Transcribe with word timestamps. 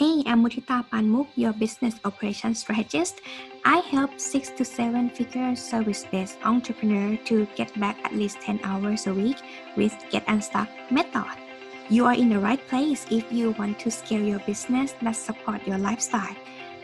Hey, 0.00 0.24
I'm 0.24 0.40
Mutita 0.42 0.80
Panmuk, 0.88 1.28
your 1.36 1.52
business 1.52 2.00
operations 2.06 2.60
strategist. 2.60 3.20
I 3.66 3.84
help 3.92 4.18
six 4.18 4.48
to 4.56 4.64
seven 4.64 5.10
figure 5.10 5.54
service 5.54 6.06
based 6.10 6.38
entrepreneur 6.42 7.18
to 7.28 7.44
get 7.54 7.68
back 7.78 8.00
at 8.02 8.16
least 8.16 8.40
10 8.40 8.60
hours 8.64 9.06
a 9.08 9.12
week 9.12 9.36
with 9.76 9.92
Get 10.08 10.24
Unstuck 10.26 10.70
method. 10.90 11.36
You 11.90 12.06
are 12.06 12.14
in 12.14 12.30
the 12.30 12.40
right 12.40 12.66
place 12.68 13.04
if 13.10 13.30
you 13.30 13.50
want 13.60 13.78
to 13.80 13.90
scale 13.90 14.24
your 14.24 14.40
business 14.48 14.94
that 15.02 15.16
support 15.16 15.66
your 15.66 15.76
lifestyle. 15.76 16.34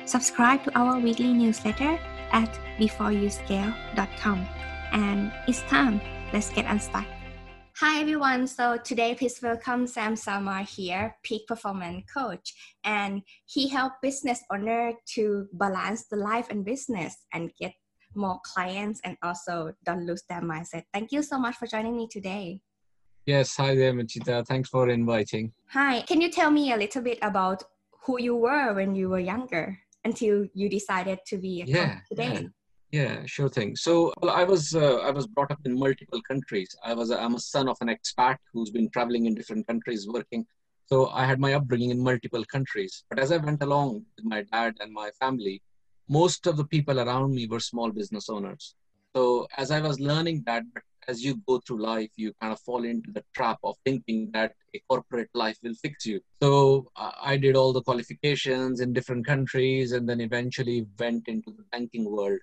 Subscribe 0.05 0.62
to 0.64 0.79
our 0.79 1.01
weekly 1.01 1.33
newsletter 1.33 1.98
at 2.33 2.53
beforeyouscale.com. 2.77 4.46
And 4.93 5.33
it's 5.48 5.62
time. 5.73 6.03
Let's 6.35 6.51
get 6.51 6.67
unstuck. 6.67 7.16
Hi 7.80 8.00
everyone. 8.00 8.46
So 8.46 8.79
today, 8.79 9.14
please 9.14 9.38
welcome 9.43 9.86
Sam 9.86 10.16
Samar 10.16 10.62
here, 10.62 11.14
peak 11.22 11.46
performance 11.46 12.06
coach, 12.11 12.54
and 12.84 13.20
he 13.45 13.68
helped 13.68 14.00
business 14.00 14.43
owner 14.50 14.94
to 15.12 15.46
balance 15.53 16.07
the 16.07 16.17
life 16.17 16.46
and 16.48 16.64
business 16.64 17.26
and 17.34 17.53
get 17.61 17.75
more 18.14 18.40
clients 18.46 19.03
and 19.04 19.18
also 19.22 19.75
don't 19.84 20.07
lose 20.07 20.22
their 20.26 20.40
mindset. 20.40 20.84
Thank 20.94 21.12
you 21.12 21.22
so 21.22 21.39
much 21.39 21.57
for 21.57 21.67
joining 21.67 21.98
me 21.98 22.08
today. 22.11 22.62
Yes, 23.26 23.54
hi 23.54 23.75
there, 23.75 23.93
Machita. 23.93 24.46
Thanks 24.46 24.70
for 24.70 24.89
inviting. 24.89 25.53
Hi. 25.72 26.00
Can 26.00 26.22
you 26.22 26.31
tell 26.31 26.50
me 26.50 26.72
a 26.72 26.79
little 26.79 27.03
bit 27.03 27.18
about 27.20 27.62
who 28.06 28.18
you 28.18 28.36
were 28.36 28.72
when 28.72 28.95
you 28.95 29.11
were 29.11 29.20
younger 29.20 29.79
until 30.03 30.46
you 30.54 30.70
decided 30.70 31.18
to 31.26 31.36
be 31.36 31.61
a 31.61 31.67
yeah, 31.67 31.89
coach 31.89 31.98
today? 32.08 32.33
Yeah. 32.41 32.48
Yeah, 32.92 33.27
sure 33.27 33.48
thing. 33.48 33.75
So 33.77 34.12
well, 34.22 34.31
I 34.31 34.45
was 34.45 34.75
uh, 34.75 34.98
I 34.98 35.11
was 35.11 35.27
brought 35.27 35.50
up 35.50 35.58
in 35.64 35.78
multiple 35.78 36.22
countries. 36.22 36.75
I 36.84 36.95
was 36.95 37.11
I'm 37.11 37.34
a 37.34 37.41
son 37.41 37.69
of 37.69 37.77
an 37.81 37.89
expat 37.89 38.36
who's 38.53 38.70
been 38.70 38.89
traveling 38.91 39.27
in 39.27 39.34
different 39.34 39.67
countries 39.67 40.06
working. 40.09 40.47
So 40.86 41.09
I 41.09 41.25
had 41.25 41.41
my 41.41 41.55
upbringing 41.55 41.91
in 41.91 42.00
multiple 42.00 42.45
countries. 42.45 43.05
But 43.11 43.19
as 43.19 43.33
I 43.33 43.39
went 43.39 43.62
along 43.62 44.05
with 44.17 44.25
my 44.25 44.42
dad 44.53 44.77
and 44.78 44.92
my 44.92 45.11
family, 45.19 45.61
most 46.09 46.47
of 46.47 46.57
the 46.57 46.64
people 46.64 47.01
around 47.01 47.34
me 47.34 47.48
were 47.48 47.59
small 47.59 47.91
business 47.91 48.29
owners. 48.29 48.77
So 49.17 49.48
as 49.57 49.73
I 49.73 49.81
was 49.81 49.98
learning 49.98 50.45
that, 50.47 50.62
as 51.09 51.25
you 51.25 51.41
go 51.48 51.59
through 51.67 51.83
life, 51.83 52.11
you 52.17 52.33
kind 52.41 52.53
of 52.53 52.61
fall 52.61 52.84
into 52.84 53.11
the 53.11 53.25
trap 53.34 53.59
of 53.64 53.75
thinking 53.84 54.31
that 54.33 54.53
a 54.75 54.81
corporate 54.89 55.31
life 55.34 55.59
will 55.64 55.75
fix 55.75 56.07
you. 56.07 56.20
So 56.41 56.89
I 56.97 57.37
did 57.37 57.57
all 57.57 57.73
the 57.73 57.83
qualifications 57.83 58.81
in 58.81 58.92
different 58.92 59.27
countries 59.27 59.91
and 59.91 60.09
then 60.09 60.20
eventually 60.20 60.87
went 61.01 61.27
into 61.27 61.51
the 61.51 61.64
banking 61.73 62.09
world 62.09 62.39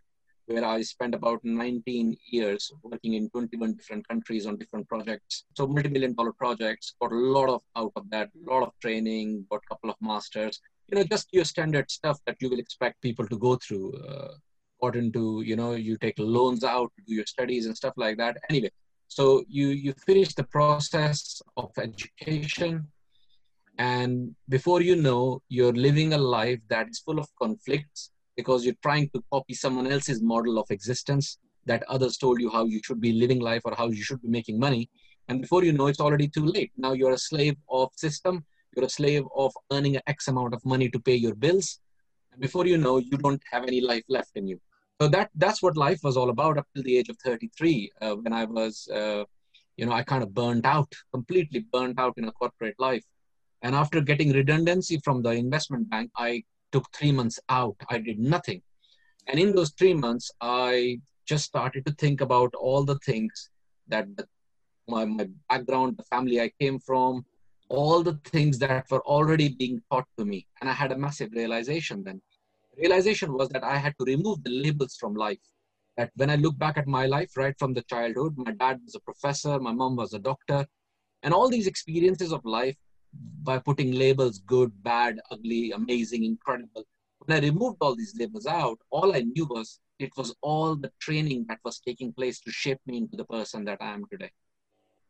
where 0.45 0.65
I 0.65 0.81
spent 0.81 1.15
about 1.15 1.39
19 1.43 2.17
years 2.31 2.71
working 2.83 3.13
in 3.13 3.29
21 3.29 3.75
different 3.75 4.07
countries 4.07 4.45
on 4.45 4.57
different 4.57 4.87
projects. 4.87 5.45
So 5.55 5.67
multi-million 5.67 6.13
dollar 6.13 6.33
projects, 6.33 6.93
got 7.01 7.11
a 7.11 7.15
lot 7.15 7.49
of 7.49 7.61
out 7.75 7.93
of 7.95 8.09
that, 8.09 8.29
a 8.35 8.51
lot 8.51 8.63
of 8.63 8.73
training, 8.81 9.45
got 9.49 9.61
a 9.65 9.67
couple 9.69 9.89
of 9.89 9.95
masters, 10.01 10.59
you 10.87 10.97
know, 10.97 11.03
just 11.03 11.27
your 11.31 11.45
standard 11.45 11.89
stuff 11.89 12.19
that 12.25 12.37
you 12.39 12.49
will 12.49 12.59
expect 12.59 13.01
people 13.01 13.27
to 13.27 13.37
go 13.37 13.55
through. 13.55 13.93
Uh, 13.93 14.33
got 14.81 14.95
into, 14.97 15.41
you 15.45 15.55
know, 15.55 15.73
you 15.73 15.97
take 15.97 16.15
loans 16.19 16.63
out 16.63 16.91
to 16.97 17.03
do 17.07 17.13
your 17.13 17.25
studies 17.25 17.67
and 17.67 17.77
stuff 17.77 17.93
like 17.95 18.17
that. 18.17 18.37
Anyway, 18.49 18.69
so 19.07 19.45
you, 19.47 19.69
you 19.69 19.93
finish 19.93 20.35
the 20.35 20.43
process 20.43 21.41
of 21.55 21.71
education 21.77 22.87
and 23.77 24.35
before 24.49 24.81
you 24.81 24.95
know, 24.95 25.41
you're 25.49 25.73
living 25.73 26.13
a 26.13 26.17
life 26.17 26.59
that 26.69 26.89
is 26.89 26.99
full 26.99 27.19
of 27.19 27.27
conflicts 27.41 28.11
because 28.35 28.65
you're 28.65 28.81
trying 28.81 29.09
to 29.09 29.23
copy 29.31 29.53
someone 29.53 29.87
else's 29.87 30.21
model 30.21 30.57
of 30.57 30.69
existence 30.69 31.37
that 31.65 31.83
others 31.87 32.17
told 32.17 32.41
you 32.41 32.49
how 32.49 32.65
you 32.65 32.81
should 32.83 32.99
be 32.99 33.13
living 33.13 33.39
life 33.39 33.61
or 33.65 33.73
how 33.75 33.87
you 33.87 34.03
should 34.03 34.21
be 34.21 34.27
making 34.27 34.59
money. 34.59 34.89
And 35.27 35.41
before 35.41 35.63
you 35.63 35.71
know 35.71 35.87
it's 35.87 36.01
already 36.01 36.27
too 36.27 36.45
late. 36.45 36.71
Now 36.77 36.93
you're 36.93 37.13
a 37.13 37.17
slave 37.17 37.55
of 37.69 37.89
system. 37.95 38.45
You're 38.75 38.85
a 38.85 38.89
slave 38.89 39.23
of 39.35 39.53
earning 39.71 39.95
an 39.95 40.01
x 40.07 40.27
amount 40.27 40.53
of 40.53 40.65
money 40.65 40.89
to 40.89 40.99
pay 40.99 41.15
your 41.15 41.35
bills. 41.35 41.79
And 42.31 42.41
before 42.41 42.65
you 42.65 42.77
know 42.77 42.97
you 42.97 43.17
don't 43.17 43.41
have 43.51 43.63
any 43.63 43.81
life 43.81 44.03
left 44.09 44.31
in 44.35 44.47
you. 44.47 44.59
So 44.99 45.07
that 45.09 45.29
that's 45.35 45.61
what 45.61 45.77
life 45.77 45.99
was 46.03 46.17
all 46.17 46.29
about 46.29 46.57
up 46.57 46.67
till 46.73 46.83
the 46.83 46.97
age 46.97 47.09
of 47.09 47.17
33 47.23 47.91
uh, 48.01 48.15
when 48.15 48.31
i 48.31 48.45
was 48.45 48.87
uh, 48.93 49.23
you 49.75 49.85
know 49.85 49.91
i 49.91 50.03
kind 50.03 50.23
of 50.23 50.33
burned 50.33 50.65
out 50.65 50.91
completely 51.11 51.65
burned 51.73 51.99
out 51.99 52.13
in 52.17 52.25
a 52.25 52.31
corporate 52.31 52.75
life. 52.79 53.05
And 53.61 53.75
after 53.75 54.01
getting 54.01 54.33
redundancy 54.33 54.99
from 55.03 55.21
the 55.21 55.31
investment 55.31 55.89
bank 55.89 56.11
i 56.17 56.43
took 56.73 56.85
three 56.91 57.13
months 57.13 57.39
out. 57.47 57.77
I 57.89 57.99
did 57.99 58.19
nothing. 58.19 58.61
And 59.27 59.39
in 59.39 59.55
those 59.55 59.71
three 59.71 59.93
months, 59.93 60.29
I 60.41 60.99
just 61.25 61.45
started 61.45 61.85
to 61.85 61.93
think 61.93 62.19
about 62.19 62.53
all 62.55 62.83
the 62.83 62.99
things 63.05 63.49
that 63.87 64.05
the, 64.17 64.27
my, 64.89 65.05
my 65.05 65.27
background, 65.49 65.95
the 65.97 66.03
family 66.03 66.41
I 66.41 66.51
came 66.59 66.79
from, 66.79 67.25
all 67.69 68.03
the 68.03 68.19
things 68.25 68.59
that 68.59 68.85
were 68.91 69.05
already 69.05 69.49
being 69.49 69.81
taught 69.89 70.07
to 70.17 70.25
me. 70.25 70.45
And 70.59 70.69
I 70.69 70.73
had 70.73 70.91
a 70.91 70.97
massive 70.97 71.31
realization 71.33 72.03
then. 72.03 72.21
Realization 72.77 73.31
was 73.33 73.49
that 73.49 73.63
I 73.63 73.77
had 73.77 73.93
to 73.99 74.05
remove 74.05 74.43
the 74.43 74.49
labels 74.49 74.97
from 74.99 75.13
life. 75.13 75.39
That 75.95 76.11
when 76.15 76.29
I 76.29 76.35
look 76.35 76.57
back 76.57 76.77
at 76.77 76.87
my 76.87 77.05
life, 77.05 77.37
right 77.37 77.55
from 77.57 77.73
the 77.73 77.83
childhood, 77.83 78.33
my 78.35 78.51
dad 78.51 78.79
was 78.83 78.95
a 78.95 78.99
professor, 78.99 79.59
my 79.59 79.71
mom 79.71 79.95
was 79.95 80.13
a 80.13 80.19
doctor, 80.19 80.65
and 81.21 81.33
all 81.33 81.49
these 81.49 81.67
experiences 81.67 82.33
of 82.33 82.43
life 82.43 82.75
by 83.43 83.59
putting 83.59 83.91
labels 83.91 84.39
good, 84.39 84.71
bad, 84.83 85.19
ugly, 85.31 85.71
amazing, 85.71 86.23
incredible. 86.23 86.83
When 87.19 87.37
I 87.37 87.41
removed 87.41 87.77
all 87.81 87.95
these 87.95 88.15
labels 88.17 88.45
out, 88.45 88.79
all 88.89 89.15
I 89.15 89.21
knew 89.21 89.45
was 89.45 89.79
it 89.99 90.11
was 90.17 90.35
all 90.41 90.75
the 90.75 90.91
training 90.99 91.45
that 91.49 91.59
was 91.63 91.79
taking 91.79 92.11
place 92.13 92.39
to 92.41 92.51
shape 92.51 92.79
me 92.85 92.97
into 92.97 93.15
the 93.15 93.25
person 93.25 93.63
that 93.65 93.77
I 93.81 93.93
am 93.93 94.05
today. 94.11 94.31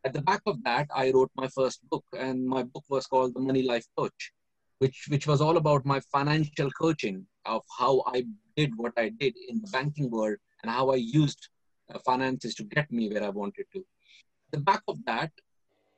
At 0.04 0.14
the 0.14 0.22
back 0.22 0.42
of 0.46 0.62
that, 0.64 0.88
I 0.94 1.12
wrote 1.12 1.32
my 1.36 1.48
first 1.48 1.88
book, 1.90 2.06
and 2.18 2.46
my 2.46 2.64
book 2.64 2.84
was 2.90 3.08
called 3.08 3.34
The 3.34 3.40
Money 3.40 3.64
Life 3.64 3.86
Coach, 3.98 4.34
which, 4.80 5.06
which 5.10 5.28
was 5.28 5.40
all 5.40 5.58
about 5.58 5.86
my 5.86 6.02
financial 6.12 6.70
coaching 6.72 7.26
of 7.46 7.64
how 7.80 8.04
I 8.08 8.26
did 8.58 8.72
what 8.76 8.94
I 8.98 9.10
did 9.10 9.34
in 9.48 9.62
the 9.62 9.72
banking 9.72 10.12
world 10.12 10.38
and 10.62 10.72
how 10.72 10.92
I 10.92 10.96
used 10.96 11.50
uh, 11.94 12.00
finances 12.00 12.54
to 12.56 12.64
get 12.64 12.92
me 12.92 13.10
where 13.10 13.24
I 13.24 13.30
wanted 13.30 13.66
to. 13.74 13.80
At 13.80 14.52
the 14.52 14.60
back 14.60 14.84
of 14.88 14.98
that, 15.06 15.32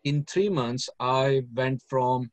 in 0.06 0.24
three 0.24 0.50
months, 0.50 0.88
I 1.00 1.42
went 1.54 1.82
from 1.88 2.32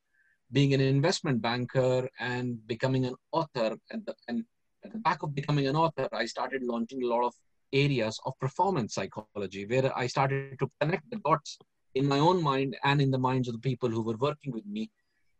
being 0.52 0.74
an 0.74 0.80
investment 0.80 1.40
banker 1.40 2.08
and 2.20 2.64
becoming 2.66 3.06
an 3.06 3.14
author. 3.32 3.76
And, 3.90 4.04
the, 4.06 4.14
and 4.28 4.44
at 4.84 4.92
the 4.92 4.98
back 4.98 5.22
of 5.22 5.34
becoming 5.34 5.66
an 5.66 5.74
author, 5.74 6.08
I 6.12 6.26
started 6.26 6.62
launching 6.62 7.02
a 7.02 7.06
lot 7.06 7.24
of 7.24 7.34
areas 7.72 8.20
of 8.26 8.38
performance 8.38 8.94
psychology, 8.94 9.64
where 9.64 9.90
I 9.96 10.06
started 10.06 10.58
to 10.58 10.70
connect 10.80 11.10
the 11.10 11.20
dots 11.24 11.58
in 11.94 12.06
my 12.06 12.18
own 12.18 12.42
mind 12.42 12.76
and 12.84 13.00
in 13.00 13.10
the 13.10 13.18
minds 13.18 13.48
of 13.48 13.54
the 13.54 13.60
people 13.60 13.88
who 13.88 14.02
were 14.02 14.18
working 14.18 14.52
with 14.52 14.66
me 14.66 14.90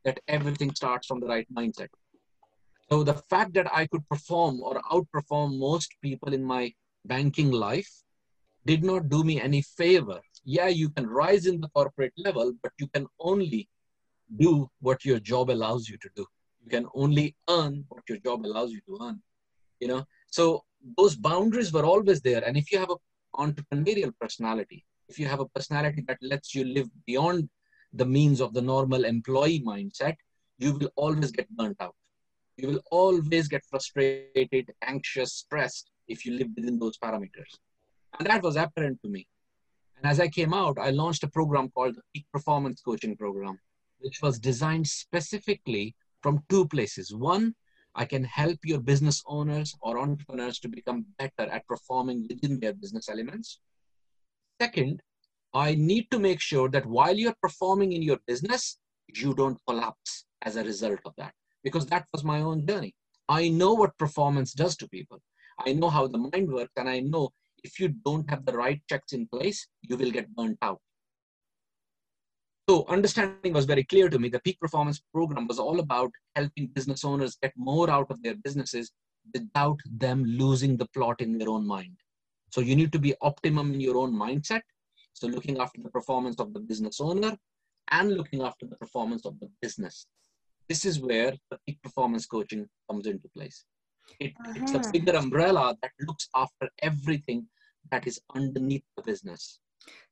that 0.04 0.19
everything 0.26 0.75
starts 0.75 1.06
from 1.06 1.20
the 1.20 1.26
right 1.26 1.47
mindset. 1.54 1.88
So 2.91 3.04
the 3.04 3.22
fact 3.28 3.53
that 3.54 3.72
I 3.75 3.87
could 3.87 4.09
perform 4.09 4.60
or 4.62 4.81
outperform 4.91 5.59
most 5.59 5.94
people 6.03 6.32
in 6.32 6.43
my 6.43 6.72
banking 7.04 7.50
life 7.50 7.91
did 8.64 8.82
not 8.82 9.09
do 9.10 9.22
me 9.22 9.41
any 9.41 9.62
favor 9.62 10.20
yeah, 10.45 10.69
you 10.69 10.91
can 10.91 11.07
rise 11.07 11.47
in 11.47 11.61
the 11.61 11.69
corporate 11.69 12.13
level, 12.17 12.53
but 12.63 12.73
you 12.79 12.89
can 12.89 13.07
only 13.21 13.69
do 14.39 14.71
what 14.81 15.05
your 15.05 15.21
job 15.21 15.51
allows 15.51 15.89
you 15.89 15.97
to 15.99 16.09
do. 16.17 16.27
You 16.65 16.71
can 16.71 16.87
only 16.95 17.37
earn 17.49 17.85
what 17.89 18.03
your 18.09 18.19
job 18.19 18.45
allows 18.47 18.73
you 18.73 18.81
to 18.87 18.99
earn. 19.03 19.23
You 19.81 19.89
know, 19.89 20.05
so 20.29 20.65
those 20.97 21.17
boundaries 21.17 21.73
were 21.73 21.85
always 21.85 22.21
there. 22.21 22.45
And 22.45 22.57
if 22.57 22.73
you 22.73 22.79
have 22.79 22.91
an 22.91 22.97
entrepreneurial 23.37 24.13
personality, 24.21 24.85
if 25.09 25.19
you 25.19 25.27
have 25.27 25.41
a 25.41 25.49
personality 25.49 26.05
that 26.09 26.19
lets 26.23 26.55
you 26.55 26.65
live 26.65 26.89
beyond 27.07 27.49
the 27.93 28.07
means 28.07 28.41
of 28.41 28.55
the 28.55 28.63
normal 28.63 29.05
employee 29.05 29.61
mindset, 29.61 30.17
you 30.59 30.75
will 30.75 30.91
always 30.97 31.31
get 31.31 31.49
burnt 31.57 31.77
out. 31.81 31.95
You 32.57 32.69
will 32.69 32.81
always 32.91 33.49
get 33.49 33.65
frustrated, 33.69 34.71
anxious, 34.83 35.33
stressed 35.33 35.91
if 36.07 36.25
you 36.25 36.33
live 36.33 36.49
within 36.57 36.79
those 36.79 36.99
parameters. 36.99 37.59
And 38.19 38.29
that 38.29 38.43
was 38.43 38.57
apparent 38.57 39.01
to 39.03 39.09
me. 39.09 39.27
And 40.03 40.11
as 40.11 40.19
I 40.19 40.27
came 40.27 40.53
out, 40.53 40.79
I 40.81 40.91
launched 40.91 41.23
a 41.23 41.29
program 41.29 41.71
called 41.71 41.95
the 41.95 42.03
Peak 42.13 42.27
Performance 42.33 42.81
Coaching 42.81 43.17
Program, 43.17 43.61
which 44.01 44.21
was 44.21 44.41
designed 44.41 44.89
specifically 44.89 45.95
from 46.23 46.43
two 46.49 46.67
places. 46.67 47.15
One, 47.15 47.55
I 47.94 48.05
can 48.05 48.25
help 48.25 48.59
your 48.65 48.81
business 48.81 49.23
owners 49.26 49.76
or 49.81 50.00
entrepreneurs 50.00 50.59
to 50.61 50.69
become 50.69 51.06
better 51.21 51.49
at 51.53 51.69
performing 51.69 52.26
within 52.29 52.59
their 52.59 52.73
business 52.73 53.09
elements. 53.09 53.61
Second, 54.61 55.00
I 55.55 55.76
need 55.76 56.11
to 56.11 56.19
make 56.19 56.41
sure 56.41 56.69
that 56.71 56.87
while 56.87 57.15
you're 57.15 57.37
performing 57.41 57.93
in 57.93 58.03
your 58.03 58.19
business, 58.26 58.79
you 59.15 59.35
don't 59.35 59.61
collapse 59.69 60.25
as 60.43 60.56
a 60.56 60.65
result 60.65 60.99
of 61.05 61.12
that. 61.19 61.32
Because 61.62 61.87
that 61.87 62.06
was 62.12 62.25
my 62.25 62.41
own 62.41 62.67
journey. 62.67 62.93
I 63.29 63.50
know 63.50 63.75
what 63.75 63.97
performance 63.99 64.53
does 64.53 64.76
to 64.79 64.88
people. 64.88 65.21
I 65.65 65.75
know 65.75 65.91
how 65.91 66.09
the 66.09 66.19
mind 66.19 66.50
works, 66.50 66.73
and 66.76 66.88
I 66.88 67.00
know 67.00 67.31
if 67.64 67.79
you 67.79 67.88
don't 68.05 68.29
have 68.31 68.44
the 68.44 68.53
right 68.53 68.81
checks 68.88 69.12
in 69.12 69.26
place, 69.29 69.67
you 69.82 69.97
will 69.97 70.11
get 70.11 70.35
burnt 70.35 70.59
out. 70.62 70.81
So 72.69 72.85
understanding 72.88 73.53
was 73.53 73.64
very 73.64 73.85
clear 73.85 74.09
to 74.09 74.19
me. 74.19 74.29
The 74.29 74.41
peak 74.41 74.59
performance 74.61 75.03
program 75.12 75.47
was 75.47 75.59
all 75.59 75.81
about 75.81 76.12
helping 76.37 76.69
business 76.69 77.05
owners 77.05 77.37
get 77.43 77.53
more 77.56 77.91
out 77.91 78.11
of 78.11 78.23
their 78.23 78.37
businesses 78.37 78.93
without 79.35 79.79
them 79.91 80.25
losing 80.25 80.76
the 80.76 80.87
plot 80.94 81.20
in 81.20 81.38
their 81.38 81.49
own 81.49 81.67
mind. 81.67 81.97
So 82.50 82.61
you 82.61 82.76
need 82.76 82.93
to 82.93 82.99
be 82.99 83.14
optimum 83.20 83.75
in 83.75 83.81
your 83.81 83.97
own 83.97 84.14
mindset. 84.14 84.62
So 85.12 85.26
looking 85.26 85.59
after 85.59 85.81
the 85.82 85.91
performance 85.91 86.38
of 86.38 86.53
the 86.53 86.61
business 86.61 87.00
owner 87.00 87.37
and 87.91 88.12
looking 88.12 88.43
after 88.43 88.67
the 88.67 88.76
performance 88.76 89.26
of 89.26 89.38
the 89.41 89.50
business. 89.61 90.06
this 90.69 90.85
is 90.85 91.00
where 91.00 91.32
the 91.50 91.59
peak 91.67 91.79
performance 91.82 92.25
coaching 92.25 92.67
comes 92.88 93.06
into 93.06 93.29
place. 93.37 93.64
It, 94.20 94.32
uh-huh. 94.44 94.78
It's 94.78 94.88
a 94.88 94.90
bigger 94.93 95.16
umbrella 95.16 95.76
that 95.82 95.90
looks 96.06 96.28
after 96.34 96.69
everything 96.82 97.46
that 97.90 98.06
is 98.06 98.20
underneath 98.34 98.84
the 98.96 99.02
business. 99.02 99.60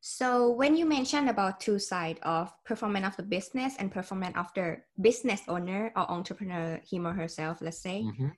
So 0.01 0.49
when 0.49 0.75
you 0.75 0.85
mentioned 0.85 1.29
about 1.29 1.59
two 1.59 1.79
side 1.79 2.19
of 2.23 2.51
performance 2.65 3.05
of 3.07 3.17
the 3.17 3.23
business 3.23 3.75
and 3.79 3.91
performance 3.91 4.35
of 4.35 4.47
the 4.55 4.77
business 4.99 5.41
owner 5.47 5.91
or 5.95 6.09
entrepreneur, 6.11 6.81
him 6.89 7.07
or 7.07 7.13
herself, 7.13 7.61
let's 7.61 7.81
say, 7.81 8.03
mm-hmm. 8.03 8.29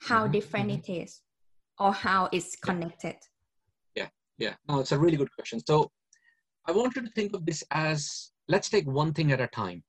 how 0.00 0.22
mm-hmm. 0.22 0.32
different 0.32 0.70
mm-hmm. 0.70 0.92
it 0.92 1.02
is 1.04 1.20
or 1.78 1.92
how 1.92 2.28
it's 2.32 2.56
connected? 2.56 3.16
Yeah, 3.94 4.08
yeah. 4.38 4.54
No, 4.68 4.80
it's 4.80 4.92
a 4.92 4.98
really 4.98 5.16
good 5.16 5.32
question. 5.34 5.60
So 5.64 5.90
I 6.66 6.72
want 6.72 6.96
you 6.96 7.02
to 7.02 7.10
think 7.10 7.34
of 7.34 7.46
this 7.46 7.62
as 7.70 8.32
let's 8.48 8.68
take 8.68 8.86
one 8.86 9.12
thing 9.12 9.32
at 9.32 9.40
a 9.40 9.46
time. 9.48 9.84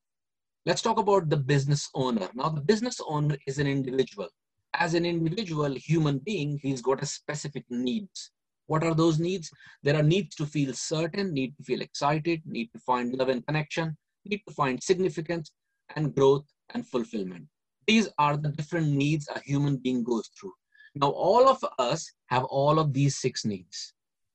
Let's 0.65 0.81
talk 0.81 0.99
about 0.99 1.29
the 1.29 1.38
business 1.38 1.89
owner. 1.95 2.27
Now, 2.35 2.49
the 2.49 2.61
business 2.61 2.99
owner 3.07 3.38
is 3.47 3.57
an 3.57 3.67
individual. 3.67 4.27
As 4.74 4.94
an 4.94 5.06
individual 5.06 5.74
human 5.74 6.19
being, 6.19 6.60
he's 6.62 6.81
got 6.81 7.02
a 7.02 7.06
specific 7.06 7.66
needs. 7.69 8.31
What 8.68 8.84
are 8.84 8.94
those 8.94 9.19
needs? 9.19 9.50
There 9.81 9.96
are 9.96 10.04
needs 10.04 10.36
to 10.36 10.46
feel 10.46 10.74
certain, 10.74 11.34
need 11.34 11.56
to 11.58 11.64
feel 11.64 11.81
excited, 11.81 12.42
need 12.46 12.69
to 12.74 12.80
find 12.80 13.14
love 13.16 13.30
and 13.30 13.46
connection, 13.46 13.98
need 14.25 14.42
to 14.48 14.54
find 14.54 14.81
significance 14.81 15.52
and 15.96 16.14
growth 16.14 16.46
and 16.74 16.86
fulfillment. 16.86 17.48
These 17.88 18.10
are 18.19 18.36
the 18.36 18.50
different 18.50 18.90
needs 18.90 19.30
a 19.34 19.40
human 19.40 19.78
being 19.78 20.04
goes 20.04 20.30
through. 20.40 20.54
Now, 20.96 21.12
all 21.12 21.48
of 21.48 21.64
us 21.80 22.12
have 22.28 22.44
all 22.46 22.80
of 22.80 22.92
these 22.94 23.18
six 23.18 23.46
needs. 23.46 23.94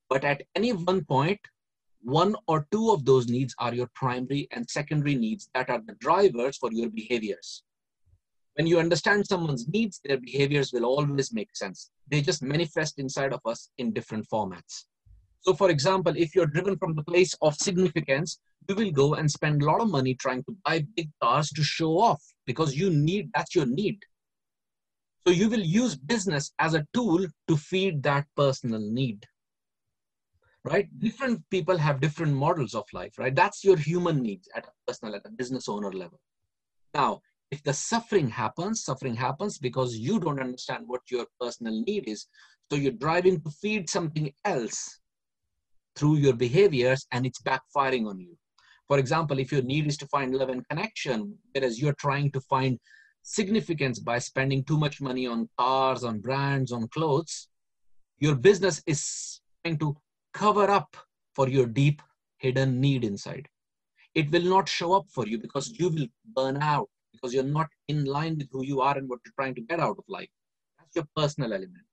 But 0.08 0.24
at 0.24 0.42
any 0.54 0.72
one 0.72 1.04
point, 1.04 1.40
one 2.02 2.34
or 2.48 2.66
two 2.72 2.90
of 2.90 3.04
those 3.04 3.28
needs 3.28 3.54
are 3.58 3.74
your 3.74 3.90
primary 3.94 4.48
and 4.50 4.68
secondary 4.68 5.14
needs 5.14 5.48
that 5.54 5.70
are 5.70 5.82
the 5.86 5.94
drivers 5.94 6.56
for 6.56 6.72
your 6.72 6.90
behaviors. 6.90 7.62
When 8.54 8.66
you 8.66 8.78
understand 8.78 9.26
someone's 9.26 9.66
needs, 9.68 10.00
their 10.04 10.18
behaviors 10.18 10.72
will 10.72 10.84
always 10.84 11.32
make 11.32 11.54
sense. 11.56 11.90
They 12.08 12.20
just 12.20 12.42
manifest 12.42 12.98
inside 12.98 13.32
of 13.32 13.40
us 13.46 13.70
in 13.78 13.92
different 13.92 14.28
formats. 14.28 14.84
So, 15.40 15.54
for 15.54 15.70
example, 15.70 16.12
if 16.16 16.34
you're 16.34 16.46
driven 16.46 16.76
from 16.76 16.94
the 16.94 17.02
place 17.02 17.34
of 17.40 17.56
significance, 17.56 18.38
you 18.68 18.74
will 18.74 18.90
go 18.90 19.14
and 19.14 19.30
spend 19.30 19.62
a 19.62 19.64
lot 19.64 19.80
of 19.80 19.90
money 19.90 20.14
trying 20.14 20.44
to 20.44 20.56
buy 20.64 20.86
big 20.96 21.10
cars 21.20 21.50
to 21.50 21.62
show 21.62 21.98
off 21.98 22.22
because 22.46 22.76
you 22.76 22.90
need 22.90 23.30
that's 23.34 23.54
your 23.54 23.66
need. 23.66 23.98
So, 25.26 25.32
you 25.32 25.48
will 25.48 25.60
use 25.60 25.96
business 25.96 26.52
as 26.58 26.74
a 26.74 26.86
tool 26.92 27.26
to 27.48 27.56
feed 27.56 28.02
that 28.02 28.26
personal 28.36 28.80
need 28.80 29.26
right 30.64 30.88
different 31.00 31.42
people 31.50 31.76
have 31.76 32.00
different 32.00 32.32
models 32.32 32.74
of 32.74 32.84
life 32.92 33.18
right 33.18 33.34
that's 33.34 33.64
your 33.64 33.76
human 33.76 34.22
needs 34.22 34.48
at 34.54 34.66
a 34.66 34.70
personal 34.86 35.14
at 35.14 35.26
a 35.26 35.30
business 35.30 35.68
owner 35.68 35.92
level 35.92 36.20
now 36.94 37.20
if 37.52 37.62
the 37.62 37.72
suffering 37.72 38.28
happens 38.28 38.82
suffering 38.82 39.14
happens 39.14 39.58
because 39.58 39.96
you 39.96 40.18
don't 40.18 40.40
understand 40.40 40.84
what 40.86 41.02
your 41.10 41.26
personal 41.40 41.80
need 41.86 42.08
is. 42.08 42.26
So 42.70 42.76
you're 42.76 42.92
driving 42.92 43.40
to 43.42 43.50
feed 43.50 43.90
something 43.90 44.32
else 44.44 45.00
through 45.94 46.16
your 46.16 46.32
behaviors 46.32 47.06
and 47.12 47.26
it's 47.26 47.42
backfiring 47.42 48.08
on 48.08 48.18
you. 48.18 48.34
For 48.88 48.98
example 48.98 49.38
if 49.38 49.52
your 49.52 49.62
need 49.62 49.86
is 49.86 49.98
to 49.98 50.06
find 50.06 50.34
love 50.34 50.48
and 50.48 50.66
connection 50.68 51.38
whereas 51.52 51.80
you're 51.80 52.00
trying 52.06 52.32
to 52.32 52.40
find 52.40 52.80
significance 53.22 54.00
by 54.00 54.18
spending 54.18 54.64
too 54.64 54.78
much 54.78 55.00
money 55.00 55.26
on 55.26 55.48
cars 55.58 56.02
on 56.02 56.20
brands 56.20 56.72
on 56.72 56.88
clothes 56.88 57.48
your 58.18 58.36
business 58.36 58.82
is 58.86 59.40
trying 59.62 59.78
to 59.78 59.96
cover 60.32 60.70
up 60.70 60.96
for 61.34 61.48
your 61.48 61.66
deep 61.66 62.00
hidden 62.38 62.80
need 62.80 63.04
inside. 63.04 63.48
It 64.14 64.30
will 64.30 64.42
not 64.44 64.68
show 64.68 64.92
up 64.92 65.06
for 65.08 65.26
you 65.26 65.38
because 65.38 65.70
you 65.78 65.88
will 65.88 66.06
burn 66.36 66.58
out 66.62 66.88
because 67.12 67.34
you're 67.34 67.44
not 67.44 67.68
in 67.88 68.04
line 68.04 68.36
with 68.38 68.48
who 68.50 68.64
you 68.64 68.80
are 68.80 68.96
and 68.96 69.08
what 69.08 69.20
you're 69.24 69.34
trying 69.36 69.54
to 69.54 69.60
get 69.60 69.80
out 69.80 69.98
of 69.98 70.04
life. 70.08 70.28
That's 70.78 70.96
your 70.96 71.08
personal 71.16 71.52
element. 71.52 71.84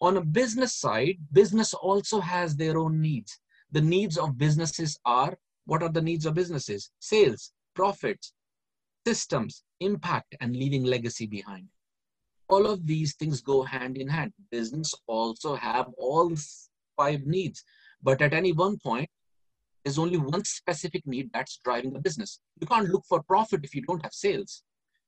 On 0.00 0.16
a 0.16 0.24
business 0.24 0.74
side, 0.74 1.18
business 1.32 1.74
also 1.74 2.20
has 2.20 2.56
their 2.56 2.78
own 2.78 3.00
needs. 3.00 3.38
The 3.70 3.80
needs 3.80 4.18
of 4.18 4.38
businesses 4.38 4.98
are 5.04 5.36
what 5.64 5.82
are 5.82 5.88
the 5.88 6.02
needs 6.02 6.26
of 6.26 6.34
businesses? 6.34 6.90
Sales, 6.98 7.52
profits, 7.74 8.32
systems, 9.06 9.62
impact, 9.80 10.34
and 10.40 10.56
leaving 10.56 10.84
legacy 10.84 11.26
behind. 11.26 11.68
All 12.48 12.66
of 12.66 12.86
these 12.86 13.14
things 13.14 13.40
go 13.40 13.62
hand 13.62 13.96
in 13.96 14.08
hand. 14.08 14.32
Business 14.50 14.94
also 15.06 15.54
have 15.54 15.86
all 15.96 16.32
five 16.96 17.26
needs. 17.26 17.64
But 18.02 18.20
at 18.20 18.34
any 18.34 18.52
one 18.52 18.78
point, 18.78 19.08
there's 19.84 19.98
only 19.98 20.18
one 20.18 20.44
specific 20.44 21.06
need 21.06 21.30
that's 21.32 21.58
driving 21.64 21.92
the 21.92 22.00
business. 22.00 22.40
You 22.60 22.66
can't 22.66 22.88
look 22.88 23.04
for 23.08 23.22
profit 23.22 23.64
if 23.64 23.74
you 23.74 23.82
don't 23.82 24.02
have 24.02 24.12
sales. 24.12 24.62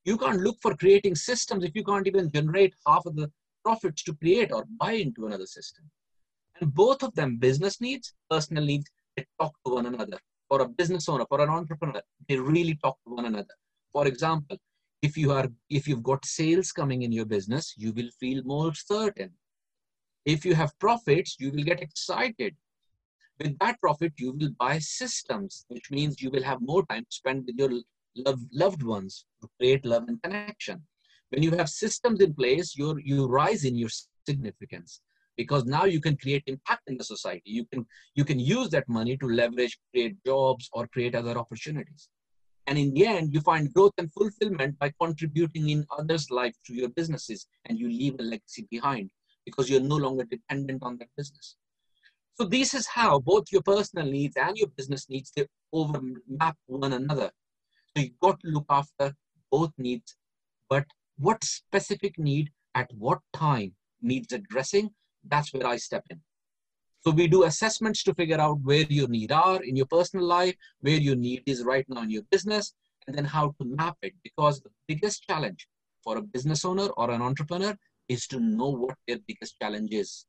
You 0.04 0.18
can't 0.18 0.40
look 0.40 0.56
for 0.60 0.76
creating 0.76 1.14
systems 1.14 1.64
if 1.64 1.72
you 1.74 1.84
can't 1.84 2.06
even 2.06 2.30
generate 2.30 2.74
half 2.86 3.06
of 3.06 3.16
the 3.16 3.30
profits 3.64 4.02
to 4.04 4.14
create 4.14 4.52
or 4.52 4.64
buy 4.78 4.92
into 4.92 5.26
another 5.26 5.46
system. 5.46 5.84
And 6.60 6.74
both 6.74 7.02
of 7.02 7.14
them, 7.14 7.36
business 7.38 7.80
needs, 7.80 8.14
personal 8.30 8.64
needs, 8.64 8.90
they 9.16 9.24
talk 9.40 9.54
to 9.66 9.74
one 9.74 9.86
another. 9.86 10.18
For 10.48 10.60
a 10.60 10.68
business 10.68 11.08
owner, 11.08 11.24
for 11.28 11.40
an 11.40 11.48
entrepreneur, 11.48 12.02
they 12.28 12.38
really 12.38 12.78
talk 12.82 12.98
to 13.06 13.14
one 13.14 13.24
another. 13.24 13.54
For 13.92 14.06
example, 14.06 14.58
if 15.02 15.16
you 15.16 15.32
are 15.32 15.48
if 15.70 15.88
you've 15.88 16.02
got 16.02 16.24
sales 16.24 16.72
coming 16.72 17.02
in 17.02 17.12
your 17.12 17.24
business, 17.24 17.74
you 17.76 17.92
will 17.92 18.10
feel 18.20 18.42
more 18.44 18.74
certain 18.74 19.30
if 20.24 20.44
you 20.44 20.54
have 20.54 20.78
profits, 20.78 21.36
you 21.38 21.50
will 21.50 21.62
get 21.62 21.80
excited. 21.80 22.56
With 23.40 23.58
that 23.58 23.80
profit, 23.80 24.12
you 24.16 24.32
will 24.32 24.50
buy 24.58 24.78
systems, 24.78 25.64
which 25.68 25.90
means 25.90 26.22
you 26.22 26.30
will 26.30 26.42
have 26.44 26.60
more 26.60 26.86
time 26.86 27.04
to 27.04 27.16
spend 27.16 27.46
with 27.46 27.56
your 27.58 27.70
love, 28.16 28.40
loved 28.52 28.82
ones 28.82 29.26
to 29.42 29.48
create 29.58 29.84
love 29.84 30.04
and 30.08 30.22
connection. 30.22 30.82
When 31.30 31.42
you 31.42 31.50
have 31.52 31.68
systems 31.68 32.20
in 32.20 32.34
place, 32.34 32.76
you 32.76 32.96
you 33.02 33.26
rise 33.26 33.64
in 33.64 33.76
your 33.76 33.90
significance 34.26 35.00
because 35.36 35.64
now 35.64 35.84
you 35.84 36.00
can 36.00 36.16
create 36.16 36.44
impact 36.46 36.82
in 36.86 36.96
the 36.96 37.04
society. 37.04 37.50
You 37.50 37.64
can 37.66 37.86
you 38.14 38.24
can 38.24 38.38
use 38.38 38.68
that 38.70 38.88
money 38.88 39.16
to 39.16 39.26
leverage, 39.26 39.78
create 39.90 40.16
jobs, 40.24 40.68
or 40.72 40.86
create 40.86 41.14
other 41.16 41.36
opportunities. 41.36 42.08
And 42.66 42.78
in 42.78 42.94
the 42.94 43.06
end, 43.06 43.34
you 43.34 43.40
find 43.40 43.72
growth 43.74 43.92
and 43.98 44.12
fulfillment 44.12 44.78
by 44.78 44.92
contributing 45.00 45.68
in 45.70 45.86
others' 45.98 46.30
life 46.30 46.54
to 46.66 46.74
your 46.74 46.88
businesses, 46.90 47.46
and 47.66 47.78
you 47.78 47.88
leave 47.88 48.14
a 48.20 48.22
legacy 48.22 48.66
behind 48.70 49.10
because 49.44 49.68
you're 49.68 49.80
no 49.80 49.96
longer 49.96 50.24
dependent 50.24 50.82
on 50.82 50.96
that 50.98 51.08
business. 51.16 51.56
So 52.36 52.44
this 52.44 52.74
is 52.74 52.86
how 52.86 53.20
both 53.20 53.44
your 53.52 53.62
personal 53.62 54.10
needs 54.10 54.36
and 54.36 54.56
your 54.56 54.68
business 54.68 55.08
needs 55.08 55.30
they 55.36 55.46
overlap 55.72 56.56
one 56.66 56.92
another. 56.92 57.30
So 57.96 58.02
you've 58.02 58.18
got 58.20 58.40
to 58.40 58.48
look 58.48 58.66
after 58.68 59.14
both 59.50 59.70
needs, 59.78 60.16
but 60.68 60.84
what 61.16 61.44
specific 61.44 62.18
need 62.18 62.50
at 62.74 62.90
what 62.98 63.20
time 63.32 63.72
needs 64.02 64.32
addressing, 64.32 64.90
that's 65.24 65.54
where 65.54 65.66
I 65.66 65.76
step 65.76 66.04
in. 66.10 66.20
So 67.02 67.12
we 67.12 67.28
do 67.28 67.44
assessments 67.44 68.02
to 68.04 68.14
figure 68.14 68.40
out 68.40 68.60
where 68.62 68.86
your 68.88 69.08
need 69.08 69.30
are 69.30 69.62
in 69.62 69.76
your 69.76 69.86
personal 69.86 70.26
life, 70.26 70.56
where 70.80 70.96
your 70.96 71.16
need 71.16 71.42
is 71.46 71.62
right 71.62 71.84
now 71.88 72.02
in 72.02 72.10
your 72.10 72.22
business, 72.30 72.74
and 73.06 73.16
then 73.16 73.26
how 73.26 73.54
to 73.60 73.64
map 73.64 73.96
it. 74.02 74.14
Because 74.24 74.60
the 74.60 74.70
biggest 74.88 75.22
challenge 75.22 75.68
for 76.02 76.16
a 76.16 76.22
business 76.22 76.64
owner 76.64 76.88
or 76.96 77.10
an 77.10 77.22
entrepreneur 77.22 77.76
is 78.08 78.26
to 78.28 78.40
know 78.40 78.70
what 78.70 78.96
their 79.06 79.18
biggest 79.28 79.58
challenge 79.60 79.92
is. 79.92 80.26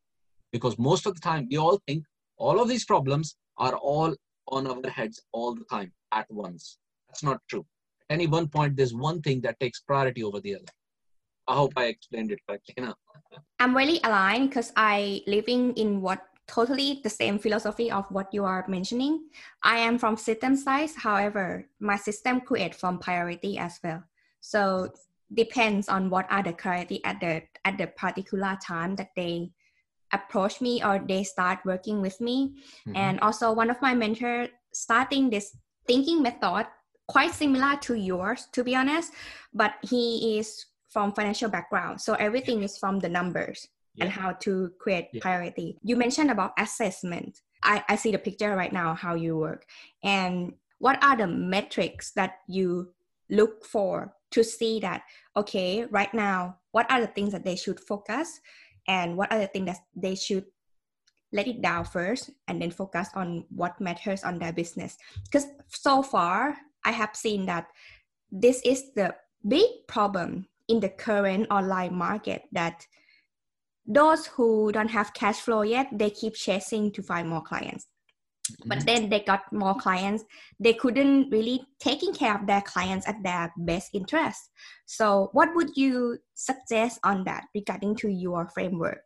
Because 0.56 0.80
most 0.80 1.06
of 1.06 1.16
the 1.16 1.20
time, 1.20 1.48
we 1.52 1.58
all 1.58 1.82
think 1.86 2.06
all 2.38 2.62
of 2.62 2.70
these 2.70 2.86
problems 2.86 3.36
are 3.58 3.76
all 3.76 4.16
on 4.48 4.68
our 4.68 4.90
heads 4.90 5.18
all 5.34 5.54
the 5.54 5.66
time 5.66 5.92
at 6.14 6.28
once. 6.30 6.78
That's 7.10 7.24
not 7.24 7.42
true. 7.50 7.66
At 8.10 8.14
any 8.18 8.28
one 8.28 8.48
point, 8.48 8.78
there's 8.78 8.94
one 8.94 9.22
thing 9.22 9.42
that 9.42 9.60
takes 9.60 9.82
priority 9.82 10.24
over 10.24 10.40
the 10.40 10.56
other. 10.56 10.72
I 11.46 11.56
hope 11.56 11.74
I 11.76 11.86
explained 11.88 12.32
it 12.32 12.40
correctly. 12.48 12.74
You? 12.78 12.94
I'm 13.60 13.76
really 13.76 14.00
aligned 14.06 14.50
because 14.50 14.72
I 14.78 15.24
living 15.28 15.74
in 15.74 16.02
what 16.02 16.22
totally 16.48 17.02
the 17.04 17.10
same 17.10 17.38
philosophy 17.38 17.92
of 17.92 18.06
what 18.10 18.34
you 18.34 18.46
are 18.46 18.64
mentioning. 18.70 19.28
I 19.62 19.78
am 19.80 19.98
from 19.98 20.16
system 20.16 20.56
side. 20.56 20.92
However, 20.96 21.68
my 21.82 21.98
system 21.98 22.40
create 22.40 22.76
from 22.76 23.00
priority 23.00 23.58
as 23.58 23.78
well. 23.84 24.04
So 24.40 24.94
depends 25.34 25.90
on 25.90 26.10
what 26.10 26.28
are 26.32 26.44
the 26.44 26.54
priority 26.54 27.04
at 27.04 27.20
the 27.20 27.44
at 27.66 27.78
the 27.78 27.88
particular 27.88 28.58
time 28.62 28.96
that 28.96 29.10
they 29.16 29.52
approach 30.16 30.62
me 30.62 30.84
or 30.84 31.00
they 31.00 31.24
start 31.24 31.60
working 31.66 32.02
with 32.02 32.20
me. 32.20 32.56
Mm-hmm. 32.88 32.96
and 32.96 33.20
also 33.20 33.52
one 33.52 33.70
of 33.70 33.82
my 33.82 33.94
mentors 33.94 34.50
starting 34.74 35.30
this 35.30 35.56
thinking 35.88 36.22
method 36.22 36.66
quite 37.08 37.34
similar 37.34 37.78
to 37.86 37.94
yours 37.94 38.48
to 38.52 38.64
be 38.64 38.76
honest 38.76 39.14
but 39.54 39.74
he 39.92 40.38
is 40.40 40.66
from 40.96 41.12
financial 41.12 41.50
background. 41.50 42.00
So 42.00 42.14
everything 42.14 42.64
is 42.64 42.78
from 42.78 43.00
the 43.00 43.10
numbers 43.10 43.68
yeah. 43.96 44.06
and 44.06 44.14
how 44.14 44.32
to 44.48 44.72
create 44.80 45.10
yeah. 45.12 45.20
priority. 45.22 45.78
You 45.84 45.98
mentioned 45.98 46.32
about 46.32 46.54
assessment. 46.58 47.38
I, 47.64 47.84
I 47.90 47.98
see 47.98 48.12
the 48.12 48.18
picture 48.18 48.56
right 48.56 48.72
now 48.72 48.94
how 48.94 49.16
you 49.16 49.36
work. 49.36 49.66
And 50.06 50.54
what 50.80 51.04
are 51.04 51.18
the 51.18 51.28
metrics 51.28 52.14
that 52.14 52.36
you 52.48 52.94
look 53.30 53.66
for 53.66 54.14
to 54.32 54.44
see 54.44 54.80
that 54.80 55.02
okay 55.36 55.86
right 55.86 56.14
now 56.14 56.58
what 56.72 56.90
are 56.92 57.02
the 57.02 57.08
things 57.08 57.32
that 57.32 57.44
they 57.44 57.56
should 57.56 57.80
focus 57.80 58.40
and 58.88 59.18
what 59.18 59.32
are 59.32 59.40
the 59.40 59.48
things 59.48 59.68
that 59.68 59.80
they 59.96 60.16
should 60.16 60.46
let 61.32 61.48
it 61.48 61.62
down 61.62 61.86
first 61.86 62.30
and 62.48 62.62
then 62.62 62.72
focus 62.72 63.10
on 63.16 63.46
what 63.50 63.80
matters 63.82 64.24
on 64.24 64.40
their 64.40 64.54
business? 64.54 64.98
Because 65.24 65.48
so 65.68 66.02
far 66.02 66.56
i 66.86 66.92
have 66.92 67.16
seen 67.16 67.46
that 67.46 67.68
this 68.32 68.62
is 68.64 68.94
the 68.94 69.14
big 69.48 69.70
problem 69.88 70.48
in 70.68 70.80
the 70.80 70.90
current 70.90 71.48
online 71.52 71.94
market 71.94 72.44
that 72.52 72.86
those 73.86 74.26
who 74.28 74.72
don't 74.72 74.90
have 74.90 75.14
cash 75.14 75.38
flow 75.38 75.62
yet 75.62 75.88
they 75.92 76.10
keep 76.10 76.34
chasing 76.34 76.92
to 76.92 77.04
find 77.04 77.30
more 77.30 77.42
clients 77.42 77.88
but 78.66 78.80
mm-hmm. 78.80 78.86
then 78.86 79.10
they 79.10 79.22
got 79.22 79.52
more 79.52 79.76
clients. 79.76 80.24
They 80.60 80.74
couldn't 80.74 81.30
really 81.30 81.66
taking 81.80 82.14
care 82.14 82.36
of 82.36 82.48
their 82.48 82.62
clients 82.62 83.08
at 83.08 83.22
their 83.24 83.52
best 83.58 83.90
interest. 83.94 84.40
So 84.86 85.30
what 85.34 85.50
would 85.56 85.76
you 85.76 86.18
suggest 86.34 87.00
on 87.04 87.24
that 87.26 87.46
regarding 87.54 87.96
to 87.98 88.10
your 88.10 88.48
framework? 88.54 89.02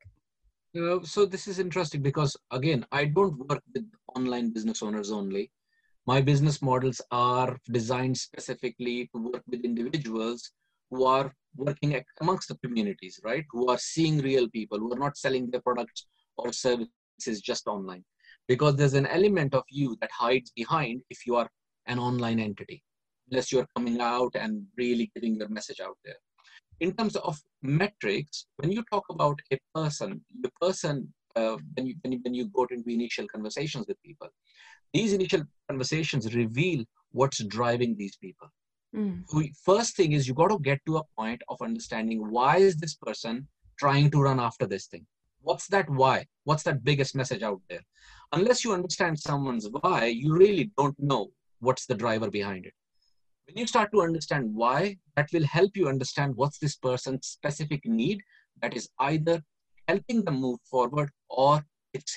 Uh, 0.77 1.00
so 1.03 1.25
this 1.25 1.48
is 1.48 1.58
interesting 1.58 2.00
because 2.00 2.38
again 2.51 2.86
i 2.91 3.03
don't 3.03 3.36
work 3.50 3.60
with 3.74 3.84
online 4.15 4.51
business 4.51 4.84
owners 4.84 5.12
only. 5.12 5.51
My 6.05 6.22
business 6.22 6.62
models 6.62 7.01
are 7.12 7.58
designed 7.72 8.17
specifically 8.17 9.10
to 9.13 9.31
work 9.31 9.43
with 9.48 9.63
individuals 9.63 10.51
who 10.89 11.05
are 11.05 11.31
working 11.55 12.01
amongst 12.22 12.50
the 12.50 12.58
communities 12.63 13.19
right? 13.24 13.46
Who 13.51 13.69
are 13.69 13.77
seeing 13.79 14.19
real 14.19 14.48
people 14.50 14.79
who 14.79 14.93
are 14.93 15.00
not 15.00 15.17
selling 15.17 15.50
their 15.50 15.62
products 15.62 16.08
or 16.38 16.53
services 16.53 17.41
just 17.41 17.67
online 17.67 18.03
because 18.50 18.75
there's 18.75 18.96
an 18.96 19.06
element 19.06 19.53
of 19.53 19.63
you 19.70 19.96
that 20.01 20.10
hides 20.12 20.51
behind 20.56 21.01
if 21.12 21.25
you 21.25 21.36
are 21.36 21.48
an 21.86 22.00
online 22.00 22.39
entity, 22.39 22.84
unless 23.29 23.51
you're 23.51 23.68
coming 23.75 24.01
out 24.01 24.32
and 24.34 24.65
really 24.75 25.10
getting 25.13 25.36
your 25.36 25.48
message 25.50 25.79
out 25.79 25.98
there. 26.03 26.18
In 26.79 26.94
terms 26.94 27.15
of 27.18 27.39
metrics, 27.62 28.48
when 28.58 28.72
you 28.72 28.84
talk 28.91 29.03
about 29.12 29.39
a 29.53 29.60
person, 29.75 30.22
the 30.41 30.50
person, 30.60 31.13
uh, 31.36 31.58
when, 31.75 31.86
you, 31.86 31.96
when, 32.01 32.13
you, 32.13 32.20
when 32.24 32.34
you 32.34 32.46
go 32.48 32.65
into 32.72 32.89
initial 32.89 33.27
conversations 33.27 33.86
with 33.88 34.01
people, 34.01 34.29
these 34.94 35.13
initial 35.13 35.44
conversations 35.70 36.34
reveal 36.34 36.84
what's 37.12 37.44
driving 37.44 37.96
these 37.98 38.18
people. 38.18 38.48
Mm. 38.96 39.25
So 39.27 39.44
first 39.63 39.96
thing 39.96 40.13
is 40.13 40.27
you 40.27 40.34
got 40.34 40.48
to 40.48 40.58
get 40.58 40.79
to 40.88 40.98
a 40.98 41.03
point 41.15 41.44
of 41.50 41.62
understanding 41.62 42.32
why 42.32 42.58
is 42.58 42.77
this 42.77 42.96
person 42.96 43.48
trying 43.77 44.10
to 44.10 44.22
run 44.22 44.39
after 44.39 44.65
this 44.65 44.88
thing 44.88 45.06
what's 45.41 45.67
that 45.67 45.89
why? 45.89 46.25
What's 46.43 46.63
that 46.63 46.84
biggest 46.84 47.15
message 47.15 47.43
out 47.43 47.62
there? 47.69 47.81
Unless 48.31 48.63
you 48.63 48.74
understand 48.74 49.19
someone's 49.19 49.67
why 49.81 50.05
you 50.05 50.36
really 50.36 50.72
don't 50.77 51.00
know 51.00 51.31
what's 51.60 51.86
the 51.86 51.96
driver 51.96 52.29
behind 52.29 52.65
it. 52.65 52.74
When 53.48 53.58
you 53.58 53.67
start 53.67 53.91
to 53.93 54.01
understand 54.01 54.53
why 54.53 54.98
that 55.15 55.29
will 55.34 55.46
help 55.46 55.75
you 55.75 55.88
understand 55.88 56.36
what's 56.36 56.60
this 56.60 56.75
person's 56.75 57.27
specific 57.27 57.86
need 57.86 58.22
that 58.62 58.75
is 58.75 58.89
either 59.00 59.41
helping 59.88 60.24
them 60.24 60.39
move 60.39 60.60
forward 60.69 61.10
or 61.29 61.65
it's 61.93 62.15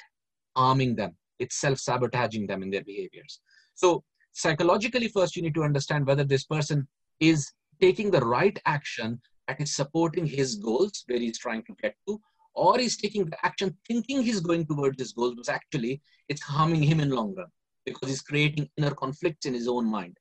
harming 0.55 0.97
them. 0.97 1.17
It's 1.39 1.57
self-sabotaging 1.57 2.47
them 2.47 2.63
in 2.63 2.71
their 2.71 2.85
behaviors. 2.85 3.41
So 3.75 4.05
psychologically 4.33 5.09
first 5.09 5.37
you 5.37 5.43
need 5.43 5.55
to 5.55 5.65
understand 5.65 6.07
whether 6.07 6.25
this 6.25 6.45
person 6.45 6.87
is 7.21 7.51
taking 7.81 8.11
the 8.11 8.21
right 8.21 8.59
action 8.67 9.21
that 9.49 9.61
is 9.61 9.75
supporting 9.75 10.27
his 10.27 10.57
goals 10.57 11.05
where 11.07 11.19
he's 11.19 11.39
trying 11.39 11.65
to 11.65 11.75
get 11.83 11.95
to 12.07 12.21
or 12.55 12.79
he's 12.79 12.97
taking 12.97 13.25
the 13.25 13.47
action 13.47 13.77
thinking 13.87 14.23
he's 14.23 14.41
going 14.41 14.67
towards 14.67 14.99
his 14.99 15.13
goals, 15.13 15.35
but 15.37 15.49
actually 15.49 16.01
it's 16.29 16.43
harming 16.43 16.83
him 16.83 17.01
in 17.01 17.11
long 17.11 17.35
run 17.35 17.47
because 17.85 18.09
he's 18.09 18.21
creating 18.21 18.69
inner 18.77 18.95
conflicts 18.95 19.47
in 19.47 19.55
his 19.55 19.69
own 19.69 19.87
mind. 19.87 20.17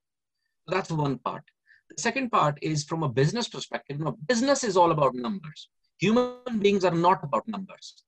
So 0.68 0.76
that's 0.76 0.92
one 0.92 1.18
part. 1.20 1.44
The 1.90 2.02
second 2.02 2.32
part 2.32 2.58
is 2.62 2.84
from 2.84 3.04
a 3.04 3.10
business 3.10 3.50
perspective. 3.50 4.00
Now, 4.00 4.18
business 4.28 4.64
is 4.64 4.78
all 4.78 4.92
about 4.92 5.14
numbers. 5.14 5.70
Human 6.00 6.60
beings 6.60 6.86
are 6.86 6.96
not 6.96 7.24
about 7.24 7.48
numbers. 7.48 8.04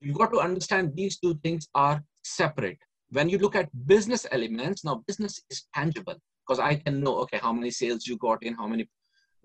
You've 0.00 0.18
got 0.18 0.32
to 0.32 0.40
understand 0.40 0.92
these 0.94 1.18
two 1.18 1.34
things 1.42 1.68
are 1.74 2.02
separate. 2.24 2.78
When 3.10 3.28
you 3.28 3.38
look 3.38 3.54
at 3.54 3.68
business 3.86 4.26
elements, 4.30 4.84
now 4.84 5.02
business 5.06 5.40
is 5.50 5.64
tangible 5.74 6.16
because 6.46 6.60
I 6.60 6.76
can 6.76 7.00
know, 7.00 7.18
okay, 7.20 7.38
how 7.40 7.52
many 7.52 7.70
sales 7.70 8.06
you 8.06 8.16
got 8.16 8.42
in, 8.42 8.54
how 8.54 8.66
many 8.66 8.88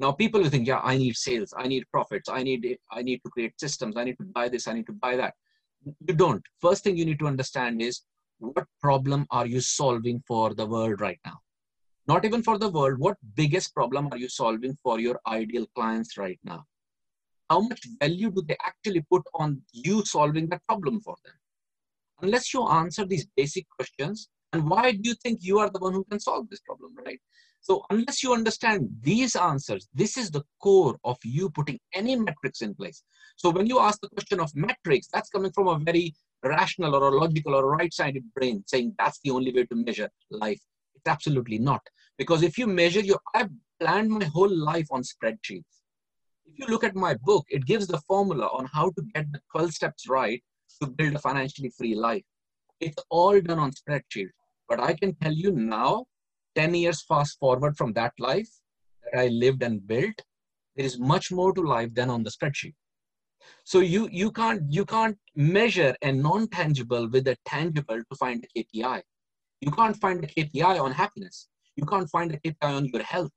now 0.01 0.11
people 0.11 0.41
will 0.41 0.49
think, 0.49 0.67
yeah, 0.67 0.81
I 0.83 0.97
need 0.97 1.15
sales, 1.15 1.53
I 1.55 1.67
need 1.67 1.83
profits, 1.91 2.27
I 2.27 2.41
need 2.41 2.65
I 2.91 3.03
need 3.03 3.19
to 3.23 3.29
create 3.29 3.59
systems, 3.59 3.95
I 3.95 4.03
need 4.03 4.17
to 4.17 4.23
buy 4.23 4.49
this, 4.49 4.67
I 4.67 4.73
need 4.73 4.87
to 4.87 4.93
buy 4.93 5.15
that. 5.15 5.35
You 6.07 6.15
don't. 6.15 6.43
First 6.59 6.83
thing 6.83 6.97
you 6.97 7.05
need 7.05 7.19
to 7.19 7.27
understand 7.27 7.81
is 7.81 8.01
what 8.39 8.65
problem 8.81 9.27
are 9.29 9.45
you 9.45 9.61
solving 9.61 10.23
for 10.27 10.55
the 10.55 10.65
world 10.65 11.01
right 11.01 11.19
now? 11.23 11.37
Not 12.07 12.25
even 12.25 12.41
for 12.41 12.57
the 12.57 12.69
world, 12.69 12.97
what 12.97 13.17
biggest 13.35 13.75
problem 13.75 14.09
are 14.11 14.17
you 14.17 14.27
solving 14.27 14.75
for 14.81 14.99
your 14.99 15.19
ideal 15.27 15.67
clients 15.75 16.17
right 16.17 16.39
now? 16.43 16.65
How 17.51 17.59
much 17.59 17.81
value 17.99 18.31
do 18.31 18.41
they 18.47 18.57
actually 18.65 19.01
put 19.01 19.21
on 19.35 19.61
you 19.71 20.03
solving 20.05 20.49
that 20.49 20.65
problem 20.67 20.99
for 21.01 21.15
them? 21.23 21.35
Unless 22.23 22.53
you 22.53 22.67
answer 22.67 23.05
these 23.05 23.27
basic 23.37 23.67
questions, 23.69 24.29
and 24.53 24.67
why 24.67 24.93
do 24.93 25.09
you 25.09 25.15
think 25.15 25.39
you 25.43 25.59
are 25.59 25.69
the 25.69 25.79
one 25.79 25.93
who 25.93 26.03
can 26.05 26.19
solve 26.19 26.49
this 26.49 26.61
problem, 26.61 26.95
right? 27.05 27.19
So 27.61 27.85
unless 27.91 28.23
you 28.23 28.33
understand 28.33 28.89
these 29.01 29.35
answers, 29.35 29.87
this 29.93 30.17
is 30.17 30.31
the 30.31 30.43
core 30.61 30.97
of 31.03 31.17
you 31.23 31.49
putting 31.51 31.79
any 31.93 32.15
metrics 32.15 32.61
in 32.61 32.73
place. 32.73 33.03
So 33.35 33.51
when 33.51 33.67
you 33.67 33.79
ask 33.79 34.01
the 34.01 34.09
question 34.09 34.39
of 34.39 34.51
metrics, 34.55 35.07
that's 35.13 35.29
coming 35.29 35.51
from 35.51 35.67
a 35.67 35.77
very 35.77 36.15
rational 36.43 36.95
or 36.95 37.09
a 37.09 37.15
logical 37.15 37.53
or 37.53 37.69
right-sided 37.69 38.23
brain 38.33 38.63
saying 38.65 38.95
that's 38.97 39.19
the 39.23 39.29
only 39.29 39.53
way 39.53 39.65
to 39.65 39.75
measure 39.75 40.09
life. 40.31 40.59
It's 40.95 41.07
absolutely 41.07 41.59
not. 41.59 41.81
Because 42.17 42.41
if 42.41 42.57
you 42.57 42.65
measure 42.65 43.01
your, 43.01 43.19
I've 43.35 43.51
planned 43.79 44.09
my 44.09 44.25
whole 44.25 44.53
life 44.53 44.87
on 44.89 45.03
spreadsheets. 45.03 45.63
If 46.47 46.57
you 46.57 46.65
look 46.67 46.83
at 46.83 46.95
my 46.95 47.13
book, 47.13 47.45
it 47.49 47.65
gives 47.67 47.85
the 47.85 48.01
formula 48.07 48.47
on 48.47 48.65
how 48.65 48.89
to 48.89 49.01
get 49.13 49.31
the 49.31 49.39
12 49.51 49.73
steps 49.73 50.09
right 50.09 50.43
to 50.81 50.89
build 50.89 51.13
a 51.13 51.19
financially 51.19 51.71
free 51.77 51.93
life. 51.93 52.23
It's 52.79 53.03
all 53.09 53.39
done 53.39 53.59
on 53.59 53.71
spreadsheets. 53.71 54.31
But 54.67 54.79
I 54.79 54.93
can 54.93 55.13
tell 55.15 55.31
you 55.31 55.51
now 55.51 56.05
10 56.55 56.75
years 56.75 57.01
fast 57.03 57.39
forward 57.39 57.77
from 57.77 57.93
that 57.93 58.13
life 58.19 58.49
that 59.03 59.19
I 59.19 59.27
lived 59.27 59.63
and 59.63 59.85
built, 59.85 60.21
there 60.75 60.85
is 60.85 60.99
much 60.99 61.31
more 61.31 61.53
to 61.53 61.61
life 61.61 61.93
than 61.93 62.09
on 62.09 62.23
the 62.23 62.31
spreadsheet. 62.31 62.75
So 63.63 63.79
you, 63.79 64.07
you, 64.11 64.31
can't, 64.31 64.61
you 64.69 64.85
can't 64.85 65.17
measure 65.35 65.95
a 66.01 66.11
non-tangible 66.11 67.09
with 67.09 67.27
a 67.27 67.37
tangible 67.45 67.97
to 67.97 68.17
find 68.17 68.43
a 68.43 68.59
KPI. 68.59 69.01
You 69.61 69.71
can't 69.71 69.97
find 69.97 70.23
a 70.23 70.27
KPI 70.27 70.79
on 70.79 70.91
happiness. 70.91 71.47
You 71.75 71.85
can't 71.85 72.09
find 72.09 72.33
a 72.33 72.39
KPI 72.39 72.55
on 72.63 72.85
your 72.85 73.03
health, 73.03 73.31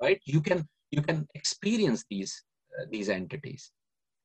right? 0.00 0.20
You 0.24 0.40
can, 0.40 0.66
you 0.90 1.02
can 1.02 1.26
experience 1.34 2.04
these, 2.10 2.42
uh, 2.78 2.84
these 2.90 3.08
entities. 3.08 3.70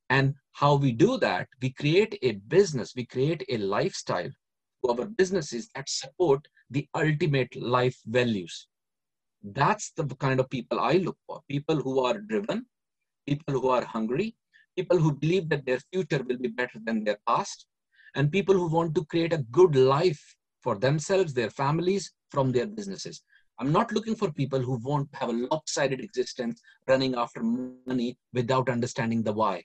And 0.10 0.36
how 0.54 0.76
we 0.76 0.92
do 0.92 1.18
that, 1.20 1.48
we 1.62 1.72
create 1.72 2.18
a 2.22 2.34
business, 2.34 2.94
we 2.96 3.06
create 3.06 3.44
a 3.50 3.58
lifestyle 3.58 4.30
our 4.90 5.06
businesses 5.06 5.70
that 5.76 5.90
support 5.90 6.48
the 6.70 6.88
ultimate 6.96 7.56
life 7.56 7.98
values. 8.06 8.68
That's 9.44 9.92
the 9.92 10.06
kind 10.16 10.40
of 10.40 10.50
people 10.50 10.80
I 10.80 10.94
look 10.94 11.18
for. 11.26 11.42
People 11.48 11.78
who 11.78 12.00
are 12.04 12.20
driven, 12.20 12.66
people 13.26 13.54
who 13.54 13.70
are 13.70 13.86
hungry, 13.86 14.36
people 14.76 14.98
who 14.98 15.14
believe 15.14 15.50
that 15.50 15.66
their 15.66 15.80
future 15.92 16.24
will 16.28 16.38
be 16.38 16.50
better 16.50 16.80
than 16.84 17.04
their 17.04 17.20
past, 17.28 17.68
and 18.16 18.32
people 18.32 18.56
who 18.56 18.68
want 18.68 18.96
to 18.96 19.06
create 19.06 19.34
a 19.34 19.46
good 19.52 19.76
life 19.76 20.36
for 20.62 20.76
themselves, 20.76 21.34
their 21.34 21.50
families, 21.50 22.12
from 22.30 22.52
their 22.52 22.68
businesses. 22.68 23.22
I'm 23.60 23.72
not 23.72 23.92
looking 23.92 24.16
for 24.16 24.32
people 24.32 24.60
who 24.60 24.80
want 24.84 25.12
to 25.12 25.20
have 25.20 25.30
a 25.30 25.48
lopsided 25.52 26.00
existence 26.00 26.62
running 26.88 27.16
after 27.16 27.42
money 27.42 28.18
without 28.34 28.70
understanding 28.70 29.24
the 29.24 29.34
why. 29.34 29.64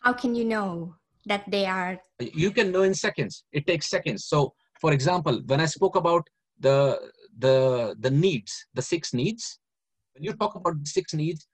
How 0.00 0.12
can 0.12 0.34
you 0.34 0.44
know 0.44 0.96
that 1.26 1.44
they 1.50 1.66
are? 1.66 1.98
You 2.20 2.50
can 2.50 2.72
know 2.72 2.82
in 2.82 2.94
seconds. 2.94 3.44
It 3.52 3.66
takes 3.66 3.88
seconds. 3.88 4.26
So 4.26 4.54
for 4.80 4.92
example, 4.92 5.40
when 5.46 5.60
I 5.60 5.66
spoke 5.66 5.96
about 5.96 6.28
the, 6.58 7.00
the, 7.38 7.96
the 7.98 8.10
needs, 8.10 8.66
the 8.74 8.82
six 8.82 9.14
needs, 9.14 9.58
when 10.12 10.24
you 10.24 10.32
talk 10.34 10.54
about 10.54 10.82
the 10.82 10.86
six 10.86 11.14
needs, 11.14 11.46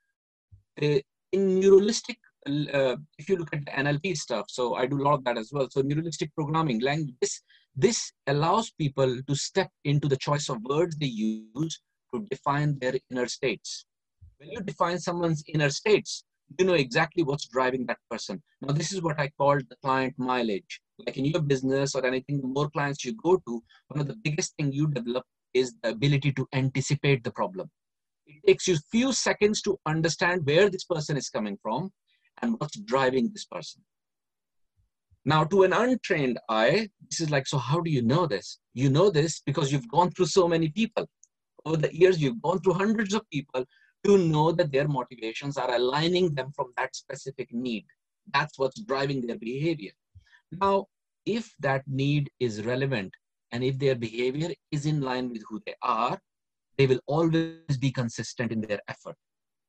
uh, 0.81 0.99
in 1.31 1.61
neuralistic, 1.61 2.17
uh, 2.45 2.97
if 3.17 3.29
you 3.29 3.37
look 3.37 3.53
at 3.53 3.65
the 3.65 3.71
NLP 3.71 4.17
stuff, 4.17 4.47
so 4.49 4.75
I 4.75 4.85
do 4.85 4.99
a 4.99 5.03
lot 5.03 5.13
of 5.13 5.23
that 5.25 5.37
as 5.37 5.51
well. 5.53 5.67
So 5.69 5.81
neuralistic 5.81 6.29
programming, 6.35 6.81
language, 6.81 7.15
this, 7.21 7.41
this 7.75 8.11
allows 8.27 8.71
people 8.71 9.21
to 9.25 9.35
step 9.35 9.69
into 9.85 10.07
the 10.07 10.17
choice 10.17 10.49
of 10.49 10.57
words 10.63 10.97
they 10.97 11.05
use 11.05 11.81
to 12.13 12.25
define 12.29 12.77
their 12.79 12.95
inner 13.09 13.27
states. 13.27 13.85
When 14.39 14.49
you 14.49 14.61
define 14.61 14.99
someone's 14.99 15.43
inner 15.47 15.69
states, 15.69 16.25
you 16.59 16.65
know 16.65 16.73
exactly 16.73 17.23
what's 17.23 17.47
driving 17.47 17.85
that 17.87 17.99
person. 18.09 18.41
Now, 18.61 18.73
this 18.73 18.91
is 18.91 19.01
what 19.01 19.19
I 19.19 19.29
call 19.37 19.55
the 19.57 19.75
client 19.81 20.13
mileage 20.17 20.81
like 21.05 21.17
in 21.17 21.25
your 21.25 21.41
business 21.41 21.95
or 21.95 22.05
anything, 22.05 22.41
the 22.41 22.47
more 22.47 22.69
clients 22.69 23.03
you 23.03 23.13
go 23.13 23.37
to, 23.37 23.63
one 23.87 24.01
of 24.01 24.07
the 24.07 24.15
biggest 24.23 24.55
thing 24.55 24.71
you 24.71 24.87
develop 24.87 25.25
is 25.53 25.73
the 25.83 25.89
ability 25.89 26.31
to 26.33 26.47
anticipate 26.53 27.23
the 27.23 27.31
problem. 27.31 27.69
It 28.25 28.47
takes 28.47 28.67
you 28.67 28.77
few 28.91 29.13
seconds 29.13 29.61
to 29.63 29.77
understand 29.85 30.45
where 30.45 30.69
this 30.69 30.85
person 30.85 31.17
is 31.17 31.29
coming 31.29 31.57
from 31.61 31.91
and 32.41 32.55
what's 32.57 32.79
driving 32.79 33.29
this 33.31 33.45
person. 33.45 33.81
Now, 35.23 35.43
to 35.45 35.63
an 35.63 35.73
untrained 35.73 36.39
eye, 36.49 36.89
this 37.09 37.21
is 37.21 37.29
like, 37.29 37.45
so 37.45 37.57
how 37.57 37.79
do 37.79 37.91
you 37.91 38.01
know 38.01 38.25
this? 38.25 38.59
You 38.73 38.89
know 38.89 39.11
this 39.11 39.41
because 39.45 39.71
you've 39.71 39.89
gone 39.89 40.09
through 40.11 40.27
so 40.27 40.47
many 40.47 40.69
people. 40.69 41.07
Over 41.63 41.77
the 41.77 41.95
years, 41.95 42.19
you've 42.19 42.41
gone 42.41 42.59
through 42.59 42.73
hundreds 42.73 43.13
of 43.13 43.21
people 43.31 43.65
to 44.03 44.17
know 44.17 44.51
that 44.51 44.71
their 44.71 44.87
motivations 44.87 45.57
are 45.57 45.73
aligning 45.73 46.33
them 46.33 46.51
from 46.55 46.73
that 46.77 46.95
specific 46.95 47.53
need. 47.53 47.85
That's 48.33 48.57
what's 48.57 48.81
driving 48.81 49.25
their 49.25 49.37
behavior. 49.37 49.91
Now, 50.51 50.87
if 51.25 51.53
that 51.59 51.83
need 51.87 52.29
is 52.39 52.65
relevant 52.65 53.13
and 53.51 53.63
if 53.63 53.77
their 53.77 53.95
behavior 53.95 54.49
is 54.71 54.85
in 54.85 55.01
line 55.01 55.29
with 55.29 55.43
who 55.47 55.61
they 55.65 55.75
are, 55.81 56.19
they 56.77 56.87
will 56.87 56.99
always 57.05 57.77
be 57.79 57.91
consistent 57.91 58.51
in 58.51 58.61
their 58.61 58.79
effort. 58.87 59.15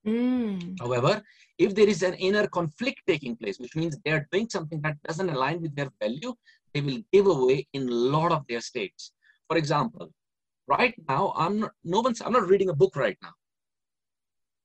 Mm. 0.07 0.79
However, 0.81 1.23
if 1.59 1.75
there 1.75 1.89
is 1.89 2.03
an 2.03 2.15
inner 2.15 2.47
conflict 2.47 3.03
taking 3.07 3.37
place, 3.37 3.59
which 3.59 3.77
means 3.77 3.99
they 4.05 4.13
are 4.13 4.27
doing 4.33 4.49
something 4.49 4.81
that 4.83 4.97
doesn't 5.07 5.29
align 5.29 5.61
with 5.61 5.75
their 5.77 5.91
value, 6.01 6.35
they 6.73 6.81
will 6.81 6.99
give 7.13 7.27
away 7.27 7.67
in 7.73 7.89
a 7.89 7.93
lot 7.93 8.33
of 8.33 8.45
their 8.49 8.61
states. 8.61 9.13
For 9.49 9.57
example, 9.57 10.11
right 10.67 10.95
now, 11.09 11.33
I'm 11.37 11.61
not, 11.61 11.73
no 11.85 12.01
one's, 12.01 12.21
I'm 12.21 12.33
not 12.33 12.49
reading 12.49 12.71
a 12.71 12.75
book 12.75 12.97
right 12.97 13.17
now. 13.23 13.33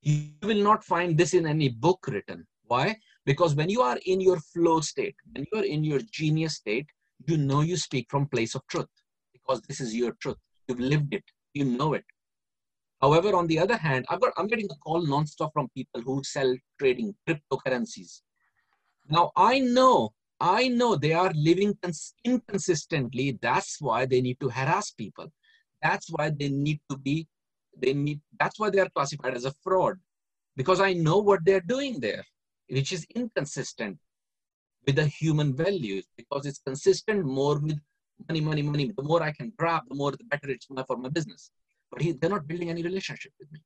You 0.07 0.31
will 0.41 0.63
not 0.63 0.85
find 0.85 1.17
this 1.17 1.33
in 1.33 1.45
any 1.45 1.67
book 1.67 2.07
written. 2.07 2.47
Why? 2.63 2.97
Because 3.25 3.55
when 3.55 3.69
you 3.69 3.81
are 3.81 3.99
in 4.05 4.21
your 4.21 4.39
flow 4.39 4.79
state, 4.79 5.15
when 5.33 5.45
you 5.51 5.59
are 5.59 5.65
in 5.65 5.83
your 5.83 5.99
genius 6.09 6.55
state, 6.55 6.87
you 7.27 7.35
know 7.35 7.59
you 7.59 7.75
speak 7.75 8.07
from 8.09 8.27
place 8.27 8.55
of 8.55 8.61
truth 8.67 8.87
because 9.33 9.61
this 9.63 9.81
is 9.81 9.93
your 9.93 10.13
truth. 10.21 10.37
You've 10.69 10.79
lived 10.79 11.13
it. 11.13 11.25
You 11.53 11.65
know 11.65 11.93
it. 11.93 12.05
However, 13.01 13.35
on 13.35 13.47
the 13.47 13.59
other 13.59 13.75
hand, 13.75 14.05
I've 14.07 14.21
got, 14.21 14.31
I'm 14.37 14.47
getting 14.47 14.69
a 14.71 14.75
call 14.75 15.05
nonstop 15.05 15.51
from 15.51 15.67
people 15.75 15.99
who 15.99 16.23
sell 16.23 16.55
trading 16.79 17.13
cryptocurrencies. 17.27 18.21
Now 19.09 19.31
I 19.35 19.59
know, 19.59 20.13
I 20.39 20.69
know 20.69 20.95
they 20.95 21.11
are 21.11 21.33
living 21.35 21.77
inconsistently. 22.23 23.37
That's 23.41 23.81
why 23.81 24.05
they 24.05 24.21
need 24.21 24.39
to 24.39 24.47
harass 24.47 24.91
people. 24.91 25.27
That's 25.83 26.07
why 26.11 26.29
they 26.29 26.47
need 26.47 26.79
to 26.89 26.97
be, 26.97 27.27
they 27.81 27.93
need, 27.93 28.21
that's 28.39 28.59
why 28.59 28.69
they 28.69 28.79
are 28.79 28.89
classified 28.89 29.35
as 29.35 29.45
a 29.45 29.53
fraud 29.63 29.97
because 30.55 30.81
I 30.81 30.93
know 30.93 31.17
what 31.17 31.45
they're 31.45 31.61
doing 31.61 31.99
there, 31.99 32.23
which 32.69 32.91
is 32.91 33.05
inconsistent 33.15 33.97
with 34.85 34.95
the 34.95 35.05
human 35.05 35.55
values 35.55 36.05
because 36.15 36.45
it's 36.45 36.59
consistent 36.65 37.25
more 37.25 37.59
with 37.59 37.79
money, 38.27 38.41
money, 38.41 38.61
money. 38.61 38.91
The 38.95 39.03
more 39.03 39.21
I 39.21 39.31
can 39.31 39.53
grab, 39.57 39.83
the 39.89 39.95
more 39.95 40.11
the 40.11 40.23
better 40.23 40.49
it's 40.49 40.65
for 40.65 40.97
my 40.97 41.09
business 41.09 41.51
but 41.91 42.01
he, 42.01 42.11
they're 42.13 42.29
not 42.29 42.47
building 42.47 42.69
any 42.69 42.83
relationship 42.83 43.31
with 43.39 43.51
me. 43.51 43.59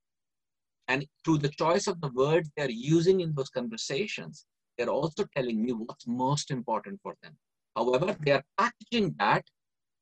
And 0.87 1.05
through 1.23 1.39
the 1.39 1.49
choice 1.49 1.87
of 1.87 2.01
the 2.01 2.09
words 2.09 2.49
they're 2.55 2.69
using 2.69 3.21
in 3.21 3.33
those 3.33 3.49
conversations, 3.49 4.45
they're 4.77 4.89
also 4.89 5.25
telling 5.35 5.63
me 5.63 5.71
what's 5.73 6.07
most 6.07 6.51
important 6.51 6.99
for 7.01 7.15
them. 7.23 7.35
However, 7.75 8.15
they 8.19 8.31
are 8.31 8.43
packaging 8.57 9.15
that 9.19 9.45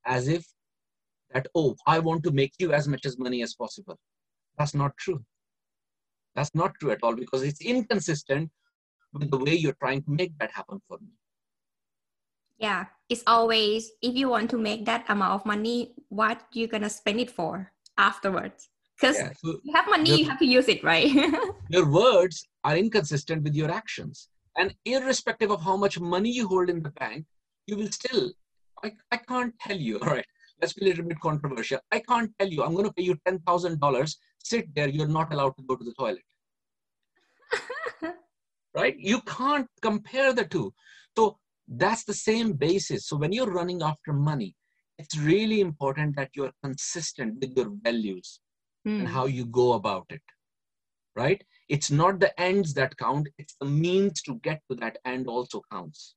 as 0.04 0.28
if 0.28 0.44
that, 1.32 1.46
oh, 1.54 1.76
I 1.86 1.98
want 1.98 2.22
to 2.24 2.30
make 2.30 2.52
you 2.58 2.72
as 2.72 2.88
much 2.88 3.06
as 3.06 3.18
money 3.18 3.42
as 3.42 3.54
possible. 3.54 3.98
That's 4.58 4.74
not 4.74 4.96
true. 4.96 5.24
That's 6.34 6.54
not 6.54 6.74
true 6.80 6.90
at 6.90 7.02
all 7.02 7.14
because 7.14 7.42
it's 7.42 7.60
inconsistent 7.60 8.50
with 9.12 9.30
the 9.30 9.38
way 9.38 9.54
you're 9.54 9.80
trying 9.80 10.02
to 10.04 10.10
make 10.10 10.36
that 10.38 10.52
happen 10.52 10.80
for 10.86 10.98
me. 10.98 11.08
Yeah, 12.58 12.86
it's 13.08 13.22
always 13.26 13.90
if 14.02 14.14
you 14.14 14.28
want 14.28 14.50
to 14.50 14.58
make 14.58 14.84
that 14.84 15.06
amount 15.08 15.32
of 15.32 15.46
money, 15.46 15.94
what 16.08 16.42
you're 16.52 16.68
gonna 16.68 16.90
spend 16.90 17.20
it 17.20 17.30
for? 17.30 17.72
afterwards 18.00 18.68
because 18.96 19.18
yeah, 19.18 19.32
so 19.40 19.60
you 19.62 19.72
have 19.74 19.88
money 19.88 20.10
you 20.18 20.28
have 20.28 20.38
to 20.38 20.46
use 20.46 20.68
it 20.74 20.82
right 20.82 21.12
your 21.76 21.86
words 21.90 22.48
are 22.64 22.76
inconsistent 22.76 23.42
with 23.42 23.54
your 23.54 23.70
actions 23.70 24.28
and 24.56 24.74
irrespective 24.84 25.50
of 25.50 25.62
how 25.62 25.76
much 25.76 26.00
money 26.00 26.30
you 26.38 26.46
hold 26.52 26.70
in 26.74 26.82
the 26.82 26.94
bank 27.02 27.24
you 27.66 27.76
will 27.76 27.92
still 27.98 28.30
i, 28.84 28.92
I 29.12 29.18
can't 29.18 29.54
tell 29.66 29.76
you 29.76 29.98
all 30.02 30.14
right 30.16 30.30
let's 30.60 30.72
be 30.72 30.86
a 30.86 30.88
little 30.88 31.04
bit 31.04 31.20
controversial. 31.20 31.80
I 31.90 32.00
can't 32.00 32.30
tell 32.38 32.48
you. 32.48 32.62
I'm 32.62 32.74
going 32.74 32.86
to 32.86 32.92
pay 32.92 33.02
you 33.02 33.16
$10000 33.26 34.16
sit 34.38 34.74
there. 34.74 34.88
You're 34.88 35.08
not 35.08 35.32
allowed 35.32 35.56
to 35.56 35.62
go 35.62 35.76
to 35.76 35.84
the 35.84 35.94
toilet. 35.98 36.22
Right? 38.72 38.96
You 38.96 39.20
can't 39.22 39.66
compare 39.82 40.32
the 40.32 40.44
two. 40.44 40.72
So 41.18 41.38
that's 41.66 42.04
the 42.04 42.14
same 42.14 42.52
basis. 42.52 43.08
So 43.08 43.16
when 43.16 43.32
you're 43.32 43.50
running 43.50 43.82
after 43.82 44.12
money 44.12 44.54
it's 45.00 45.16
really 45.16 45.60
important 45.60 46.14
that 46.16 46.28
you're 46.34 46.52
consistent 46.62 47.40
with 47.40 47.56
your 47.56 47.70
values 47.82 48.40
mm. 48.86 48.98
and 48.98 49.08
hmm. 49.08 49.14
how 49.14 49.24
you 49.24 49.46
go 49.46 49.72
about 49.72 50.04
it. 50.10 50.20
Right? 51.16 51.42
It's 51.68 51.90
not 51.90 52.20
the 52.20 52.38
ends 52.38 52.74
that 52.74 52.96
count. 52.98 53.28
It's 53.38 53.56
the 53.60 53.66
means 53.66 54.20
to 54.22 54.34
get 54.42 54.60
to 54.70 54.76
that 54.76 54.98
end 55.04 55.26
also 55.26 55.62
counts. 55.72 56.14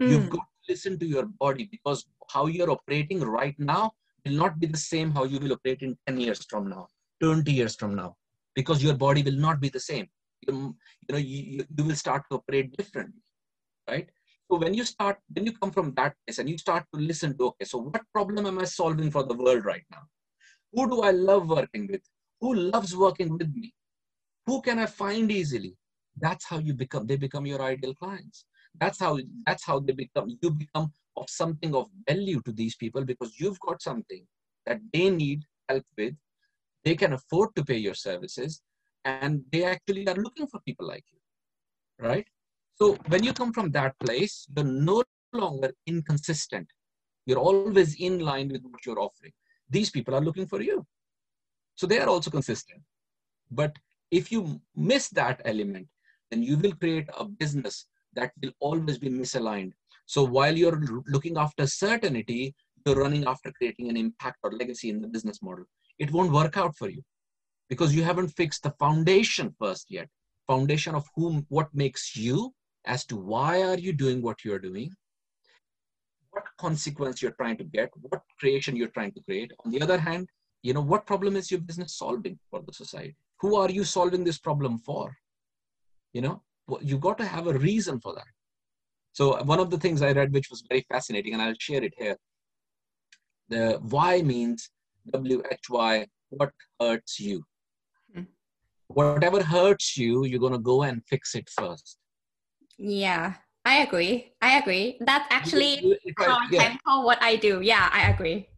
Mm. 0.00 0.10
you've 0.10 0.30
got 0.30 0.46
to 0.52 0.57
listen 0.68 0.98
to 0.98 1.06
your 1.06 1.26
body 1.44 1.68
because 1.70 2.06
how 2.32 2.46
you're 2.46 2.70
operating 2.70 3.20
right 3.20 3.58
now 3.58 3.92
will 4.24 4.38
not 4.44 4.58
be 4.60 4.66
the 4.66 4.84
same 4.92 5.10
how 5.10 5.24
you 5.24 5.38
will 5.38 5.52
operate 5.52 5.82
in 5.82 5.96
10 6.06 6.20
years 6.20 6.44
from 6.50 6.68
now 6.68 6.86
20 7.22 7.52
years 7.52 7.74
from 7.76 7.94
now 7.94 8.16
because 8.54 8.82
your 8.82 8.94
body 8.94 9.22
will 9.22 9.40
not 9.46 9.60
be 9.60 9.68
the 9.68 9.80
same 9.80 10.06
you, 10.46 10.54
you 11.08 11.12
know 11.12 11.18
you, 11.18 11.64
you 11.76 11.84
will 11.84 12.00
start 12.04 12.22
to 12.30 12.36
operate 12.36 12.76
differently 12.76 13.22
right 13.88 14.08
so 14.50 14.56
when 14.56 14.72
you 14.72 14.84
start, 14.84 15.18
when 15.34 15.44
you 15.44 15.52
come 15.52 15.70
from 15.70 15.92
that 15.94 16.14
place 16.26 16.38
and 16.38 16.48
you 16.48 16.56
start 16.56 16.84
to 16.94 17.00
listen 17.00 17.36
to, 17.36 17.48
okay, 17.48 17.66
so 17.66 17.78
what 17.78 18.00
problem 18.14 18.46
am 18.46 18.58
I 18.58 18.64
solving 18.64 19.10
for 19.10 19.22
the 19.22 19.34
world 19.34 19.64
right 19.66 19.84
now? 19.90 20.02
Who 20.72 20.88
do 20.88 21.02
I 21.02 21.10
love 21.10 21.48
working 21.48 21.86
with? 21.86 22.00
Who 22.40 22.54
loves 22.54 22.96
working 22.96 23.36
with 23.36 23.54
me? 23.54 23.74
Who 24.46 24.62
can 24.62 24.78
I 24.78 24.86
find 24.86 25.30
easily? 25.30 25.76
That's 26.16 26.46
how 26.46 26.58
you 26.58 26.72
become, 26.72 27.06
they 27.06 27.16
become 27.16 27.44
your 27.44 27.60
ideal 27.60 27.94
clients. 27.94 28.46
That's 28.80 29.00
how, 29.00 29.18
that's 29.46 29.64
how 29.64 29.80
they 29.80 29.92
become, 29.92 30.38
you 30.40 30.50
become 30.50 30.92
of 31.16 31.28
something 31.28 31.74
of 31.74 31.88
value 32.08 32.40
to 32.42 32.52
these 32.52 32.76
people 32.76 33.04
because 33.04 33.38
you've 33.38 33.60
got 33.60 33.82
something 33.82 34.24
that 34.66 34.80
they 34.92 35.10
need 35.10 35.44
help 35.68 35.84
with. 35.96 36.14
They 36.84 36.94
can 36.94 37.12
afford 37.12 37.54
to 37.56 37.64
pay 37.64 37.76
your 37.76 37.94
services 37.94 38.62
and 39.04 39.42
they 39.52 39.64
actually 39.64 40.06
are 40.08 40.14
looking 40.14 40.46
for 40.46 40.60
people 40.60 40.86
like 40.86 41.04
you, 41.12 42.06
right? 42.06 42.26
So 42.76 42.96
when 43.08 43.24
you 43.24 43.32
come 43.32 43.52
from 43.52 43.70
that 43.72 43.98
place, 43.98 44.46
you're 44.56 44.64
no 44.64 45.02
longer 45.32 45.72
inconsistent. 45.86 46.68
You're 47.26 47.38
always 47.38 47.96
in 47.96 48.20
line 48.20 48.48
with 48.48 48.62
what 48.62 48.86
you're 48.86 49.00
offering. 49.00 49.32
These 49.68 49.90
people 49.90 50.14
are 50.14 50.20
looking 50.20 50.46
for 50.46 50.62
you. 50.62 50.86
So 51.74 51.86
they 51.86 51.98
are 51.98 52.08
also 52.08 52.30
consistent. 52.30 52.82
But 53.50 53.76
if 54.10 54.32
you 54.32 54.60
miss 54.74 55.08
that 55.10 55.42
element, 55.44 55.88
then 56.30 56.42
you 56.42 56.56
will 56.56 56.72
create 56.72 57.08
a 57.18 57.24
business 57.24 57.86
that 58.18 58.32
will 58.42 58.52
always 58.60 58.98
be 58.98 59.08
misaligned. 59.08 59.72
So 60.06 60.24
while 60.24 60.56
you're 60.56 60.80
looking 61.06 61.36
after 61.36 61.66
certainty, 61.66 62.54
you're 62.84 62.96
running 62.96 63.26
after 63.26 63.52
creating 63.52 63.88
an 63.88 63.96
impact 63.96 64.38
or 64.42 64.52
legacy 64.52 64.90
in 64.90 65.00
the 65.00 65.08
business 65.08 65.42
model. 65.42 65.64
It 65.98 66.12
won't 66.12 66.32
work 66.32 66.56
out 66.56 66.76
for 66.76 66.88
you 66.88 67.02
because 67.68 67.94
you 67.94 68.02
haven't 68.02 68.28
fixed 68.28 68.62
the 68.62 68.74
foundation 68.78 69.54
first 69.58 69.86
yet. 69.90 70.08
Foundation 70.46 70.94
of 70.94 71.06
whom, 71.14 71.44
what 71.50 71.68
makes 71.74 72.16
you 72.16 72.54
as 72.86 73.04
to 73.04 73.16
why 73.16 73.62
are 73.62 73.78
you 73.78 73.92
doing 73.92 74.22
what 74.22 74.44
you're 74.44 74.58
doing, 74.58 74.90
what 76.30 76.44
consequence 76.58 77.20
you're 77.20 77.38
trying 77.40 77.58
to 77.58 77.64
get, 77.64 77.90
what 78.00 78.22
creation 78.40 78.74
you're 78.74 78.88
trying 78.88 79.12
to 79.12 79.22
create. 79.24 79.52
On 79.64 79.70
the 79.70 79.82
other 79.82 79.98
hand, 79.98 80.28
you 80.62 80.72
know, 80.72 80.80
what 80.80 81.06
problem 81.06 81.36
is 81.36 81.50
your 81.50 81.60
business 81.60 81.96
solving 81.96 82.38
for 82.50 82.62
the 82.66 82.72
society? 82.72 83.14
Who 83.40 83.56
are 83.56 83.70
you 83.70 83.84
solving 83.84 84.24
this 84.24 84.38
problem 84.38 84.78
for? 84.78 85.14
You 86.14 86.22
know, 86.22 86.42
you 86.82 86.98
got 86.98 87.18
to 87.18 87.24
have 87.24 87.46
a 87.46 87.58
reason 87.58 88.00
for 88.00 88.14
that. 88.14 88.26
So 89.12 89.42
one 89.44 89.58
of 89.58 89.70
the 89.70 89.78
things 89.78 90.02
I 90.02 90.12
read, 90.12 90.32
which 90.32 90.50
was 90.50 90.62
very 90.68 90.84
fascinating, 90.88 91.32
and 91.32 91.42
I'll 91.42 91.54
share 91.58 91.82
it 91.82 91.94
here. 91.96 92.16
The 93.48 93.78
why 93.82 94.22
means 94.22 94.70
W-H-Y, 95.12 96.06
what 96.30 96.50
hurts 96.80 97.18
you. 97.18 97.42
Hmm. 98.14 98.22
Whatever 98.88 99.42
hurts 99.42 99.96
you, 99.96 100.24
you're 100.24 100.40
going 100.40 100.52
to 100.52 100.58
go 100.58 100.82
and 100.82 101.02
fix 101.08 101.34
it 101.34 101.48
first. 101.48 101.98
Yeah, 102.76 103.34
I 103.64 103.78
agree. 103.78 104.32
I 104.40 104.58
agree. 104.58 104.98
That's 105.00 105.26
actually 105.30 105.98
how 106.18 106.38
yeah. 106.50 106.76
what 106.84 107.18
I 107.22 107.36
do. 107.36 107.60
Yeah, 107.60 107.88
I 107.92 108.10
agree. 108.10 108.48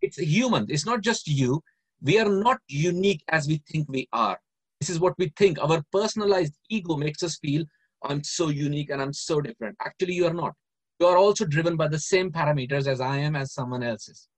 It's 0.00 0.18
a 0.18 0.24
human. 0.24 0.66
It's 0.68 0.86
not 0.86 1.00
just 1.00 1.26
you. 1.26 1.62
We 2.02 2.18
are 2.18 2.28
not 2.28 2.58
unique 2.68 3.24
as 3.28 3.48
we 3.48 3.62
think 3.70 3.88
we 3.88 4.06
are. 4.12 4.38
This 4.84 4.96
is 4.96 5.00
what 5.00 5.16
we 5.16 5.32
think. 5.38 5.58
Our 5.62 5.82
personalized 5.90 6.52
ego 6.68 6.94
makes 6.98 7.22
us 7.22 7.38
feel 7.38 7.64
I'm 8.02 8.22
so 8.22 8.50
unique 8.50 8.90
and 8.90 9.00
I'm 9.00 9.14
so 9.14 9.40
different. 9.40 9.76
Actually, 9.80 10.12
you 10.12 10.26
are 10.26 10.34
not. 10.34 10.52
You 11.00 11.06
are 11.06 11.16
also 11.16 11.46
driven 11.46 11.74
by 11.74 11.88
the 11.88 11.98
same 11.98 12.30
parameters 12.30 12.86
as 12.86 13.00
I 13.00 13.16
am, 13.16 13.34
as 13.34 13.54
someone 13.54 13.82
else 13.82 14.10
is. 14.10 14.28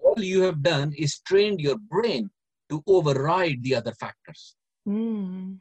All 0.00 0.22
you 0.22 0.42
have 0.42 0.62
done 0.62 0.92
is 0.96 1.18
trained 1.26 1.60
your 1.60 1.78
brain 1.90 2.30
to 2.70 2.80
override 2.86 3.64
the 3.64 3.74
other 3.74 3.92
factors. 3.94 4.54
Mm. 4.88 5.58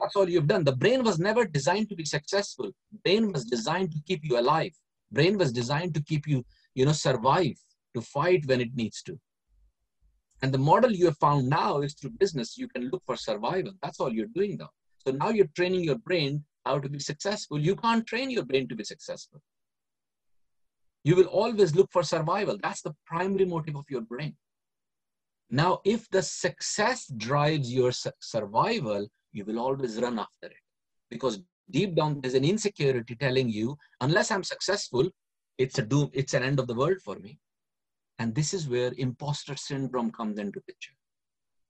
That's 0.00 0.16
all 0.16 0.30
you've 0.30 0.48
done. 0.48 0.64
The 0.64 0.76
brain 0.76 1.04
was 1.04 1.18
never 1.18 1.44
designed 1.44 1.90
to 1.90 1.94
be 1.94 2.06
successful. 2.06 2.70
Brain 3.04 3.32
was 3.32 3.44
designed 3.44 3.92
to 3.92 3.98
keep 4.06 4.24
you 4.24 4.40
alive. 4.40 4.72
Brain 5.12 5.36
was 5.36 5.52
designed 5.52 5.92
to 5.92 6.02
keep 6.02 6.26
you, 6.26 6.42
you 6.74 6.86
know, 6.86 6.92
survive, 6.92 7.58
to 7.94 8.00
fight 8.00 8.46
when 8.46 8.62
it 8.62 8.74
needs 8.74 9.02
to. 9.02 9.20
And 10.42 10.52
the 10.52 10.58
model 10.58 10.92
you 10.92 11.06
have 11.06 11.18
found 11.18 11.48
now 11.48 11.80
is 11.80 11.94
through 11.94 12.10
business, 12.10 12.56
you 12.56 12.68
can 12.68 12.88
look 12.90 13.02
for 13.04 13.16
survival. 13.16 13.72
That's 13.82 14.00
all 14.00 14.12
you're 14.12 14.34
doing 14.34 14.56
now. 14.56 14.70
So 15.04 15.12
now 15.12 15.30
you're 15.30 15.48
training 15.56 15.84
your 15.84 15.98
brain 15.98 16.44
how 16.64 16.78
to 16.78 16.88
be 16.88 16.98
successful. 16.98 17.58
You 17.58 17.74
can't 17.76 18.06
train 18.06 18.30
your 18.30 18.44
brain 18.44 18.68
to 18.68 18.76
be 18.76 18.84
successful. 18.84 19.40
You 21.04 21.16
will 21.16 21.26
always 21.26 21.74
look 21.74 21.90
for 21.90 22.02
survival. 22.02 22.58
That's 22.62 22.82
the 22.82 22.94
primary 23.06 23.46
motive 23.46 23.76
of 23.76 23.84
your 23.88 24.02
brain. 24.02 24.36
Now, 25.50 25.80
if 25.84 26.08
the 26.10 26.22
success 26.22 27.06
drives 27.16 27.72
your 27.72 27.90
survival, 28.20 29.08
you 29.32 29.44
will 29.44 29.58
always 29.58 29.98
run 29.98 30.18
after 30.18 30.46
it 30.46 30.62
because 31.10 31.40
deep 31.70 31.94
down 31.94 32.20
there's 32.20 32.34
an 32.34 32.44
insecurity 32.44 33.14
telling 33.14 33.48
you 33.48 33.76
unless 34.00 34.30
i'm 34.30 34.44
successful 34.44 35.08
it's 35.58 35.78
a 35.78 35.82
doom 35.82 36.08
it's 36.12 36.34
an 36.34 36.42
end 36.42 36.58
of 36.58 36.66
the 36.66 36.74
world 36.74 36.98
for 37.04 37.16
me 37.16 37.38
and 38.18 38.34
this 38.34 38.52
is 38.54 38.68
where 38.68 38.92
imposter 38.98 39.56
syndrome 39.56 40.10
comes 40.10 40.38
into 40.38 40.60
picture 40.60 40.94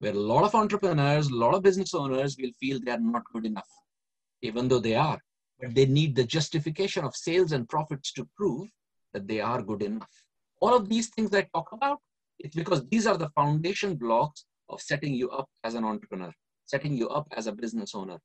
where 0.00 0.12
a 0.12 0.18
lot 0.18 0.44
of 0.44 0.54
entrepreneurs, 0.54 1.28
a 1.28 1.34
lot 1.34 1.54
of 1.54 1.62
business 1.62 1.94
owners 1.94 2.36
will 2.40 2.52
feel 2.60 2.78
they 2.80 2.92
are 2.92 3.00
not 3.00 3.24
good 3.32 3.46
enough, 3.46 3.68
even 4.42 4.68
though 4.68 4.78
they 4.78 4.94
are. 4.94 5.18
But 5.60 5.74
they 5.74 5.86
need 5.86 6.14
the 6.14 6.24
justification 6.24 7.04
of 7.04 7.16
sales 7.16 7.52
and 7.52 7.68
profits 7.68 8.12
to 8.12 8.28
prove 8.36 8.68
that 9.12 9.26
they 9.26 9.40
are 9.40 9.62
good 9.62 9.82
enough. 9.82 10.10
All 10.60 10.74
of 10.74 10.88
these 10.88 11.08
things 11.08 11.34
I 11.34 11.48
talk 11.52 11.72
about, 11.72 11.98
it's 12.38 12.54
because 12.54 12.86
these 12.88 13.06
are 13.06 13.16
the 13.16 13.30
foundation 13.30 13.96
blocks 13.96 14.44
of 14.68 14.80
setting 14.80 15.14
you 15.14 15.30
up 15.30 15.48
as 15.64 15.74
an 15.74 15.84
entrepreneur, 15.84 16.32
setting 16.64 16.96
you 16.96 17.08
up 17.08 17.26
as 17.36 17.48
a 17.48 17.52
business 17.52 17.94
owner. 17.94 18.18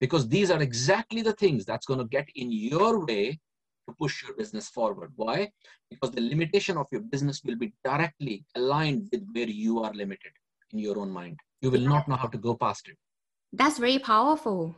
Because 0.00 0.28
these 0.28 0.52
are 0.52 0.62
exactly 0.62 1.22
the 1.22 1.32
things 1.32 1.64
that's 1.64 1.86
going 1.86 1.98
to 1.98 2.06
get 2.06 2.28
in 2.36 2.52
your 2.52 3.04
way 3.04 3.40
to 3.88 3.94
push 3.98 4.22
your 4.22 4.34
business 4.36 4.68
forward. 4.68 5.12
Why? 5.16 5.50
Because 5.90 6.10
the 6.12 6.20
limitation 6.20 6.76
of 6.76 6.86
your 6.92 7.00
business 7.00 7.42
will 7.44 7.56
be 7.56 7.72
directly 7.84 8.44
aligned 8.54 9.08
with 9.10 9.26
where 9.32 9.48
you 9.48 9.82
are 9.82 9.92
limited 9.92 10.32
in 10.72 10.78
your 10.78 10.98
own 10.98 11.10
mind. 11.10 11.38
You 11.62 11.70
will 11.70 11.80
not 11.80 12.06
know 12.08 12.16
how 12.16 12.28
to 12.28 12.38
go 12.38 12.54
past 12.54 12.88
it. 12.88 12.96
That's 13.52 13.78
very 13.78 13.98
powerful. 13.98 14.76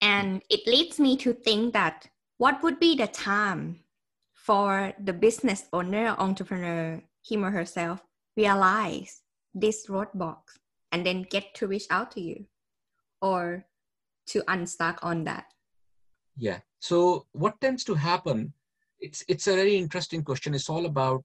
And 0.00 0.42
it 0.50 0.66
leads 0.66 1.00
me 1.00 1.16
to 1.18 1.32
think 1.32 1.72
that 1.72 2.08
what 2.38 2.62
would 2.62 2.78
be 2.78 2.96
the 2.96 3.06
time 3.06 3.80
for 4.34 4.92
the 5.02 5.12
business 5.12 5.64
owner, 5.72 6.14
entrepreneur, 6.18 7.00
him 7.24 7.44
or 7.44 7.50
herself, 7.50 8.02
realize 8.36 9.22
this 9.54 9.86
roadblock 9.86 10.42
and 10.90 11.06
then 11.06 11.22
get 11.22 11.54
to 11.54 11.66
reach 11.66 11.86
out 11.90 12.10
to 12.12 12.20
you 12.20 12.46
or 13.20 13.64
to 14.26 14.42
unstuck 14.48 14.98
on 15.02 15.24
that? 15.24 15.46
Yeah. 16.36 16.58
So 16.82 17.26
what 17.32 17.60
tends 17.60 17.84
to 17.84 17.94
happen, 17.94 18.52
it's 18.98 19.24
it's 19.28 19.46
a 19.46 19.54
very 19.54 19.76
interesting 19.76 20.22
question. 20.22 20.54
It's 20.54 20.68
all 20.68 20.86
about 20.86 21.24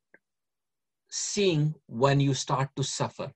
seeing 1.09 1.73
when 1.87 2.19
you 2.19 2.33
start 2.33 2.69
to 2.75 2.83
suffer 2.83 3.31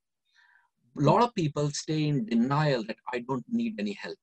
a 0.98 1.02
lot 1.02 1.24
of 1.24 1.34
people 1.36 1.70
stay 1.72 2.08
in 2.08 2.26
denial 2.26 2.84
that 2.84 2.98
I 3.14 3.20
don't 3.20 3.46
need 3.50 3.76
any 3.80 3.94
help. 3.94 4.18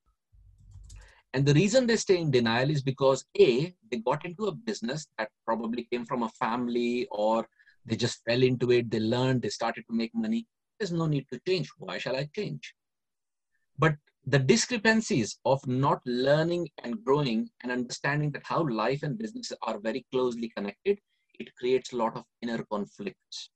And 1.34 1.44
the 1.44 1.54
reason 1.54 1.86
they 1.86 1.96
stay 1.96 2.18
in 2.18 2.30
denial 2.30 2.70
is 2.70 2.82
because 2.82 3.24
A, 3.38 3.74
they 3.90 3.98
got 3.98 4.24
into 4.24 4.46
a 4.46 4.52
business 4.54 5.06
that 5.18 5.30
probably 5.44 5.86
came 5.90 6.04
from 6.04 6.22
a 6.22 6.28
family 6.30 7.06
or 7.10 7.46
they 7.84 7.96
just 7.96 8.22
fell 8.24 8.42
into 8.42 8.70
it, 8.72 8.90
they 8.90 9.00
learned, 9.00 9.42
they 9.42 9.48
started 9.48 9.84
to 9.88 9.96
make 9.96 10.14
money. 10.14 10.46
There's 10.78 10.92
no 10.92 11.06
need 11.06 11.26
to 11.32 11.40
change. 11.46 11.70
Why 11.78 11.98
shall 11.98 12.16
I 12.16 12.28
change? 12.34 12.74
But 13.78 13.96
the 14.30 14.38
discrepancies 14.38 15.38
of 15.44 15.66
not 15.66 16.00
learning 16.04 16.68
and 16.84 17.02
growing 17.04 17.48
and 17.62 17.72
understanding 17.72 18.30
that 18.32 18.42
how 18.44 18.68
life 18.68 19.02
and 19.02 19.18
business 19.18 19.52
are 19.62 19.78
very 19.78 20.04
closely 20.12 20.50
connected, 20.56 20.98
it 21.38 21.54
creates 21.56 21.92
a 21.92 21.96
lot 21.96 22.16
of 22.16 22.24
inner 22.42 22.64
conflicts 22.70 23.50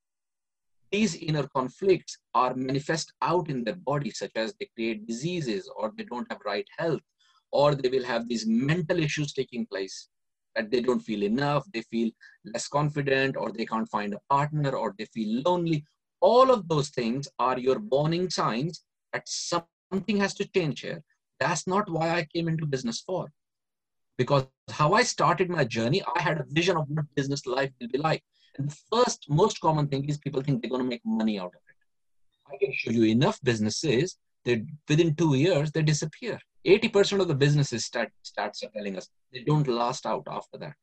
these 0.93 1.15
inner 1.17 1.49
conflicts 1.49 2.19
are 2.35 2.55
manifest 2.55 3.15
out 3.23 3.49
in 3.49 3.65
their 3.65 3.77
body, 3.77 4.11
such 4.11 4.33
as 4.37 4.55
they 4.61 4.69
create 4.77 5.07
diseases 5.07 5.69
or 5.75 5.91
they 5.97 6.05
don't 6.05 6.31
have 6.31 6.41
right 6.45 6.69
health, 6.79 7.01
or 7.51 7.75
they 7.75 7.89
will 7.89 8.05
have 8.05 8.29
these 8.29 8.47
mental 8.47 8.99
issues 8.99 9.33
taking 9.33 9.67
place 9.67 10.09
that 10.55 10.71
they 10.71 10.83
don't 10.83 11.01
feel 11.01 11.23
enough, 11.23 11.65
they 11.73 11.81
feel 11.81 12.11
less 12.45 12.69
confident, 12.69 13.39
or 13.39 13.51
they 13.51 13.65
can't 13.65 13.89
find 13.89 14.13
a 14.13 14.21
partner, 14.29 14.77
or 14.77 14.95
they 14.99 15.07
feel 15.07 15.43
lonely. 15.47 15.83
All 16.21 16.51
of 16.51 16.69
those 16.69 16.91
things 16.91 17.27
are 17.39 17.59
your 17.59 17.79
warning 17.79 18.29
signs 18.29 18.85
that 19.15 19.27
something 19.93 20.17
has 20.17 20.35
to 20.35 20.49
change 20.49 20.81
here. 20.81 21.03
That's 21.39 21.67
not 21.67 21.91
why 21.91 22.11
I 22.11 22.27
came 22.35 22.49
into 22.49 22.67
business 22.67 23.01
for. 23.01 23.31
Because 24.17 24.47
how 24.71 24.93
I 24.93 25.03
started 25.03 25.51
my 25.51 25.65
journey, 25.65 26.03
I 26.17 26.23
had 26.23 26.39
a 26.39 26.47
vision 26.49 26.77
of 26.77 26.87
what 26.89 27.15
business 27.15 27.47
life 27.47 27.71
will 27.81 27.89
be 27.89 27.99
like. 27.99 28.23
And 28.59 28.71
the 28.71 28.77
first 28.93 29.27
most 29.29 29.61
common 29.61 29.89
thing 29.89 30.09
is 30.09 30.19
people 30.19 30.43
think 30.43 30.61
they're 30.61 30.71
going 30.71 30.83
to 30.83 30.89
make 30.89 31.03
money 31.05 31.39
out 31.39 31.55
of 31.59 31.63
it. 31.71 32.53
I 32.53 32.57
can 32.59 32.73
show 32.73 32.91
you 32.91 33.05
enough 33.05 33.39
businesses 33.43 34.19
that 34.45 34.61
within 34.89 35.15
two 35.15 35.35
years 35.35 35.73
they 35.73 35.83
disappear. 35.83 36.39
80% 36.67 37.21
of 37.21 37.29
the 37.29 37.35
businesses 37.35 37.85
start 37.85 38.11
starts 38.23 38.63
telling 38.75 38.97
us 38.97 39.09
they 39.33 39.43
don't 39.43 39.67
last 39.67 40.07
out 40.07 40.27
after 40.31 40.59
that. 40.59 40.75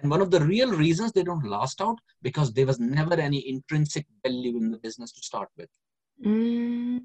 And 0.00 0.10
one 0.10 0.20
of 0.20 0.30
the 0.30 0.40
real 0.40 0.70
reasons 0.70 1.12
they 1.12 1.22
don't 1.22 1.46
last 1.46 1.80
out 1.80 1.98
because 2.22 2.52
there 2.52 2.66
was 2.66 2.78
never 2.78 3.14
any 3.14 3.48
intrinsic 3.48 4.06
value 4.24 4.56
in 4.58 4.70
the 4.70 4.78
business 4.78 5.12
to 5.12 5.22
start 5.22 5.48
with. 5.56 5.70
Mm. 6.24 7.00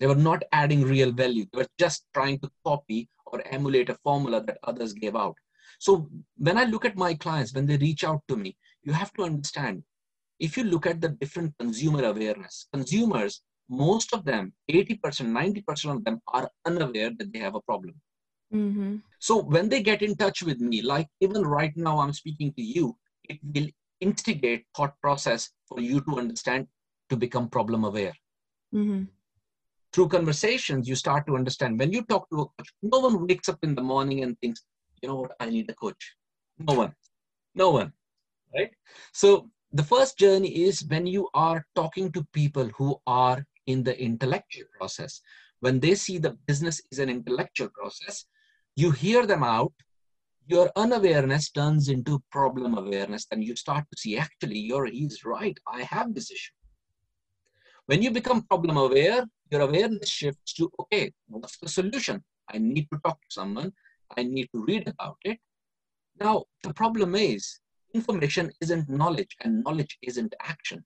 They 0.00 0.06
were 0.06 0.14
not 0.14 0.42
adding 0.52 0.82
real 0.82 1.12
value. 1.12 1.44
They 1.52 1.58
were 1.58 1.68
just 1.78 2.06
trying 2.14 2.40
to 2.40 2.50
copy 2.64 3.08
or 3.26 3.42
emulate 3.46 3.90
a 3.90 3.94
formula 4.02 4.42
that 4.44 4.58
others 4.64 4.92
gave 4.92 5.14
out. 5.14 5.36
So 5.78 6.10
when 6.36 6.58
I 6.58 6.64
look 6.64 6.84
at 6.84 6.96
my 6.96 7.14
clients, 7.14 7.54
when 7.54 7.66
they 7.66 7.76
reach 7.76 8.02
out 8.02 8.22
to 8.28 8.36
me, 8.36 8.56
you 8.82 8.92
have 8.92 9.12
to 9.14 9.24
understand 9.24 9.82
if 10.38 10.56
you 10.56 10.64
look 10.64 10.86
at 10.86 11.00
the 11.00 11.10
different 11.10 11.54
consumer 11.58 12.04
awareness, 12.04 12.66
consumers, 12.72 13.42
most 13.68 14.12
of 14.12 14.24
them, 14.24 14.52
80%, 14.70 14.98
90% 15.00 15.96
of 15.96 16.04
them 16.04 16.20
are 16.28 16.50
unaware 16.64 17.10
that 17.18 17.32
they 17.32 17.38
have 17.38 17.54
a 17.54 17.60
problem. 17.60 17.94
Mm-hmm. 18.52 18.96
So 19.20 19.42
when 19.42 19.68
they 19.68 19.82
get 19.82 20.02
in 20.02 20.16
touch 20.16 20.42
with 20.42 20.60
me, 20.60 20.82
like 20.82 21.06
even 21.20 21.42
right 21.42 21.76
now 21.76 22.00
I'm 22.00 22.12
speaking 22.12 22.52
to 22.54 22.62
you, 22.62 22.96
it 23.28 23.38
will 23.54 23.68
instigate 24.00 24.64
thought 24.74 24.94
process 25.00 25.50
for 25.68 25.80
you 25.80 26.00
to 26.00 26.18
understand 26.18 26.66
to 27.10 27.16
become 27.16 27.48
problem 27.48 27.84
aware. 27.84 28.14
Mm-hmm. 28.74 29.04
Through 29.92 30.08
conversations, 30.08 30.88
you 30.88 30.94
start 30.94 31.26
to 31.26 31.36
understand. 31.36 31.78
When 31.78 31.92
you 31.92 32.02
talk 32.02 32.28
to 32.30 32.42
a 32.42 32.44
coach, 32.46 32.72
no 32.82 33.00
one 33.00 33.26
wakes 33.26 33.48
up 33.48 33.58
in 33.62 33.74
the 33.74 33.82
morning 33.82 34.22
and 34.22 34.38
thinks, 34.40 34.62
you 35.02 35.08
know 35.08 35.16
what, 35.16 35.32
I 35.40 35.50
need 35.50 35.68
a 35.70 35.74
coach. 35.74 36.14
No 36.58 36.74
one. 36.74 36.94
No 37.54 37.70
one 37.70 37.92
right? 38.54 38.70
So 39.12 39.50
the 39.72 39.82
first 39.82 40.18
journey 40.18 40.64
is 40.64 40.84
when 40.84 41.06
you 41.06 41.28
are 41.34 41.64
talking 41.74 42.10
to 42.12 42.26
people 42.32 42.70
who 42.76 43.00
are 43.06 43.44
in 43.66 43.82
the 43.82 43.98
intellectual 44.00 44.66
process. 44.76 45.20
When 45.60 45.78
they 45.80 45.94
see 45.94 46.18
the 46.18 46.36
business 46.46 46.80
is 46.90 46.98
an 46.98 47.08
intellectual 47.08 47.68
process, 47.68 48.24
you 48.76 48.90
hear 48.90 49.26
them 49.26 49.44
out, 49.44 49.72
your 50.46 50.70
unawareness 50.74 51.50
turns 51.50 51.88
into 51.88 52.22
problem 52.32 52.76
awareness, 52.76 53.26
and 53.30 53.44
you 53.44 53.54
start 53.54 53.84
to 53.92 53.98
see 53.98 54.16
actually, 54.18 54.58
you're, 54.58 54.86
he's 54.86 55.24
right, 55.24 55.56
I 55.70 55.82
have 55.82 56.14
this 56.14 56.30
issue. 56.30 56.52
When 57.86 58.02
you 58.02 58.10
become 58.10 58.42
problem 58.42 58.76
aware, 58.76 59.26
your 59.50 59.62
awareness 59.62 60.08
shifts 60.08 60.52
to 60.54 60.70
okay, 60.80 61.12
what's 61.28 61.58
the 61.58 61.68
solution? 61.68 62.22
I 62.52 62.58
need 62.58 62.88
to 62.92 62.98
talk 63.04 63.20
to 63.20 63.30
someone, 63.30 63.72
I 64.16 64.22
need 64.22 64.48
to 64.54 64.64
read 64.64 64.88
about 64.88 65.18
it. 65.24 65.38
Now, 66.18 66.44
the 66.62 66.74
problem 66.74 67.14
is 67.14 67.60
information 67.94 68.50
isn't 68.60 68.88
knowledge 68.88 69.36
and 69.42 69.64
knowledge 69.64 69.98
isn't 70.02 70.34
action. 70.40 70.84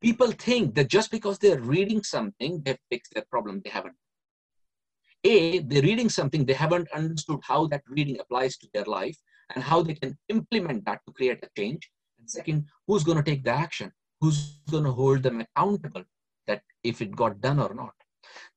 People 0.00 0.32
think 0.32 0.74
that 0.74 0.88
just 0.88 1.10
because 1.10 1.38
they're 1.38 1.60
reading 1.60 2.02
something, 2.02 2.62
they've 2.62 2.78
fixed 2.90 3.14
their 3.14 3.24
problem. 3.30 3.62
They 3.64 3.70
haven't. 3.70 3.94
A, 5.24 5.60
they're 5.60 5.82
reading 5.82 6.10
something, 6.10 6.44
they 6.44 6.52
haven't 6.52 6.88
understood 6.92 7.40
how 7.42 7.66
that 7.68 7.82
reading 7.88 8.20
applies 8.20 8.58
to 8.58 8.68
their 8.74 8.84
life 8.84 9.16
and 9.54 9.64
how 9.64 9.82
they 9.82 9.94
can 9.94 10.18
implement 10.28 10.84
that 10.84 11.00
to 11.06 11.12
create 11.14 11.42
a 11.42 11.48
change. 11.56 11.90
And 12.18 12.30
second, 12.30 12.66
who's 12.86 13.04
going 13.04 13.16
to 13.16 13.22
take 13.22 13.42
the 13.42 13.52
action? 13.52 13.90
Who's 14.20 14.58
going 14.70 14.84
to 14.84 14.92
hold 14.92 15.22
them 15.22 15.40
accountable 15.40 16.04
that 16.46 16.62
if 16.82 17.00
it 17.00 17.14
got 17.14 17.40
done 17.40 17.58
or 17.58 17.74
not? 17.74 17.94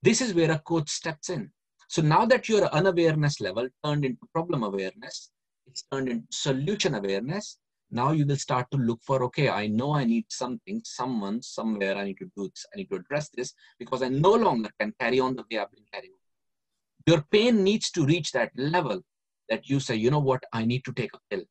This 0.02 0.22
is 0.22 0.34
where 0.34 0.52
a 0.52 0.60
coach 0.60 0.90
steps 0.90 1.30
in. 1.30 1.52
So 1.90 2.02
now 2.02 2.26
that 2.26 2.50
your 2.50 2.66
unawareness 2.74 3.40
level 3.40 3.68
turned 3.84 4.06
into 4.06 4.28
problem 4.34 4.64
awareness, 4.64 5.32
it's 5.66 5.84
turned 5.92 6.10
into 6.10 6.28
solution 6.32 6.96
awareness. 6.96 7.58
Now 7.90 8.12
you 8.12 8.26
will 8.26 8.36
start 8.36 8.70
to 8.72 8.78
look 8.78 9.00
for, 9.04 9.24
okay, 9.26 9.50
I 9.50 9.68
know 9.68 9.94
I 9.94 10.04
need 10.04 10.26
something, 10.30 10.82
someone, 10.84 11.42
somewhere 11.42 11.96
I 11.96 12.04
need 12.04 12.18
to 12.18 12.30
do 12.36 12.50
this. 12.50 12.66
I 12.74 12.78
need 12.78 12.90
to 12.90 12.98
address 12.98 13.30
this 13.30 13.54
because 13.80 14.02
I 14.02 14.10
no 14.10 14.34
longer 14.34 14.70
can 14.80 14.94
carry 15.00 15.22
on 15.22 15.36
the 15.36 15.44
way 15.50 15.60
I've 15.60 15.72
been 15.72 15.86
carrying 15.94 16.12
on. 16.12 17.14
Your 17.14 17.26
pain 17.32 17.64
needs 17.64 17.90
to 17.92 18.06
reach 18.06 18.34
that 18.34 18.52
level 18.58 19.02
that 19.48 19.70
you 19.70 19.80
say, 19.80 19.96
you 19.96 20.12
know 20.12 20.20
what, 20.20 20.44
I 20.52 20.66
need 20.66 20.84
to 20.86 20.94
take 20.94 21.12
a 21.14 21.20
pill. 21.30 21.46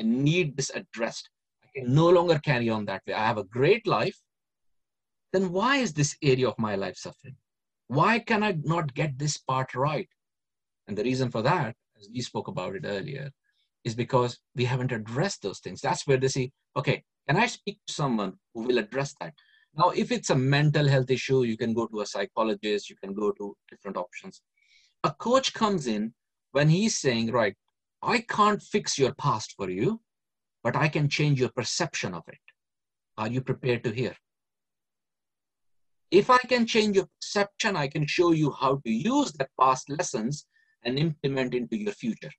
I 0.00 0.02
need 0.02 0.56
this 0.56 0.70
addressed. 0.74 1.30
I 1.62 1.68
can 1.78 1.94
no 1.94 2.08
longer 2.08 2.40
carry 2.40 2.68
on 2.68 2.86
that 2.86 3.02
way. 3.06 3.14
I 3.14 3.24
have 3.24 3.38
a 3.38 3.44
great 3.44 3.86
life. 3.86 4.18
Then 5.36 5.52
why 5.52 5.76
is 5.76 5.92
this 5.92 6.16
area 6.22 6.48
of 6.48 6.58
my 6.58 6.76
life 6.76 6.96
suffering? 6.96 7.36
Why 7.88 8.20
can 8.20 8.42
I 8.42 8.56
not 8.64 8.94
get 8.94 9.18
this 9.18 9.36
part 9.36 9.74
right? 9.74 10.08
And 10.88 10.96
the 10.96 11.04
reason 11.04 11.30
for 11.30 11.42
that, 11.42 11.76
as 12.00 12.08
we 12.10 12.22
spoke 12.22 12.48
about 12.48 12.74
it 12.74 12.86
earlier, 12.86 13.30
is 13.84 13.94
because 13.94 14.38
we 14.54 14.64
haven't 14.64 14.92
addressed 14.92 15.42
those 15.42 15.58
things. 15.58 15.82
That's 15.82 16.06
where 16.06 16.16
they 16.16 16.28
say, 16.28 16.52
okay, 16.74 17.04
can 17.28 17.36
I 17.36 17.48
speak 17.48 17.78
to 17.86 17.92
someone 17.92 18.38
who 18.54 18.62
will 18.62 18.78
address 18.78 19.14
that? 19.20 19.34
Now, 19.76 19.90
if 19.90 20.10
it's 20.10 20.30
a 20.30 20.34
mental 20.34 20.88
health 20.88 21.10
issue, 21.10 21.42
you 21.42 21.58
can 21.58 21.74
go 21.74 21.86
to 21.86 22.00
a 22.00 22.06
psychologist, 22.06 22.88
you 22.88 22.96
can 22.96 23.12
go 23.12 23.30
to 23.32 23.54
different 23.68 23.98
options. 23.98 24.40
A 25.04 25.10
coach 25.10 25.52
comes 25.52 25.86
in 25.86 26.14
when 26.52 26.70
he's 26.70 26.96
saying, 26.96 27.30
right, 27.30 27.56
I 28.02 28.20
can't 28.20 28.62
fix 28.62 28.98
your 28.98 29.12
past 29.12 29.52
for 29.54 29.68
you, 29.68 30.00
but 30.64 30.76
I 30.76 30.88
can 30.88 31.10
change 31.10 31.38
your 31.38 31.50
perception 31.50 32.14
of 32.14 32.22
it. 32.26 32.38
Are 33.18 33.28
you 33.28 33.42
prepared 33.42 33.84
to 33.84 33.90
hear? 33.90 34.16
If 36.10 36.30
I 36.30 36.38
can 36.38 36.66
change 36.66 36.96
your 36.96 37.08
perception, 37.20 37.76
I 37.76 37.88
can 37.88 38.06
show 38.06 38.30
you 38.32 38.52
how 38.52 38.80
to 38.84 38.90
use 38.90 39.32
that 39.32 39.50
past 39.60 39.90
lessons 39.90 40.46
and 40.84 40.98
implement 40.98 41.52
into 41.54 41.76
your 41.76 41.92
future. 41.92 42.30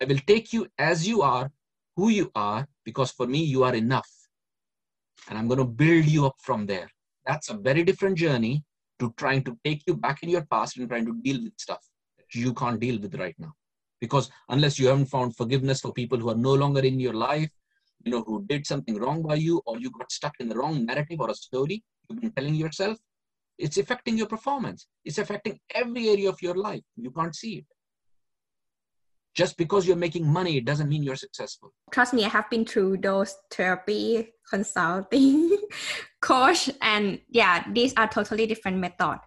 I 0.00 0.04
will 0.04 0.20
take 0.26 0.52
you 0.52 0.68
as 0.78 1.06
you 1.06 1.22
are, 1.22 1.50
who 1.96 2.08
you 2.08 2.30
are, 2.34 2.68
because 2.84 3.10
for 3.10 3.26
me, 3.26 3.42
you 3.42 3.64
are 3.64 3.74
enough. 3.74 4.08
And 5.28 5.36
I'm 5.36 5.48
going 5.48 5.58
to 5.58 5.64
build 5.64 6.06
you 6.06 6.26
up 6.26 6.36
from 6.40 6.66
there. 6.66 6.88
That's 7.26 7.50
a 7.50 7.54
very 7.54 7.82
different 7.82 8.16
journey 8.16 8.64
to 9.00 9.12
trying 9.16 9.42
to 9.44 9.58
take 9.64 9.82
you 9.86 9.94
back 9.96 10.22
in 10.22 10.28
your 10.28 10.46
past 10.46 10.76
and 10.78 10.88
trying 10.88 11.06
to 11.06 11.20
deal 11.22 11.42
with 11.42 11.52
stuff 11.56 11.84
that 12.16 12.32
you 12.32 12.54
can't 12.54 12.78
deal 12.78 13.00
with 13.00 13.14
right 13.16 13.34
now. 13.38 13.52
Because 14.00 14.30
unless 14.48 14.78
you 14.78 14.86
haven't 14.86 15.06
found 15.06 15.36
forgiveness 15.36 15.80
for 15.80 15.92
people 15.92 16.18
who 16.18 16.30
are 16.30 16.36
no 16.36 16.54
longer 16.54 16.80
in 16.80 17.00
your 17.00 17.14
life, 17.14 17.50
you 18.04 18.12
know, 18.12 18.22
who 18.22 18.44
did 18.46 18.66
something 18.66 18.96
wrong 18.96 19.22
by 19.22 19.34
you, 19.34 19.60
or 19.66 19.78
you 19.78 19.90
got 19.90 20.10
stuck 20.12 20.34
in 20.40 20.48
the 20.48 20.54
wrong 20.54 20.86
narrative 20.86 21.20
or 21.20 21.28
a 21.28 21.34
story 21.34 21.82
you've 22.10 22.20
been 22.20 22.32
telling 22.32 22.54
yourself, 22.54 22.98
it's 23.58 23.76
affecting 23.76 24.16
your 24.16 24.26
performance. 24.26 24.86
It's 25.04 25.18
affecting 25.18 25.58
every 25.74 26.08
area 26.08 26.28
of 26.28 26.40
your 26.42 26.54
life. 26.54 26.82
You 26.96 27.10
can't 27.10 27.34
see 27.34 27.58
it. 27.58 27.66
Just 29.34 29.56
because 29.56 29.86
you're 29.86 29.96
making 29.96 30.26
money, 30.26 30.56
it 30.56 30.64
doesn't 30.64 30.88
mean 30.88 31.02
you're 31.02 31.16
successful. 31.16 31.72
Trust 31.92 32.14
me, 32.14 32.24
I 32.24 32.28
have 32.28 32.50
been 32.50 32.64
through 32.64 32.98
those 32.98 33.36
therapy, 33.50 34.32
consulting, 34.48 35.56
coach, 36.20 36.68
and 36.82 37.20
yeah, 37.28 37.64
these 37.72 37.94
are 37.96 38.08
totally 38.08 38.46
different 38.46 38.78
method. 38.78 39.20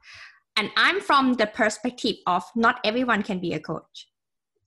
And 0.57 0.69
I'm 0.75 0.99
from 0.99 1.35
the 1.35 1.47
perspective 1.47 2.17
of 2.27 2.43
not 2.55 2.79
everyone 2.83 3.23
can 3.23 3.39
be 3.39 3.53
a 3.53 3.59
coach. 3.59 4.09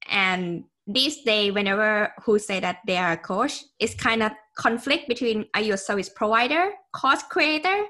And 0.09 0.65
these 0.87 1.23
days, 1.23 1.53
whenever 1.53 2.13
who 2.25 2.39
say 2.39 2.61
that 2.61 2.79
they 2.87 2.97
are 2.97 3.13
a 3.13 3.17
coach, 3.17 3.65
it's 3.79 3.95
kind 3.95 4.23
of 4.23 4.33
conflict 4.57 5.09
between 5.09 5.47
are 5.55 5.61
you 5.61 5.75
a 5.75 5.79
service 5.79 6.09
provider, 6.09 6.71
course 6.95 7.23
creator, 7.25 7.85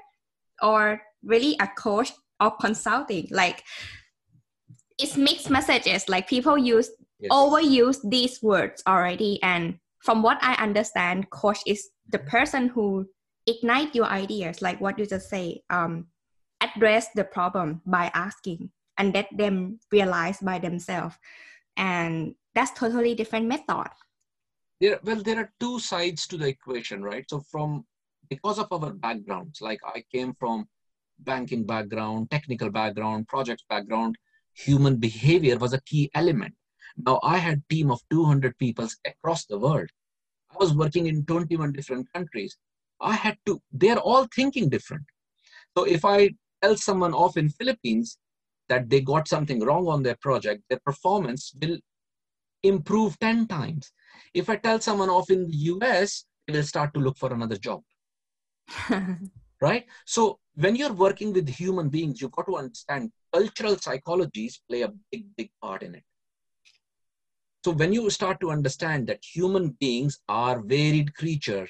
or 0.61 1.01
really 1.23 1.55
a 1.59 1.67
coach 1.67 2.11
or 2.39 2.51
consulting. 2.51 3.27
Like 3.31 3.63
it's 4.97 5.17
mixed 5.17 5.49
messages. 5.49 6.09
Like 6.09 6.27
people 6.27 6.57
use 6.57 6.89
yes. 7.19 7.31
overuse 7.31 7.97
these 8.03 8.41
words 8.41 8.83
already. 8.87 9.41
And 9.43 9.79
from 10.03 10.21
what 10.21 10.37
I 10.41 10.53
understand, 10.55 11.29
coach 11.29 11.59
is 11.65 11.89
the 12.09 12.19
person 12.19 12.69
who 12.69 13.07
ignite 13.45 13.95
your 13.95 14.05
ideas, 14.05 14.61
like 14.61 14.79
what 14.81 14.99
you 14.99 15.05
just 15.05 15.29
say, 15.29 15.61
um, 15.69 16.07
address 16.61 17.07
the 17.15 17.23
problem 17.23 17.81
by 17.85 18.11
asking 18.13 18.69
and 18.97 19.13
let 19.13 19.27
them 19.35 19.79
realize 19.91 20.39
by 20.39 20.59
themselves. 20.59 21.15
And 21.77 22.35
that's 22.55 22.71
totally 22.71 23.13
different 23.13 23.45
method. 23.45 23.89
There, 24.81 24.99
well, 25.03 25.21
there 25.21 25.39
are 25.39 25.53
two 25.59 25.79
sides 25.79 26.27
to 26.27 26.37
the 26.37 26.47
equation, 26.47 27.03
right? 27.03 27.25
So 27.29 27.41
from 27.51 27.85
because 28.29 28.59
of 28.59 28.71
our 28.71 28.91
backgrounds, 28.91 29.61
like 29.61 29.79
I 29.85 30.03
came 30.13 30.33
from 30.33 30.67
banking 31.19 31.65
background, 31.65 32.29
technical 32.29 32.69
background, 32.69 33.27
project 33.27 33.63
background, 33.69 34.17
human 34.53 34.97
behavior 34.97 35.57
was 35.57 35.73
a 35.73 35.81
key 35.81 36.09
element. 36.13 36.53
Now 36.97 37.19
I 37.23 37.37
had 37.37 37.67
team 37.69 37.91
of 37.91 38.01
200 38.09 38.57
people 38.57 38.87
across 39.05 39.45
the 39.45 39.57
world. 39.57 39.89
I 40.51 40.55
was 40.59 40.73
working 40.73 41.07
in 41.07 41.25
21 41.25 41.73
different 41.73 42.11
countries. 42.13 42.57
I 42.99 43.13
had 43.13 43.37
to, 43.45 43.61
they're 43.71 43.99
all 43.99 44.27
thinking 44.35 44.69
different. 44.69 45.03
So 45.77 45.83
if 45.83 46.03
I 46.03 46.31
tell 46.63 46.75
someone 46.75 47.13
off 47.13 47.37
in 47.37 47.49
Philippines 47.49 48.17
that 48.69 48.89
they 48.89 49.01
got 49.01 49.27
something 49.27 49.59
wrong 49.59 49.87
on 49.87 50.03
their 50.03 50.17
project, 50.19 50.63
their 50.69 50.79
performance 50.83 51.53
will 51.61 51.77
improve 52.63 53.19
10 53.19 53.47
times. 53.47 53.91
If 54.33 54.49
I 54.49 54.55
tell 54.55 54.79
someone 54.79 55.09
off 55.09 55.29
in 55.29 55.47
the 55.47 55.55
US, 55.73 56.25
they 56.47 56.53
will 56.53 56.63
start 56.63 56.93
to 56.93 56.99
look 56.99 57.17
for 57.17 57.31
another 57.33 57.57
job. 57.57 57.83
right? 59.61 59.85
So 60.05 60.39
when 60.55 60.75
you're 60.75 60.93
working 60.93 61.33
with 61.33 61.47
human 61.47 61.89
beings, 61.89 62.21
you've 62.21 62.31
got 62.31 62.47
to 62.47 62.57
understand 62.57 63.11
cultural 63.33 63.75
psychologies 63.75 64.59
play 64.69 64.81
a 64.81 64.93
big, 65.11 65.25
big 65.35 65.51
part 65.61 65.83
in 65.83 65.95
it. 65.95 66.03
So 67.63 67.71
when 67.71 67.91
you 67.91 68.09
start 68.09 68.39
to 68.41 68.51
understand 68.51 69.07
that 69.07 69.23
human 69.23 69.69
beings 69.79 70.19
are 70.29 70.61
varied 70.61 71.15
creatures, 71.15 71.69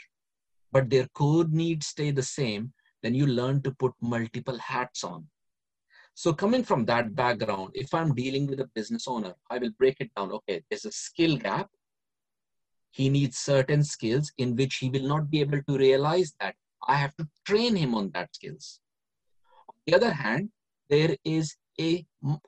but 0.71 0.89
their 0.89 1.07
code 1.15 1.53
needs 1.53 1.87
stay 1.87 2.11
the 2.11 2.23
same, 2.23 2.73
then 3.01 3.15
you 3.15 3.25
learn 3.25 3.61
to 3.63 3.71
put 3.71 3.93
multiple 4.01 4.57
hats 4.59 5.03
on. 5.03 5.27
So 6.13 6.33
coming 6.33 6.63
from 6.63 6.85
that 6.85 7.15
background, 7.15 7.71
if 7.73 7.93
I'm 7.93 8.13
dealing 8.15 8.47
with 8.47 8.59
a 8.59 8.69
business 8.73 9.07
owner, 9.07 9.35
I 9.49 9.59
will 9.59 9.69
break 9.77 9.97
it 9.99 10.11
down. 10.15 10.31
Okay, 10.31 10.63
there's 10.69 10.85
a 10.85 10.91
skill 10.91 11.37
gap. 11.37 11.69
He 12.91 13.09
needs 13.09 13.37
certain 13.37 13.83
skills 13.83 14.31
in 14.37 14.55
which 14.55 14.77
he 14.77 14.89
will 14.89 15.07
not 15.07 15.29
be 15.29 15.41
able 15.41 15.61
to 15.61 15.77
realize 15.77 16.33
that 16.39 16.55
I 16.87 16.95
have 16.95 17.15
to 17.17 17.27
train 17.45 17.75
him 17.75 17.95
on 17.95 18.11
that 18.13 18.33
skills. 18.35 18.79
On 19.69 19.75
the 19.85 19.95
other 19.95 20.11
hand, 20.11 20.49
there 20.89 21.15
is 21.23 21.55
a 21.79 22.05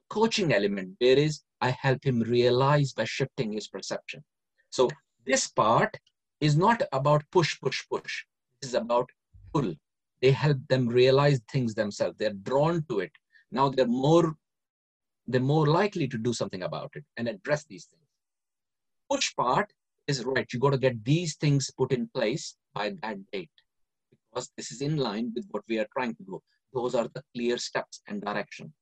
coaching 0.10 0.54
element. 0.54 0.98
There 1.00 1.18
is 1.18 1.42
I 1.62 1.72
help 1.72 2.06
him 2.06 2.22
realize 2.22 2.94
by 2.94 3.04
shifting 3.04 3.52
his 3.52 3.68
perception. 3.68 4.24
So 4.70 4.90
this 5.26 5.48
part 5.48 5.98
is 6.40 6.56
not 6.56 6.82
about 6.94 7.24
push, 7.32 7.60
push, 7.60 7.84
push. 7.90 8.24
This 8.62 8.70
is 8.70 8.76
about 8.76 9.10
pull. 9.54 9.74
They 10.22 10.32
help 10.32 10.58
them 10.70 10.88
realize 10.88 11.42
things 11.52 11.74
themselves. 11.76 12.16
They're 12.18 12.34
drawn 12.34 12.86
to 12.90 13.00
it. 13.00 13.12
Now 13.52 13.70
they're 13.70 13.88
more 13.88 14.36
they're 15.28 15.42
more 15.42 15.68
likely 15.68 16.08
to 16.08 16.18
do 16.18 16.34
something 16.34 16.64
about 16.64 16.92
it 16.96 17.04
and 17.18 17.28
address 17.28 17.64
these 17.66 17.86
things. 17.86 18.02
Push 19.12 19.36
part 19.36 19.72
is 20.08 20.26
right. 20.26 20.48
You 20.52 20.60
got 20.60 20.72
to 20.72 20.78
get 20.78 21.06
these 21.06 21.36
things 21.36 21.70
put 21.78 21.92
in 21.92 22.10
place 22.16 22.56
by 22.74 22.96
that 23.02 23.18
date 23.32 23.52
because 24.32 24.52
this 24.58 24.72
is 24.72 24.82
in 24.82 24.98
line 24.98 25.32
with 25.36 25.46
what 25.52 25.64
we 25.68 25.80
are 25.80 25.88
trying 25.94 26.16
to 26.16 26.24
do. 26.24 26.42
Those 26.74 26.96
are 26.96 27.08
the 27.14 27.24
clear 27.36 27.58
steps 27.58 28.02
and 28.08 28.22
direction. 28.22 28.74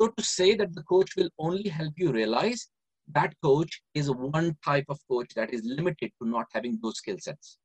So 0.00 0.08
to 0.08 0.22
say 0.22 0.54
that 0.56 0.74
the 0.74 0.82
coach 0.82 1.16
will 1.16 1.30
only 1.38 1.68
help 1.68 1.94
you 1.96 2.12
realize 2.12 2.68
that 3.14 3.34
coach 3.42 3.82
is 3.94 4.10
one 4.10 4.56
type 4.64 4.86
of 4.88 4.98
coach 5.08 5.32
that 5.34 5.52
is 5.52 5.62
limited 5.64 6.10
to 6.20 6.28
not 6.28 6.46
having 6.52 6.78
those 6.82 6.98
skill 6.98 7.16
sets. 7.18 7.58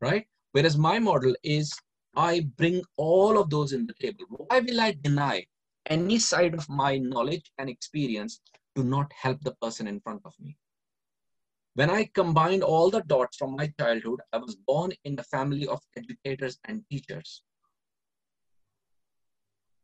Right? 0.00 0.26
Whereas 0.52 0.76
my 0.76 0.98
model 0.98 1.34
is 1.42 1.72
I 2.16 2.48
bring 2.56 2.82
all 2.96 3.38
of 3.38 3.50
those 3.50 3.72
in 3.72 3.86
the 3.86 3.94
table. 3.94 4.24
Why 4.28 4.60
will 4.60 4.80
I 4.80 4.96
deny 5.02 5.46
any 5.86 6.18
side 6.18 6.54
of 6.54 6.68
my 6.68 6.98
knowledge 6.98 7.52
and 7.58 7.68
experience 7.68 8.40
to 8.76 8.82
not 8.82 9.12
help 9.12 9.40
the 9.42 9.54
person 9.62 9.86
in 9.86 10.00
front 10.00 10.22
of 10.24 10.34
me? 10.40 10.56
When 11.78 11.90
I 11.90 12.10
combined 12.12 12.64
all 12.64 12.90
the 12.90 13.02
dots 13.02 13.36
from 13.36 13.54
my 13.54 13.72
childhood, 13.78 14.18
I 14.32 14.38
was 14.38 14.56
born 14.56 14.90
in 15.04 15.16
a 15.16 15.22
family 15.22 15.68
of 15.68 15.80
educators 15.96 16.58
and 16.64 16.82
teachers. 16.90 17.44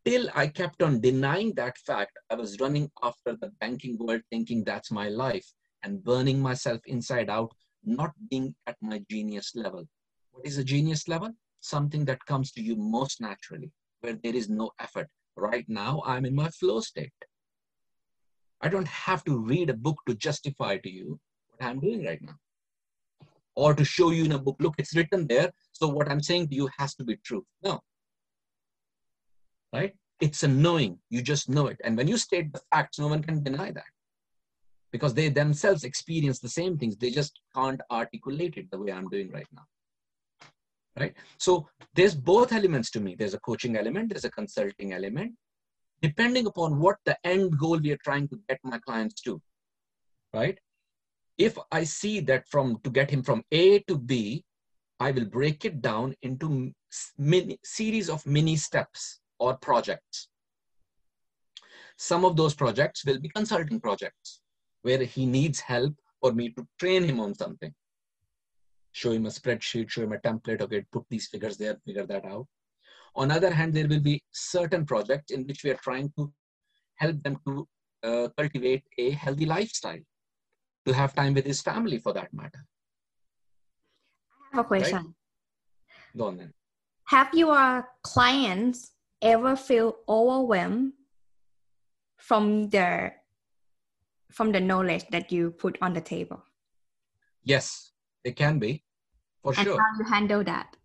Till 0.04 0.28
I 0.34 0.48
kept 0.48 0.82
on 0.82 1.00
denying 1.00 1.52
that 1.54 1.78
fact, 1.78 2.18
I 2.28 2.34
was 2.34 2.58
running 2.58 2.90
after 3.04 3.36
the 3.36 3.52
banking 3.60 3.96
world 3.96 4.22
thinking 4.28 4.64
that's 4.64 4.90
my 4.90 5.08
life 5.08 5.46
and 5.84 6.02
burning 6.02 6.40
myself 6.40 6.80
inside 6.86 7.30
out, 7.30 7.52
not 7.84 8.10
being 8.28 8.56
at 8.66 8.76
my 8.82 9.00
genius 9.08 9.52
level. 9.54 9.84
What 10.32 10.44
is 10.44 10.58
a 10.58 10.64
genius 10.64 11.06
level? 11.06 11.30
Something 11.60 12.04
that 12.06 12.26
comes 12.26 12.50
to 12.54 12.60
you 12.60 12.74
most 12.74 13.20
naturally, 13.20 13.70
where 14.00 14.18
there 14.20 14.34
is 14.34 14.48
no 14.48 14.72
effort. 14.80 15.06
Right 15.36 15.68
now, 15.68 16.02
I'm 16.04 16.24
in 16.24 16.34
my 16.34 16.48
flow 16.48 16.80
state. 16.80 17.12
I 18.60 18.68
don't 18.68 18.88
have 18.88 19.22
to 19.26 19.38
read 19.38 19.70
a 19.70 19.74
book 19.74 20.00
to 20.08 20.16
justify 20.16 20.78
to 20.78 20.90
you 20.90 21.20
I'm 21.64 21.80
doing 21.80 22.04
right 22.04 22.22
now. 22.22 22.36
Or 23.56 23.74
to 23.74 23.84
show 23.84 24.10
you 24.10 24.24
in 24.24 24.32
a 24.32 24.38
book, 24.38 24.56
look, 24.60 24.74
it's 24.78 24.96
written 24.96 25.26
there. 25.26 25.52
So 25.72 25.88
what 25.88 26.08
I'm 26.08 26.20
saying 26.20 26.48
to 26.48 26.54
you 26.54 26.68
has 26.78 26.94
to 26.96 27.04
be 27.04 27.16
true. 27.24 27.44
No. 27.62 27.80
Right? 29.72 29.94
It's 30.20 30.42
a 30.42 30.48
knowing. 30.48 30.98
You 31.10 31.22
just 31.22 31.48
know 31.48 31.66
it. 31.68 31.80
And 31.84 31.96
when 31.96 32.08
you 32.08 32.16
state 32.16 32.52
the 32.52 32.60
facts, 32.72 32.98
no 32.98 33.08
one 33.08 33.22
can 33.22 33.42
deny 33.42 33.70
that. 33.70 33.84
Because 34.92 35.14
they 35.14 35.28
themselves 35.28 35.84
experience 35.84 36.38
the 36.38 36.48
same 36.48 36.78
things. 36.78 36.96
They 36.96 37.10
just 37.10 37.40
can't 37.54 37.80
articulate 37.90 38.56
it 38.56 38.70
the 38.70 38.78
way 38.78 38.92
I'm 38.92 39.08
doing 39.08 39.30
right 39.32 39.46
now. 39.52 39.62
Right? 40.96 41.14
So 41.38 41.68
there's 41.94 42.14
both 42.14 42.52
elements 42.52 42.90
to 42.92 43.00
me. 43.00 43.16
There's 43.16 43.34
a 43.34 43.40
coaching 43.40 43.76
element, 43.76 44.10
there's 44.10 44.24
a 44.24 44.30
consulting 44.30 44.92
element, 44.92 45.32
depending 46.02 46.46
upon 46.46 46.78
what 46.78 46.96
the 47.04 47.16
end 47.24 47.58
goal 47.58 47.78
we 47.78 47.90
are 47.90 47.98
trying 48.04 48.28
to 48.28 48.38
get 48.48 48.60
my 48.62 48.78
clients 48.78 49.20
to. 49.22 49.40
Right? 50.32 50.58
If 51.38 51.58
I 51.72 51.84
see 51.84 52.20
that 52.20 52.48
from 52.48 52.78
to 52.84 52.90
get 52.90 53.10
him 53.10 53.22
from 53.22 53.42
A 53.50 53.80
to 53.80 53.98
B, 53.98 54.44
I 55.00 55.10
will 55.10 55.24
break 55.24 55.64
it 55.64 55.80
down 55.80 56.14
into 56.22 56.72
mini, 57.18 57.58
series 57.64 58.08
of 58.08 58.24
mini 58.26 58.56
steps 58.56 59.20
or 59.38 59.56
projects. 59.56 60.28
Some 61.96 62.24
of 62.24 62.36
those 62.36 62.54
projects 62.54 63.04
will 63.04 63.18
be 63.18 63.28
consulting 63.28 63.80
projects 63.80 64.40
where 64.82 65.02
he 65.02 65.26
needs 65.26 65.60
help 65.60 65.94
for 66.20 66.32
me 66.32 66.50
to 66.50 66.66
train 66.78 67.04
him 67.04 67.20
on 67.20 67.34
something. 67.34 67.74
Show 68.92 69.10
him 69.12 69.26
a 69.26 69.30
spreadsheet, 69.30 69.90
show 69.90 70.02
him 70.02 70.12
a 70.12 70.18
template, 70.18 70.60
okay, 70.60 70.84
put 70.92 71.04
these 71.10 71.26
figures 71.26 71.56
there, 71.56 71.76
figure 71.84 72.06
that 72.06 72.24
out. 72.24 72.46
On 73.16 73.28
the 73.28 73.34
other 73.34 73.50
hand, 73.50 73.74
there 73.74 73.88
will 73.88 74.00
be 74.00 74.22
certain 74.32 74.84
projects 74.86 75.32
in 75.32 75.46
which 75.46 75.64
we 75.64 75.70
are 75.70 75.80
trying 75.82 76.12
to 76.16 76.32
help 76.96 77.20
them 77.22 77.38
to 77.46 77.68
uh, 78.04 78.28
cultivate 78.36 78.84
a 78.98 79.10
healthy 79.10 79.46
lifestyle 79.46 80.00
to 80.86 80.92
have 80.92 81.14
time 81.14 81.34
with 81.34 81.46
his 81.46 81.60
family 81.60 81.98
for 81.98 82.12
that 82.12 82.32
matter. 82.32 82.64
I 84.52 84.56
have 84.56 84.64
a 84.64 84.68
question. 84.68 84.96
Right? 84.96 86.16
Go 86.16 86.26
on 86.26 86.36
then. 86.36 86.52
Have 87.06 87.34
your 87.34 87.88
clients 88.02 88.92
ever 89.20 89.56
feel 89.56 89.96
overwhelmed 90.08 90.92
from 92.16 92.68
the 92.70 93.12
from 94.30 94.52
the 94.52 94.60
knowledge 94.60 95.06
that 95.10 95.30
you 95.30 95.50
put 95.50 95.78
on 95.80 95.92
the 95.92 96.00
table? 96.00 96.42
Yes, 97.44 97.92
it 98.24 98.34
can 98.36 98.58
be, 98.58 98.82
for 99.42 99.52
and 99.56 99.64
sure. 99.64 99.78
How 99.78 99.98
you 99.98 100.10
handle 100.10 100.42
that? 100.44 100.76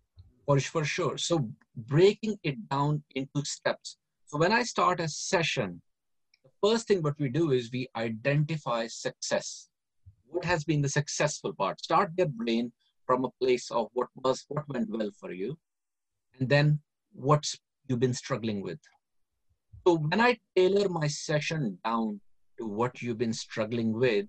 For, 0.46 0.60
for 0.60 0.84
sure. 0.84 1.18
So 1.18 1.48
breaking 1.74 2.38
it 2.44 2.68
down 2.68 3.02
into 3.14 3.44
steps. 3.44 3.96
So 4.26 4.38
when 4.38 4.52
I 4.52 4.62
start 4.62 5.00
a 5.00 5.08
session, 5.08 5.82
the 6.44 6.50
first 6.62 6.86
thing 6.86 7.02
what 7.02 7.18
we 7.18 7.28
do 7.28 7.50
is 7.50 7.72
we 7.72 7.88
identify 7.96 8.86
success. 8.86 9.69
What 10.30 10.44
has 10.44 10.64
been 10.64 10.80
the 10.80 10.88
successful 10.88 11.52
part? 11.52 11.80
Start 11.80 12.12
their 12.16 12.28
brain 12.28 12.72
from 13.06 13.24
a 13.24 13.30
place 13.40 13.70
of 13.70 13.88
what 13.92 14.08
was 14.14 14.44
what 14.48 14.68
went 14.68 14.88
well 14.88 15.10
for 15.18 15.32
you, 15.32 15.58
and 16.38 16.48
then 16.48 16.80
what's 17.12 17.58
you've 17.88 17.98
been 17.98 18.14
struggling 18.14 18.62
with. 18.62 18.78
So 19.86 19.96
when 19.96 20.20
I 20.20 20.38
tailor 20.54 20.88
my 20.88 21.08
session 21.08 21.78
down 21.84 22.20
to 22.58 22.66
what 22.66 23.02
you've 23.02 23.18
been 23.18 23.32
struggling 23.32 23.92
with, 23.92 24.26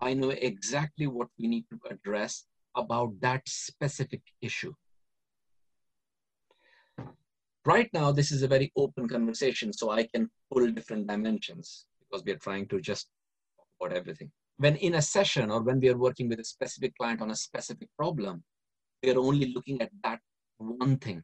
I 0.00 0.14
know 0.14 0.30
exactly 0.30 1.06
what 1.06 1.28
we 1.38 1.46
need 1.46 1.66
to 1.70 1.78
address 1.88 2.46
about 2.74 3.20
that 3.20 3.42
specific 3.48 4.22
issue. 4.40 4.74
Right 7.64 7.88
now, 7.92 8.10
this 8.10 8.32
is 8.32 8.42
a 8.42 8.48
very 8.48 8.72
open 8.76 9.08
conversation, 9.08 9.72
so 9.72 9.90
I 9.90 10.08
can 10.08 10.28
pull 10.52 10.70
different 10.72 11.06
dimensions 11.06 11.86
because 12.00 12.24
we 12.24 12.32
are 12.32 12.38
trying 12.38 12.66
to 12.68 12.80
just 12.80 13.08
talk 13.56 13.68
about 13.80 13.96
everything. 13.96 14.30
When 14.56 14.76
in 14.76 14.94
a 14.94 15.02
session 15.02 15.50
or 15.50 15.62
when 15.62 15.80
we 15.80 15.88
are 15.88 15.96
working 15.96 16.28
with 16.28 16.40
a 16.40 16.44
specific 16.44 16.96
client 16.96 17.20
on 17.20 17.30
a 17.30 17.36
specific 17.36 17.88
problem, 17.98 18.44
we 19.02 19.10
are 19.10 19.18
only 19.18 19.52
looking 19.52 19.82
at 19.82 19.90
that 20.04 20.20
one 20.58 20.96
thing. 20.98 21.22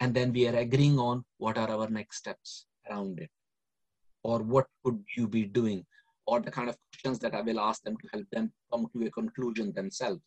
And 0.00 0.14
then 0.14 0.32
we 0.32 0.48
are 0.48 0.56
agreeing 0.56 0.98
on 0.98 1.24
what 1.38 1.56
are 1.56 1.70
our 1.70 1.88
next 1.88 2.18
steps 2.18 2.66
around 2.90 3.20
it 3.20 3.30
or 4.24 4.40
what 4.40 4.66
could 4.84 5.02
you 5.16 5.26
be 5.28 5.44
doing 5.44 5.84
or 6.26 6.40
the 6.40 6.50
kind 6.50 6.68
of 6.68 6.76
questions 6.92 7.18
that 7.20 7.34
I 7.34 7.40
will 7.40 7.60
ask 7.60 7.82
them 7.82 7.96
to 7.96 8.08
help 8.12 8.26
them 8.30 8.52
come 8.70 8.86
to 8.94 9.06
a 9.06 9.10
conclusion 9.10 9.72
themselves. 9.72 10.22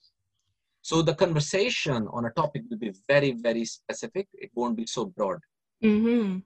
So 0.82 1.02
the 1.02 1.16
conversation 1.16 2.08
on 2.12 2.26
a 2.26 2.32
topic 2.32 2.64
will 2.70 2.78
be 2.78 2.94
very, 3.08 3.32
very 3.32 3.66
specific. 3.66 4.28
It 4.34 4.52
won't 4.54 4.78
be 4.78 4.86
so 4.86 5.06
broad. 5.06 5.40
Mm-hmm. 5.84 6.40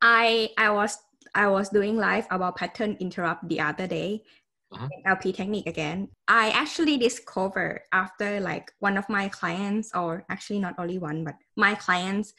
I 0.00 0.50
I 0.56 0.70
was 0.70 0.98
I 1.34 1.48
was 1.48 1.68
doing 1.68 1.96
live 1.96 2.26
about 2.30 2.56
pattern 2.56 2.96
interrupt 3.00 3.48
the 3.48 3.60
other 3.60 3.86
day. 3.86 4.22
Uh-huh. 4.72 4.88
LP 5.04 5.32
technique 5.32 5.66
again. 5.66 6.08
I 6.28 6.50
actually 6.50 6.96
discovered 6.96 7.82
after 7.90 8.38
like 8.38 8.70
one 8.78 8.96
of 8.96 9.08
my 9.08 9.28
clients, 9.28 9.90
or 9.94 10.24
actually 10.30 10.60
not 10.60 10.74
only 10.78 10.98
one, 10.98 11.24
but 11.24 11.34
my 11.56 11.74
clients, 11.74 12.34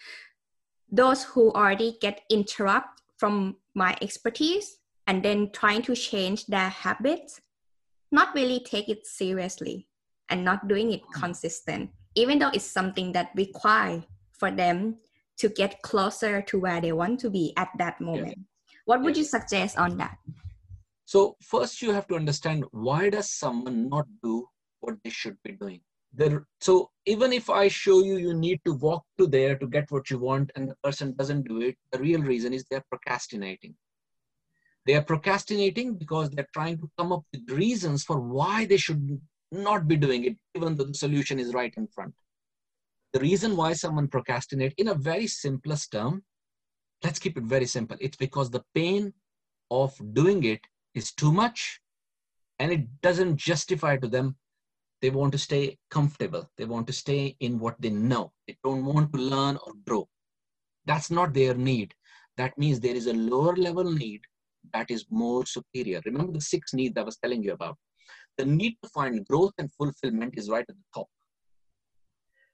those 0.90 1.24
who 1.24 1.52
already 1.52 1.98
get 2.00 2.22
interrupt 2.30 3.02
from 3.18 3.58
my 3.76 3.98
expertise 4.02 4.80
and 5.08 5.24
then 5.24 5.52
trying 5.52 5.82
to 5.84 5.96
change 5.96 6.46
their 6.48 6.70
habits, 6.70 7.42
not 8.12 8.34
really 8.34 8.60
take 8.60 8.88
it 8.88 9.06
seriously 9.06 9.88
and 10.30 10.46
not 10.46 10.68
doing 10.68 10.92
it 10.92 11.02
consistent, 11.14 11.90
even 12.16 12.40
though 12.40 12.52
it's 12.54 12.66
something 12.66 13.12
that 13.12 13.32
require 13.36 14.04
for 14.32 14.52
them 14.52 14.96
to 15.38 15.50
get 15.50 15.82
closer 15.82 16.42
to 16.42 16.60
where 16.60 16.80
they 16.80 16.92
want 16.92 17.20
to 17.20 17.30
be 17.30 17.54
at 17.58 17.70
that 17.78 18.00
moment. 18.00 18.38
Yes. 18.38 18.46
What 18.86 19.02
would 19.02 19.18
you 19.18 19.24
suggest 19.24 19.78
on 19.78 19.98
that? 19.98 20.18
So 21.12 21.36
first 21.42 21.82
you 21.82 21.92
have 21.92 22.08
to 22.08 22.16
understand 22.16 22.64
why 22.72 23.10
does 23.10 23.30
someone 23.30 23.90
not 23.90 24.08
do 24.24 24.48
what 24.80 24.96
they 25.04 25.10
should 25.10 25.36
be 25.44 25.52
doing? 25.52 25.82
There, 26.14 26.48
so 26.62 26.90
even 27.06 27.34
if 27.34 27.50
I 27.50 27.68
show 27.68 28.02
you 28.02 28.16
you 28.16 28.34
need 28.34 28.62
to 28.64 28.76
walk 28.76 29.04
to 29.18 29.28
there 29.28 29.58
to 29.58 29.68
get 29.68 29.92
what 29.92 30.10
you 30.10 30.20
want 30.20 30.54
and 30.56 30.70
the 30.70 30.76
person 30.82 31.14
doesn't 31.18 31.50
do 31.50 31.60
it, 31.60 31.76
the 31.92 32.00
real 32.00 32.22
reason 32.22 32.54
is 32.54 32.64
they're 32.64 32.86
procrastinating. 32.90 33.76
They 34.86 34.94
are 34.94 35.04
procrastinating 35.04 35.96
because 35.96 36.30
they're 36.30 36.48
trying 36.54 36.78
to 36.78 36.90
come 36.98 37.12
up 37.12 37.26
with 37.34 37.58
reasons 37.58 38.06
for 38.06 38.22
why 38.22 38.64
they 38.64 38.78
should 38.78 39.20
not 39.52 39.90
be 39.90 39.98
doing 39.98 40.24
it, 40.24 40.38
even 40.56 40.78
though 40.78 40.86
the 40.86 40.94
solution 40.94 41.40
is 41.40 41.54
right 41.54 41.74
in 41.76 41.88
front. 41.88 42.16
The 43.12 43.20
reason 43.20 43.58
why 43.58 43.74
someone 43.74 44.08
procrastinate 44.08 44.76
in 44.78 44.88
a 44.88 44.96
very 44.96 45.28
simplest 45.28 45.92
term, 45.92 46.24
let's 47.04 47.20
keep 47.20 47.38
it 47.38 47.44
very 47.44 47.66
simple. 47.66 47.98
It's 48.00 48.16
because 48.16 48.50
the 48.50 48.64
pain 48.74 49.14
of 49.70 49.94
doing 50.14 50.46
it 50.46 50.62
is 50.94 51.14
too 51.14 51.32
much 51.32 51.80
and 52.60 52.72
it 52.72 53.02
doesn't 53.02 53.38
justify 53.38 53.98
to 53.98 54.08
them. 54.08 54.36
They 55.02 55.10
want 55.10 55.32
to 55.32 55.38
stay 55.38 55.78
comfortable. 55.90 56.50
They 56.58 56.66
want 56.66 56.86
to 56.88 56.94
stay 56.94 57.36
in 57.40 57.58
what 57.58 57.76
they 57.80 57.90
know. 57.90 58.34
They 58.48 58.58
don't 58.64 58.86
want 58.86 59.12
to 59.14 59.20
learn 59.20 59.58
or 59.66 59.74
grow. 59.86 60.08
That's 60.86 61.10
not 61.10 61.34
their 61.34 61.56
need. 61.56 61.94
That 62.38 62.58
means 62.58 62.80
there 62.80 62.96
is 62.96 63.08
a 63.08 63.14
lower 63.14 63.56
level 63.56 63.84
need 63.84 64.22
that 64.74 64.92
is 64.92 65.06
more 65.10 65.46
superior. 65.46 66.02
Remember 66.06 66.34
the 66.34 66.42
six 66.42 66.74
needs 66.74 66.98
I 66.98 67.04
was 67.04 67.18
telling 67.18 67.44
you 67.44 67.54
about. 67.54 67.78
The 68.38 68.46
need 68.46 68.78
to 68.84 68.90
find 68.90 69.26
growth 69.26 69.54
and 69.58 69.72
fulfillment 69.74 70.36
is 70.38 70.50
right 70.50 70.66
at 70.68 70.76
the 70.76 70.84
top. 70.94 71.08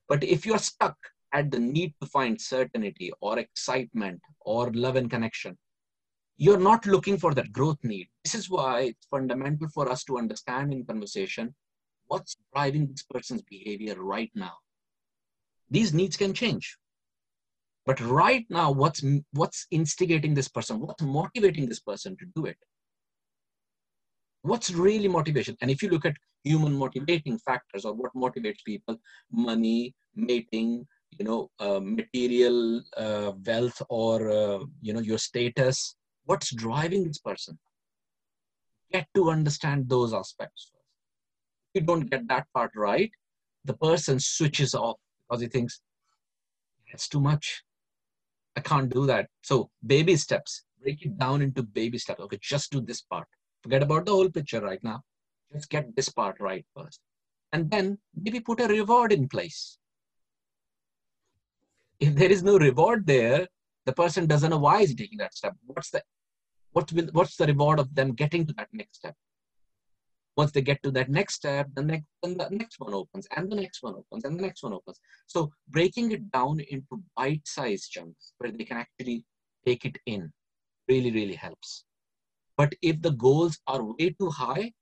But 0.08 0.23
if 0.23 0.45
you're 0.45 0.58
stuck 0.58 0.95
at 1.34 1.52
the 1.52 1.60
need 1.60 1.93
to 2.02 2.08
find 2.08 2.39
certainty 2.39 3.12
or 3.21 3.39
excitement 3.39 4.21
or 4.41 4.71
love 4.71 4.95
and 4.95 5.10
connection, 5.10 5.58
you're 6.38 6.60
not 6.60 6.86
looking 6.86 7.17
for 7.17 7.34
that 7.34 7.52
growth 7.52 7.78
need. 7.84 8.08
This 8.23 8.36
is 8.36 8.50
why 8.50 8.82
it's 8.82 9.08
fundamental 9.10 9.67
for 9.69 9.89
us 9.89 10.04
to 10.06 10.17
understand 10.17 10.71
in 10.71 10.86
conversation 10.86 11.54
what's 12.08 12.38
driving 12.54 12.88
this 12.88 13.04
person's 13.04 13.41
behavior 13.43 13.95
right 14.02 14.32
now. 14.36 14.54
These 15.69 15.93
needs 15.93 16.15
can 16.15 16.34
change. 16.34 16.78
But 17.86 18.00
right 18.02 18.45
now, 18.50 18.71
what's 18.71 19.02
what's 19.34 19.65
instigating 19.71 20.34
this 20.34 20.50
person? 20.50 20.80
What's 20.80 21.02
motivating 21.02 21.67
this 21.67 21.80
person 21.80 22.17
to 22.17 22.26
do 22.36 22.45
it? 22.45 22.58
What's 24.41 24.71
really 24.71 25.08
motivation? 25.08 25.58
And 25.62 25.71
if 25.71 25.82
you 25.82 25.89
look 25.89 26.06
at 26.06 26.15
human 26.43 26.73
motivating 26.73 27.39
factors 27.39 27.86
or 27.86 27.93
what 27.93 28.13
motivates 28.13 28.63
people, 28.65 28.97
money, 29.32 29.93
mating, 30.15 30.86
you 31.17 31.26
know, 31.26 31.50
uh, 31.60 31.80
material 31.82 32.82
uh, 32.95 33.32
wealth, 33.45 33.82
or 33.89 34.30
uh, 34.30 34.60
you 34.82 34.93
know, 34.93 35.02
your 35.02 35.17
status. 35.17 35.97
What's 36.28 36.54
driving 36.54 37.06
this 37.06 37.18
person? 37.18 37.58
Get 38.92 39.08
to 39.16 39.32
understand 39.32 39.90
those 39.90 40.13
aspects 40.13 40.72
first. 40.72 40.86
If 41.74 41.82
you 41.82 41.88
don't 41.88 42.10
get 42.10 42.28
that 42.28 42.46
part 42.54 42.72
right, 42.76 43.12
the 43.66 43.74
person 43.74 44.20
switches 44.20 44.76
off 44.76 44.98
because 45.28 45.42
he 45.42 45.48
thinks 45.48 45.82
it's 46.94 47.10
too 47.10 47.20
much 47.20 47.63
I 48.58 48.60
can't 48.60 48.92
do 48.92 49.06
that. 49.06 49.28
So 49.44 49.70
baby 49.86 50.16
steps, 50.16 50.63
break 50.82 51.06
it 51.06 51.18
down 51.20 51.44
into 51.44 51.62
baby 51.62 52.00
steps. 52.00 52.20
Okay, 52.22 52.40
just 52.42 52.72
do 52.72 52.82
this 52.82 53.02
part. 53.02 53.28
Forget 53.62 53.84
about 53.84 54.08
the 54.08 54.12
whole 54.12 54.30
picture 54.30 54.62
right 54.62 54.84
now. 54.84 55.04
Just 55.54 55.70
get 55.70 55.96
this 55.96 56.10
part 56.10 56.40
right 56.40 56.66
first. 56.76 57.00
And 57.54 57.70
then 57.70 58.00
maybe 58.20 58.40
put 58.40 58.60
a 58.60 58.68
reward 58.68 59.13
in 59.13 59.30
place. 59.30 59.78
If 62.00 62.16
there 62.16 62.32
is 62.32 62.42
no 62.42 62.58
reward 62.58 63.06
there, 63.06 63.48
the 63.86 63.94
person 63.94 64.26
doesn't 64.26 64.50
know 64.50 64.58
why 64.58 64.82
is 64.82 64.96
taking 64.96 65.20
that 65.20 65.36
step. 65.36 65.54
What's 65.68 65.92
the 65.92 66.02
what's 67.12 67.38
the 67.38 67.48
reward 67.48 67.80
of 67.80 67.94
them 67.96 68.13
getting 68.13 68.46
to 68.46 68.54
that 68.54 68.70
next 68.74 68.98
step? 68.98 69.16
Once 70.36 70.52
they 70.52 70.62
get 70.62 70.82
to 70.84 70.92
that 70.92 71.10
next 71.10 71.34
step, 71.34 71.68
the 71.74 71.82
next, 71.82 72.06
then 72.22 72.38
the 72.38 72.48
next 72.52 72.80
one 72.80 72.94
opens, 72.94 73.28
and 73.36 73.52
the 73.52 73.56
next 73.56 73.82
one 73.82 73.96
opens, 73.96 74.24
and 74.24 74.38
the 74.38 74.44
next 74.44 74.62
one 74.62 74.74
opens. 74.74 75.00
So 75.26 75.52
breaking 75.70 76.12
it 76.12 76.32
down 76.32 76.60
into 76.60 77.02
bite-sized 77.16 77.90
chunks 77.92 78.34
where 78.38 78.52
they 78.52 78.63
can 78.63 78.78
actually 78.78 79.24
take 79.66 79.84
it 79.86 79.98
in 80.06 80.32
really, 80.88 81.12
really 81.12 81.34
helps. 81.34 81.86
But 82.56 82.76
if 82.82 83.02
the 83.02 83.12
goals 83.12 83.60
are 83.68 83.84
way 83.84 84.16
too 84.20 84.30
high, 84.30 84.74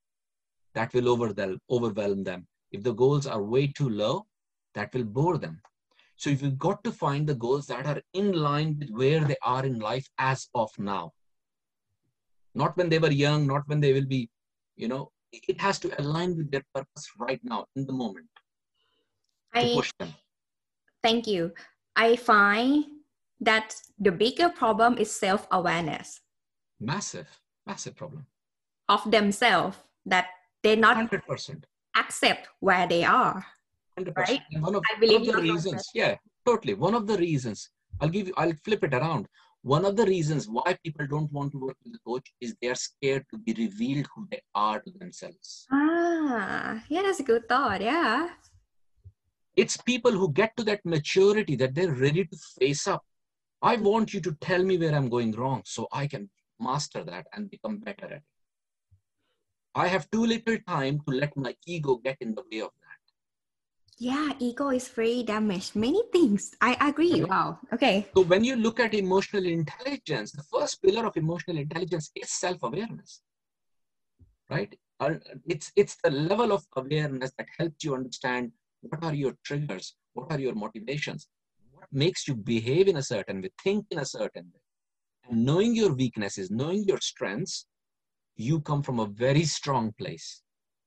that 0.74 0.92
will 0.92 1.08
overwhelm, 1.08 1.58
overwhelm 1.70 2.22
them. 2.22 2.46
If 2.70 2.82
the 2.82 2.92
goals 2.92 3.26
are 3.26 3.42
way 3.42 3.68
too 3.68 3.88
low, 3.88 4.26
that 4.74 4.92
will 4.94 5.04
bore 5.04 5.38
them. 5.38 5.62
So 6.16 6.28
if 6.28 6.42
you've 6.42 6.58
got 6.58 6.84
to 6.84 6.92
find 6.92 7.26
the 7.26 7.34
goals 7.34 7.66
that 7.68 7.86
are 7.86 8.02
in 8.12 8.32
line 8.32 8.78
with 8.78 8.90
where 8.90 9.24
they 9.24 9.36
are 9.42 9.64
in 9.64 9.78
life 9.78 10.06
as 10.18 10.48
of 10.54 10.70
now. 10.78 11.12
Not 12.56 12.76
when 12.76 12.88
they 12.88 12.98
were 12.98 13.10
young, 13.10 13.46
not 13.46 13.62
when 13.66 13.80
they 13.80 13.92
will 13.92 14.06
be, 14.06 14.30
you 14.76 14.88
know, 14.88 15.10
it 15.30 15.60
has 15.60 15.78
to 15.80 16.00
align 16.00 16.36
with 16.36 16.50
their 16.50 16.64
purpose 16.74 17.06
right 17.18 17.40
now 17.44 17.66
in 17.76 17.84
the 17.86 17.92
moment 17.92 18.26
I, 19.52 19.72
push 19.74 19.92
them. 19.98 20.14
Thank 21.02 21.26
you. 21.26 21.52
I 21.94 22.16
find 22.16 22.84
that 23.40 23.74
the 23.98 24.12
bigger 24.12 24.48
problem 24.48 24.96
is 24.98 25.10
self-awareness. 25.10 26.20
Massive, 26.80 27.28
massive 27.66 27.94
problem. 27.96 28.26
Of 28.88 29.10
themselves 29.10 29.76
that 30.06 30.26
they 30.62 30.76
not 30.76 30.96
100%. 30.96 31.64
accept 31.96 32.48
where 32.60 32.86
they 32.86 33.04
are. 33.04 33.44
100%. 33.98 34.16
Right? 34.16 34.40
one 34.60 34.74
of, 34.74 34.82
I 34.94 35.00
believe 35.00 35.20
one 35.20 35.28
of 35.28 35.36
the 35.36 35.42
reasons, 35.42 35.90
yeah, 35.94 36.16
totally. 36.46 36.74
One 36.74 36.94
of 36.94 37.06
the 37.06 37.16
reasons, 37.16 37.70
I'll 38.00 38.08
give 38.08 38.28
you, 38.28 38.34
I'll 38.36 38.52
flip 38.64 38.84
it 38.84 38.94
around 38.94 39.26
one 39.66 39.84
of 39.84 39.96
the 39.96 40.06
reasons 40.06 40.48
why 40.48 40.78
people 40.84 41.04
don't 41.08 41.32
want 41.32 41.50
to 41.50 41.58
work 41.58 41.76
with 41.84 41.92
a 41.96 41.98
coach 42.08 42.32
is 42.40 42.54
they 42.62 42.68
are 42.68 42.76
scared 42.76 43.24
to 43.32 43.36
be 43.36 43.52
revealed 43.54 44.06
who 44.14 44.24
they 44.30 44.40
are 44.54 44.80
to 44.80 44.92
themselves. 44.92 45.66
Ah, 45.72 46.84
yeah, 46.88 47.02
that's 47.02 47.18
a 47.18 47.24
good 47.24 47.48
thought. 47.48 47.80
Yeah. 47.80 48.28
It's 49.56 49.76
people 49.78 50.12
who 50.12 50.32
get 50.32 50.56
to 50.56 50.62
that 50.64 50.82
maturity 50.84 51.56
that 51.56 51.74
they're 51.74 51.90
ready 51.90 52.24
to 52.24 52.36
face 52.60 52.86
up. 52.86 53.02
I 53.60 53.74
want 53.74 54.14
you 54.14 54.20
to 54.20 54.36
tell 54.40 54.62
me 54.62 54.78
where 54.78 54.94
I'm 54.94 55.08
going 55.08 55.32
wrong 55.32 55.62
so 55.64 55.88
I 55.90 56.06
can 56.06 56.30
master 56.60 57.02
that 57.02 57.26
and 57.32 57.50
become 57.50 57.78
better 57.78 58.04
at 58.04 58.12
it. 58.12 58.22
I 59.74 59.88
have 59.88 60.08
too 60.12 60.26
little 60.26 60.58
time 60.68 61.00
to 61.08 61.12
let 61.12 61.36
my 61.36 61.56
ego 61.66 61.96
get 61.96 62.18
in 62.20 62.36
the 62.36 62.44
way 62.52 62.60
of 62.60 62.70
that. 62.82 62.85
Yeah, 63.98 64.32
ego 64.38 64.70
is 64.70 64.88
very 64.88 65.22
damaged. 65.22 65.74
Many 65.74 66.02
things. 66.12 66.54
I 66.60 66.76
agree. 66.88 67.24
Wow. 67.24 67.58
Okay. 67.72 68.06
So 68.14 68.22
when 68.22 68.44
you 68.44 68.56
look 68.56 68.78
at 68.78 68.92
emotional 68.92 69.46
intelligence, 69.46 70.32
the 70.32 70.42
first 70.42 70.82
pillar 70.82 71.06
of 71.06 71.16
emotional 71.16 71.56
intelligence 71.56 72.10
is 72.14 72.30
self-awareness. 72.30 73.22
Right? 74.50 74.74
It's 75.46 75.72
it's 75.76 75.96
the 76.04 76.10
level 76.10 76.52
of 76.52 76.64
awareness 76.76 77.32
that 77.38 77.48
helps 77.58 77.84
you 77.84 77.94
understand 77.94 78.52
what 78.82 79.02
are 79.02 79.14
your 79.14 79.34
triggers, 79.44 79.94
what 80.12 80.30
are 80.30 80.40
your 80.40 80.54
motivations, 80.54 81.28
what 81.72 81.86
makes 81.90 82.28
you 82.28 82.34
behave 82.34 82.88
in 82.88 82.96
a 82.96 83.02
certain 83.02 83.40
way, 83.40 83.50
think 83.64 83.86
in 83.90 83.98
a 83.98 84.04
certain 84.04 84.44
way. 84.52 84.60
And 85.28 85.44
knowing 85.44 85.74
your 85.74 85.94
weaknesses, 85.94 86.50
knowing 86.50 86.84
your 86.84 87.00
strengths, 87.00 87.66
you 88.36 88.60
come 88.60 88.82
from 88.82 89.00
a 89.00 89.06
very 89.06 89.44
strong 89.44 89.92
place. 89.98 90.42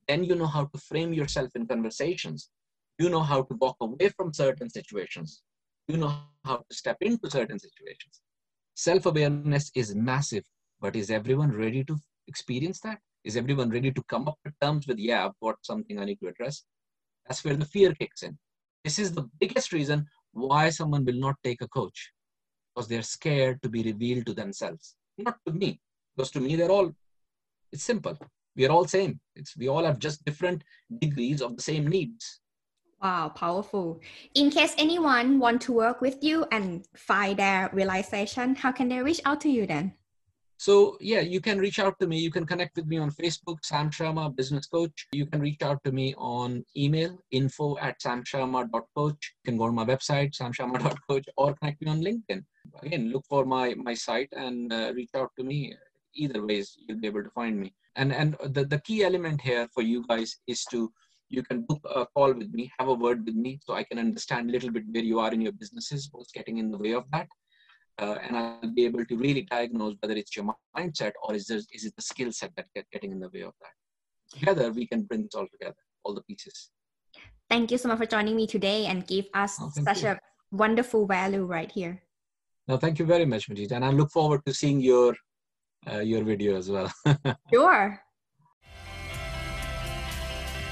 Then 0.07 0.23
you 0.23 0.35
know 0.35 0.47
how 0.47 0.65
to 0.65 0.77
frame 0.79 1.11
yourself 1.11 1.49
in 1.55 1.65
conversations 1.67 2.49
you 2.99 3.09
know 3.09 3.21
how 3.21 3.41
to 3.43 3.55
walk 3.55 3.77
away 3.79 4.09
from 4.09 4.33
certain 4.33 4.69
situations. 4.69 5.41
You 5.87 5.97
know 5.97 6.13
how 6.43 6.57
to 6.57 6.75
step 6.75 6.97
into 7.01 7.31
certain 7.31 7.57
situations. 7.57 8.21
Self-awareness 8.75 9.71
is 9.73 9.95
massive 9.95 10.43
but 10.81 10.95
is 10.95 11.09
everyone 11.09 11.51
ready 11.51 11.83
to 11.85 11.97
experience 12.27 12.79
that? 12.81 12.99
Is 13.23 13.37
everyone 13.37 13.69
ready 13.69 13.91
to 13.91 14.03
come 14.03 14.27
up 14.27 14.37
to 14.45 14.53
terms 14.61 14.87
with 14.87 14.97
yeah 14.97 15.25
i've 15.25 15.39
got 15.41 15.57
something 15.61 15.99
i 15.99 16.05
need 16.05 16.19
to 16.21 16.27
address? 16.27 16.63
That's 17.27 17.43
where 17.43 17.55
the 17.55 17.65
fear 17.65 17.93
kicks 17.93 18.23
in. 18.23 18.37
This 18.83 18.99
is 18.99 19.11
the 19.11 19.29
biggest 19.39 19.73
reason 19.73 20.05
why 20.31 20.69
someone 20.69 21.05
will 21.05 21.19
not 21.19 21.35
take 21.43 21.61
a 21.61 21.67
coach 21.67 22.11
because 22.73 22.87
they're 22.87 23.01
scared 23.01 23.61
to 23.61 23.69
be 23.69 23.83
revealed 23.83 24.25
to 24.27 24.33
themselves. 24.33 24.95
Not 25.17 25.37
to 25.47 25.53
me 25.53 25.79
because 26.15 26.31
to 26.31 26.41
me 26.41 26.55
they're 26.55 26.71
all 26.71 26.91
it's 27.71 27.83
simple. 27.83 28.17
We 28.55 28.65
are 28.65 28.71
all 28.71 28.85
same. 28.85 29.19
It's 29.35 29.55
we 29.55 29.69
all 29.69 29.85
have 29.85 29.99
just 29.99 30.25
different 30.25 30.63
degrees 30.99 31.41
of 31.41 31.55
the 31.55 31.61
same 31.61 31.87
needs 31.87 32.41
Wow, 33.01 33.29
powerful. 33.29 34.01
In 34.35 34.49
case 34.49 34.75
anyone 34.77 35.39
want 35.39 35.61
to 35.61 35.71
work 35.71 36.01
with 36.01 36.21
you 36.21 36.45
and 36.51 36.85
find 36.95 37.37
their 37.37 37.69
realization, 37.71 38.55
how 38.55 38.73
can 38.73 38.89
they 38.89 39.01
reach 39.01 39.21
out 39.23 39.39
to 39.41 39.49
you 39.49 39.65
then? 39.65 39.93
So 40.57 40.97
yeah, 40.99 41.21
you 41.21 41.39
can 41.39 41.57
reach 41.57 41.79
out 41.79 41.97
to 42.01 42.07
me. 42.07 42.19
You 42.19 42.29
can 42.29 42.45
connect 42.45 42.75
with 42.75 42.85
me 42.85 42.97
on 42.97 43.11
Facebook, 43.11 43.63
Sam 43.63 43.89
Sharma, 43.89 44.35
business 44.35 44.65
coach. 44.65 45.07
You 45.13 45.25
can 45.25 45.39
reach 45.39 45.61
out 45.61 45.81
to 45.85 45.93
me 45.93 46.13
on 46.17 46.65
email, 46.75 47.17
info 47.31 47.77
at 47.77 48.01
samsharma.coach. 48.01 49.33
You 49.45 49.45
can 49.45 49.57
go 49.57 49.63
on 49.63 49.75
my 49.75 49.85
website, 49.85 50.35
samsharma.coach, 50.35 51.29
or 51.37 51.53
connect 51.53 51.81
me 51.81 51.91
on 51.91 52.01
LinkedIn. 52.01 52.43
Again, 52.83 53.13
look 53.13 53.23
for 53.29 53.45
my 53.45 53.73
my 53.75 53.93
site 53.93 54.27
and 54.33 54.73
uh, 54.73 54.91
reach 54.93 55.11
out 55.15 55.31
to 55.37 55.45
me. 55.45 55.73
Either 56.15 56.45
ways, 56.45 56.75
you'll 56.85 56.99
be 56.99 57.07
able 57.07 57.23
to 57.23 57.29
find 57.29 57.57
me. 57.57 57.73
And 57.95 58.11
and 58.11 58.35
the, 58.43 58.65
the 58.65 58.81
key 58.81 59.05
element 59.05 59.39
here 59.39 59.69
for 59.73 59.81
you 59.81 60.05
guys 60.09 60.35
is 60.45 60.65
to 60.71 60.91
you 61.29 61.43
can 61.43 61.61
book 61.61 61.81
a 61.95 62.05
call 62.07 62.33
with 62.33 62.51
me, 62.51 62.71
have 62.79 62.87
a 62.87 62.93
word 62.93 63.25
with 63.25 63.35
me, 63.35 63.59
so 63.63 63.73
I 63.73 63.83
can 63.83 63.99
understand 63.99 64.49
a 64.49 64.51
little 64.51 64.71
bit 64.71 64.83
where 64.91 65.03
you 65.03 65.19
are 65.19 65.31
in 65.31 65.41
your 65.41 65.51
businesses, 65.51 66.09
what's 66.11 66.31
getting 66.31 66.57
in 66.57 66.71
the 66.71 66.77
way 66.77 66.93
of 66.93 67.05
that. 67.11 67.27
Uh, 68.01 68.15
and 68.23 68.35
I'll 68.35 68.73
be 68.73 68.85
able 68.85 69.05
to 69.05 69.17
really 69.17 69.43
diagnose 69.43 69.95
whether 69.99 70.15
it's 70.15 70.35
your 70.35 70.45
mindset 70.75 71.11
or 71.23 71.35
is, 71.35 71.47
there, 71.47 71.57
is 71.57 71.85
it 71.85 71.95
the 71.95 72.01
skill 72.01 72.31
set 72.31 72.51
that 72.55 72.67
get, 72.73 72.85
getting 72.91 73.11
in 73.11 73.19
the 73.19 73.29
way 73.29 73.41
of 73.41 73.53
that. 73.61 74.37
Together, 74.37 74.71
we 74.71 74.87
can 74.87 75.03
bring 75.03 75.23
this 75.23 75.35
all 75.35 75.47
together, 75.51 75.75
all 76.03 76.13
the 76.13 76.21
pieces. 76.23 76.71
Thank 77.49 77.71
you 77.71 77.77
so 77.77 77.89
much 77.89 77.97
for 77.97 78.05
joining 78.05 78.35
me 78.35 78.47
today 78.47 78.85
and 78.85 79.05
give 79.05 79.25
us 79.33 79.57
oh, 79.59 79.71
such 79.83 80.03
you. 80.03 80.09
a 80.09 80.19
wonderful 80.51 81.05
value 81.05 81.45
right 81.45 81.71
here. 81.71 82.01
No, 82.67 82.77
thank 82.77 82.99
you 82.99 83.05
very 83.05 83.25
much, 83.25 83.49
Majid, 83.49 83.71
and 83.71 83.83
I 83.83 83.89
look 83.89 84.11
forward 84.11 84.45
to 84.45 84.53
seeing 84.53 84.79
your 84.79 85.15
uh, 85.91 85.99
your 85.99 86.23
video 86.23 86.57
as 86.57 86.69
well. 86.69 86.91
sure. 87.53 87.99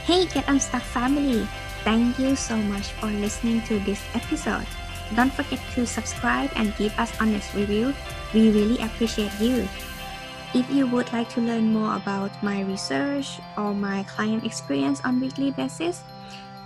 Hey 0.07 0.23
Get 0.23 0.47
Unstuck 0.47 0.83
family! 0.83 1.43
Thank 1.83 2.17
you 2.17 2.37
so 2.39 2.55
much 2.55 2.95
for 2.95 3.11
listening 3.11 3.59
to 3.67 3.75
this 3.83 3.99
episode. 4.15 4.63
Don't 5.19 5.33
forget 5.33 5.59
to 5.75 5.85
subscribe 5.85 6.49
and 6.55 6.71
give 6.79 6.97
us 6.97 7.11
honest 7.19 7.53
review. 7.53 7.93
We 8.33 8.55
really 8.55 8.79
appreciate 8.79 9.35
you. 9.41 9.67
If 10.55 10.63
you 10.71 10.87
would 10.87 11.11
like 11.11 11.27
to 11.35 11.41
learn 11.41 11.75
more 11.75 11.97
about 11.97 12.31
my 12.41 12.63
research 12.63 13.43
or 13.57 13.75
my 13.75 14.07
client 14.07 14.45
experience 14.47 15.03
on 15.03 15.19
weekly 15.19 15.51
basis, 15.51 16.07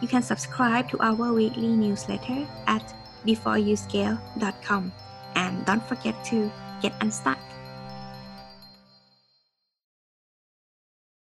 you 0.05 0.07
can 0.07 0.21
subscribe 0.21 0.87
to 0.93 1.01
our 1.01 1.33
weekly 1.33 1.73
newsletter 1.73 2.45
at 2.67 2.93
beforeyouscale.com. 3.25 4.93
And 5.33 5.65
don't 5.65 5.85
forget 5.89 6.13
to 6.25 6.51
get 6.79 6.93
unstuck. 7.01 7.41